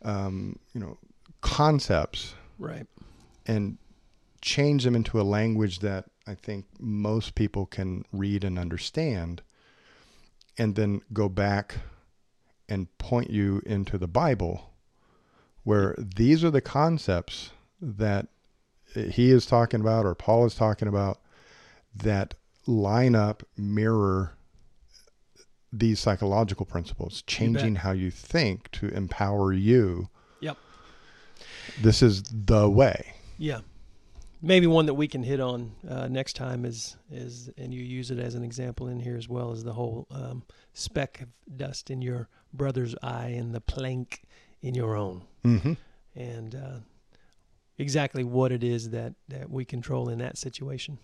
um, 0.02 0.60
you 0.74 0.80
know 0.80 0.98
concepts 1.42 2.36
Right. 2.60 2.88
and 3.46 3.78
change 4.42 4.84
them 4.84 4.96
into 4.96 5.20
a 5.20 5.24
language 5.24 5.80
that 5.80 6.06
I 6.28 6.36
think 6.36 6.66
most 6.80 7.36
people 7.36 7.66
can 7.66 8.04
read 8.12 8.44
and 8.44 8.58
understand, 8.60 9.42
and 10.58 10.76
then 10.76 11.02
go 11.14 11.28
back 11.30 11.78
and 12.68 12.95
point 12.97 13.30
you 13.30 13.61
into 13.66 13.97
the 13.97 14.07
Bible, 14.07 14.74
where 15.63 15.95
these 15.97 16.43
are 16.43 16.51
the 16.51 16.61
concepts 16.61 17.51
that 17.82 18.28
he 18.93 19.32
is 19.32 19.45
talking 19.45 19.82
about 19.82 20.05
or 20.05 20.16
Paul 20.16 20.45
is 20.45 20.55
talking 20.55 20.88
about 20.88 21.20
that 21.95 22.34
line 22.66 23.16
up, 23.16 23.43
mirror 23.57 24.36
these 25.72 25.99
psychological 25.99 26.66
principles, 26.66 27.22
changing 27.24 27.76
how 27.76 27.91
you 27.91 28.09
think 28.09 28.72
to 28.72 28.88
empower 28.89 29.51
you. 29.51 30.09
Yep. 30.39 30.57
This 31.82 32.01
is 32.01 32.24
the 32.24 32.70
way. 32.70 33.13
Yeah. 33.38 33.59
Maybe 34.41 34.68
one 34.68 34.86
that 34.86 34.93
we 34.93 35.07
can 35.07 35.24
hit 35.24 35.39
on 35.39 35.72
uh, 35.89 36.07
next 36.07 36.34
time 36.34 36.66
is 36.66 36.97
is 37.09 37.49
and 37.57 37.74
you 37.74 37.82
use 37.82 38.11
it 38.11 38.20
as 38.20 38.36
an 38.36 38.43
example 38.43 38.88
in 38.88 38.99
here 38.99 39.18
as 39.18 39.28
well 39.28 39.51
as 39.51 39.63
the 39.63 39.74
whole 39.74 40.07
um, 40.11 40.43
speck 40.74 41.22
of 41.22 41.30
dust 41.57 41.89
in 41.89 42.01
your 42.01 42.30
brother's 42.58 42.95
eye 43.03 43.36
and 43.38 43.53
the 43.53 43.62
plank 43.62 44.22
in 44.62 44.74
your 44.76 44.95
own, 44.95 45.22
Mm-hmm. 45.43 45.74
and 46.16 46.56
uh, 46.56 46.78
exactly 47.78 48.24
what 48.24 48.51
it 48.51 48.64
is 48.64 48.89
that 48.91 49.14
that 49.28 49.49
we 49.49 49.66
control 49.66 50.10
in 50.10 50.20
that 50.20 50.38
situation. 50.38 50.97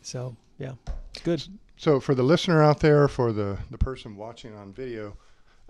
So 0.00 0.36
yeah, 0.58 0.72
it's 1.10 1.22
good. 1.22 1.42
So 1.76 2.00
for 2.00 2.14
the 2.14 2.22
listener 2.22 2.62
out 2.62 2.80
there, 2.80 3.08
for 3.08 3.32
the, 3.32 3.58
the 3.70 3.78
person 3.78 4.16
watching 4.16 4.54
on 4.54 4.72
video, 4.72 5.16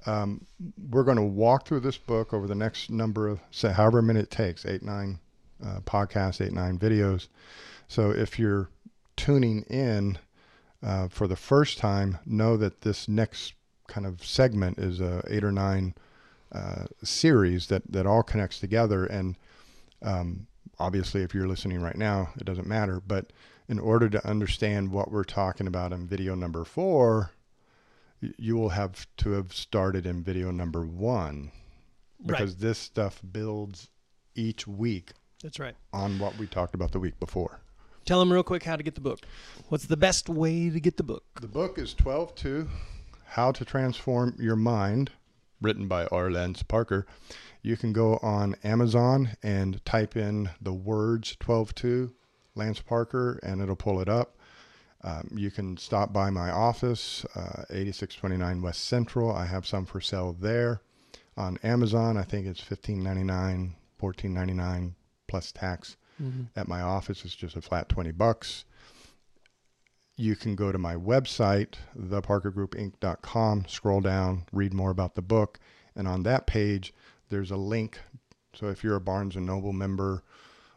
um, 0.04 0.44
we're 0.90 1.04
going 1.04 1.16
to 1.16 1.22
walk 1.22 1.66
through 1.66 1.80
this 1.80 1.96
book 1.96 2.34
over 2.34 2.46
the 2.46 2.54
next 2.54 2.90
number 2.90 3.28
of, 3.28 3.40
say, 3.50 3.72
however 3.72 4.02
many 4.02 4.20
it 4.20 4.30
takes, 4.30 4.66
eight, 4.66 4.82
nine 4.82 5.18
uh, 5.64 5.80
podcasts, 5.84 6.44
eight, 6.44 6.52
nine 6.52 6.78
videos. 6.78 7.28
So 7.88 8.10
if 8.10 8.38
you're 8.38 8.68
tuning 9.16 9.62
in 9.70 10.18
uh, 10.82 11.08
for 11.08 11.26
the 11.26 11.36
first 11.36 11.78
time, 11.78 12.18
know 12.26 12.56
that 12.58 12.82
this 12.82 13.08
next 13.08 13.54
kind 13.92 14.06
of 14.06 14.24
segment 14.24 14.78
is 14.78 15.00
a 15.00 15.22
eight 15.28 15.44
or 15.44 15.52
nine 15.52 15.94
uh, 16.50 16.86
series 17.02 17.66
that, 17.66 17.82
that 17.92 18.06
all 18.06 18.22
connects 18.22 18.58
together. 18.58 19.04
And 19.04 19.36
um, 20.00 20.46
obviously, 20.78 21.22
if 21.22 21.34
you're 21.34 21.46
listening 21.46 21.80
right 21.80 21.96
now, 21.96 22.30
it 22.36 22.44
doesn't 22.44 22.66
matter. 22.66 23.02
But 23.06 23.32
in 23.68 23.78
order 23.78 24.08
to 24.08 24.26
understand 24.26 24.90
what 24.90 25.12
we're 25.12 25.24
talking 25.24 25.66
about 25.66 25.92
in 25.92 26.06
video 26.06 26.34
number 26.34 26.64
four, 26.64 27.32
you 28.38 28.56
will 28.56 28.70
have 28.70 29.06
to 29.18 29.32
have 29.32 29.52
started 29.52 30.06
in 30.06 30.22
video 30.22 30.50
number 30.50 30.86
one 30.86 31.50
because 32.24 32.52
right. 32.52 32.60
this 32.60 32.78
stuff 32.78 33.20
builds 33.32 33.88
each 34.34 34.66
week 34.66 35.10
That's 35.42 35.58
right. 35.58 35.74
on 35.92 36.18
what 36.18 36.38
we 36.38 36.46
talked 36.46 36.74
about 36.74 36.92
the 36.92 37.00
week 37.00 37.18
before. 37.20 37.60
Tell 38.04 38.20
them 38.20 38.32
real 38.32 38.42
quick 38.42 38.62
how 38.62 38.76
to 38.76 38.82
get 38.82 38.94
the 38.94 39.00
book. 39.00 39.20
What's 39.68 39.86
the 39.86 39.96
best 39.96 40.28
way 40.28 40.70
to 40.70 40.80
get 40.80 40.96
the 40.96 41.02
book? 41.02 41.24
The 41.40 41.48
book 41.48 41.78
is 41.78 41.94
12 41.94 42.34
2 42.34 42.68
How 43.32 43.50
to 43.52 43.64
Transform 43.64 44.36
Your 44.38 44.56
Mind, 44.56 45.10
written 45.62 45.88
by 45.88 46.04
R. 46.08 46.30
Lance 46.30 46.62
Parker. 46.62 47.06
You 47.62 47.78
can 47.78 47.94
go 47.94 48.18
on 48.18 48.56
Amazon 48.62 49.38
and 49.42 49.82
type 49.86 50.18
in 50.18 50.50
the 50.60 50.74
words 50.74 51.34
12 51.40 51.74
2 51.74 52.12
Lance 52.54 52.82
Parker, 52.82 53.40
and 53.42 53.62
it'll 53.62 53.74
pull 53.74 54.00
it 54.02 54.08
up. 54.10 54.36
Um, 55.02 55.30
you 55.34 55.50
can 55.50 55.78
stop 55.78 56.12
by 56.12 56.28
my 56.28 56.50
office, 56.50 57.24
uh, 57.34 57.64
8629 57.70 58.60
West 58.60 58.84
Central. 58.84 59.32
I 59.32 59.46
have 59.46 59.66
some 59.66 59.86
for 59.86 60.02
sale 60.02 60.36
there. 60.38 60.82
On 61.34 61.56
Amazon, 61.62 62.18
I 62.18 62.24
think 62.24 62.46
it's 62.46 62.60
$15.99, 62.60 63.70
$14.99 63.98 64.92
plus 65.26 65.52
tax. 65.52 65.96
At 66.54 66.68
my 66.68 66.82
office, 66.82 67.24
it's 67.24 67.34
just 67.34 67.56
a 67.56 67.62
flat 67.62 67.88
20 67.88 68.12
bucks 68.12 68.66
you 70.16 70.36
can 70.36 70.54
go 70.54 70.70
to 70.70 70.78
my 70.78 70.94
website, 70.94 71.74
theparkergroupinc.com, 71.98 73.64
scroll 73.66 74.00
down, 74.00 74.44
read 74.52 74.74
more 74.74 74.90
about 74.90 75.14
the 75.14 75.22
book, 75.22 75.58
and 75.96 76.06
on 76.06 76.22
that 76.24 76.46
page, 76.46 76.92
there's 77.28 77.50
a 77.50 77.56
link. 77.56 77.98
So 78.54 78.66
if 78.68 78.84
you're 78.84 78.96
a 78.96 79.00
Barnes 79.00 79.36
and 79.36 79.46
Noble 79.46 79.72
member 79.72 80.22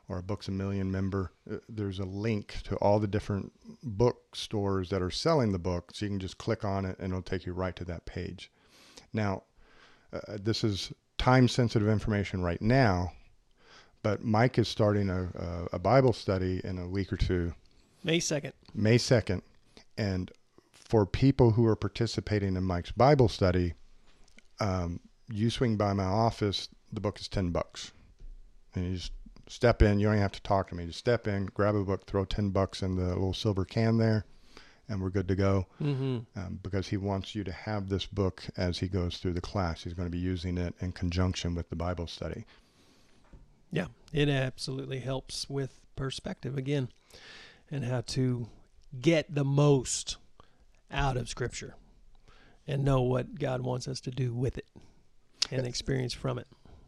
or 0.07 0.19
a 0.19 0.23
Books 0.23 0.47
a 0.47 0.51
Million 0.51 0.91
member, 0.91 1.31
uh, 1.51 1.57
there's 1.67 1.99
a 1.99 2.05
link 2.05 2.61
to 2.63 2.75
all 2.77 2.99
the 2.99 3.07
different 3.07 3.51
bookstores 3.83 4.89
that 4.89 5.01
are 5.01 5.11
selling 5.11 5.51
the 5.51 5.59
book. 5.59 5.91
So 5.93 6.05
you 6.05 6.11
can 6.11 6.19
just 6.19 6.37
click 6.37 6.63
on 6.63 6.85
it 6.85 6.97
and 6.99 7.11
it'll 7.11 7.21
take 7.21 7.45
you 7.45 7.53
right 7.53 7.75
to 7.75 7.85
that 7.85 8.05
page. 8.05 8.51
Now, 9.11 9.43
uh, 10.13 10.37
this 10.41 10.63
is 10.63 10.93
time 11.17 11.47
sensitive 11.47 11.89
information 11.89 12.41
right 12.41 12.61
now, 12.61 13.11
but 14.03 14.23
Mike 14.23 14.57
is 14.57 14.67
starting 14.67 15.09
a, 15.09 15.23
a, 15.23 15.67
a 15.73 15.79
Bible 15.79 16.13
study 16.13 16.61
in 16.63 16.77
a 16.77 16.87
week 16.87 17.11
or 17.11 17.17
two 17.17 17.53
May 18.05 18.19
2nd. 18.19 18.53
May 18.75 18.97
2nd. 18.97 19.41
And 19.97 20.31
for 20.71 21.07
people 21.07 21.51
who 21.51 21.65
are 21.65 21.75
participating 21.75 22.55
in 22.55 22.63
Mike's 22.63 22.91
Bible 22.91 23.27
study, 23.27 23.73
um, 24.59 24.99
you 25.27 25.49
swing 25.49 25.75
by 25.75 25.91
my 25.93 26.03
office, 26.03 26.69
the 26.93 27.01
book 27.01 27.19
is 27.19 27.27
10 27.27 27.49
bucks. 27.49 27.93
And 28.75 28.85
you 28.85 28.97
just 28.97 29.11
step 29.47 29.81
in, 29.81 29.99
you 29.99 30.05
don't 30.05 30.13
even 30.13 30.21
have 30.21 30.33
to 30.33 30.41
talk 30.43 30.69
to 30.69 30.75
me. 30.75 30.85
Just 30.85 30.99
step 30.99 31.27
in, 31.27 31.47
grab 31.47 31.73
a 31.73 31.83
book, 31.83 32.05
throw 32.05 32.25
10 32.25 32.51
bucks 32.51 32.83
in 32.83 32.95
the 32.95 33.07
little 33.07 33.33
silver 33.33 33.65
can 33.65 33.97
there, 33.97 34.23
and 34.87 35.01
we're 35.01 35.09
good 35.09 35.27
to 35.27 35.35
go. 35.35 35.65
Mm-hmm. 35.81 36.17
Um, 36.35 36.59
because 36.61 36.87
he 36.87 36.97
wants 36.97 37.33
you 37.33 37.43
to 37.43 37.51
have 37.51 37.89
this 37.89 38.05
book 38.05 38.43
as 38.55 38.77
he 38.77 38.87
goes 38.87 39.17
through 39.17 39.33
the 39.33 39.41
class. 39.41 39.83
He's 39.83 39.95
going 39.95 40.07
to 40.07 40.15
be 40.15 40.19
using 40.19 40.59
it 40.59 40.75
in 40.79 40.91
conjunction 40.91 41.55
with 41.55 41.71
the 41.71 41.75
Bible 41.75 42.05
study. 42.05 42.45
Yeah, 43.71 43.87
it 44.13 44.29
absolutely 44.29 44.99
helps 44.99 45.49
with 45.49 45.79
perspective 45.95 46.55
again 46.55 46.89
and 47.71 47.83
how 47.85 48.01
to 48.01 48.47
get 49.01 49.33
the 49.33 49.43
most 49.43 50.17
out 50.91 51.17
of 51.17 51.27
Scripture 51.29 51.75
and 52.67 52.83
know 52.83 53.01
what 53.01 53.39
God 53.39 53.61
wants 53.61 53.87
us 53.87 53.99
to 54.01 54.11
do 54.11 54.33
with 54.33 54.57
it 54.57 54.67
and 55.51 55.65
experience 55.65 56.13
from 56.13 56.39
it. 56.39 56.47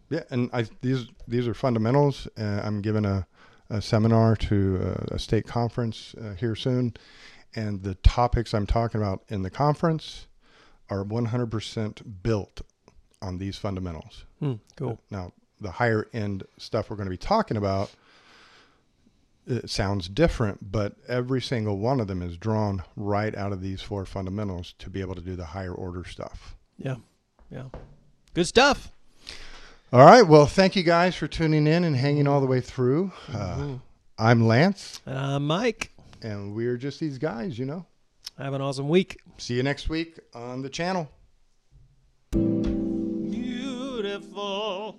Yeah, 0.09 0.23
and 0.29 0.49
I, 0.53 0.65
these 0.81 1.07
these 1.27 1.47
are 1.47 1.53
fundamentals. 1.53 2.27
Uh, 2.37 2.61
I'm 2.63 2.81
giving 2.81 3.05
a, 3.05 3.27
a 3.69 3.81
seminar 3.81 4.35
to 4.37 4.95
a, 5.11 5.15
a 5.15 5.19
state 5.19 5.45
conference 5.45 6.15
uh, 6.15 6.33
here 6.33 6.55
soon, 6.55 6.93
and 7.55 7.83
the 7.83 7.95
topics 7.95 8.53
I'm 8.53 8.65
talking 8.67 9.01
about 9.01 9.23
in 9.27 9.41
the 9.41 9.49
conference 9.49 10.27
are 10.89 11.03
100% 11.03 12.23
built 12.23 12.61
on 13.21 13.37
these 13.37 13.57
fundamentals. 13.57 14.25
Hmm, 14.39 14.53
cool. 14.77 14.99
Now, 15.11 15.33
the 15.59 15.71
higher 15.71 16.07
end 16.13 16.43
stuff 16.57 16.89
we're 16.89 16.95
going 16.95 17.07
to 17.07 17.11
be 17.11 17.17
talking 17.17 17.57
about 17.57 17.91
it 19.47 19.69
sounds 19.69 20.07
different, 20.09 20.71
but 20.71 20.95
every 21.07 21.41
single 21.41 21.77
one 21.77 21.99
of 21.99 22.07
them 22.07 22.21
is 22.21 22.37
drawn 22.37 22.83
right 22.95 23.33
out 23.35 23.51
of 23.53 23.61
these 23.61 23.81
four 23.81 24.05
fundamentals 24.05 24.73
to 24.79 24.89
be 24.89 25.01
able 25.01 25.15
to 25.15 25.21
do 25.21 25.35
the 25.35 25.45
higher 25.45 25.73
order 25.73 26.03
stuff. 26.03 26.55
Yeah, 26.77 26.97
yeah. 27.49 27.63
Good 28.33 28.45
stuff. 28.47 28.91
All 29.93 30.05
right. 30.05 30.21
Well, 30.27 30.45
thank 30.45 30.75
you 30.75 30.83
guys 30.83 31.15
for 31.15 31.27
tuning 31.27 31.65
in 31.65 31.83
and 31.85 31.95
hanging 31.95 32.27
all 32.27 32.41
the 32.41 32.47
way 32.47 32.59
through. 32.61 33.11
Uh, 33.33 33.75
I'm 34.19 34.45
Lance, 34.45 34.99
And 35.05 35.17
I'm 35.17 35.47
Mike. 35.47 35.91
and 36.21 36.53
we're 36.53 36.75
just 36.77 36.99
these 36.99 37.17
guys, 37.17 37.57
you 37.57 37.65
know. 37.65 37.85
Have 38.37 38.53
an 38.53 38.61
awesome 38.61 38.89
week. 38.89 39.19
See 39.37 39.53
you 39.55 39.63
next 39.63 39.87
week 39.89 40.19
on 40.35 40.61
the 40.61 40.69
channel. 40.69 41.09
Beautiful. 43.57 44.97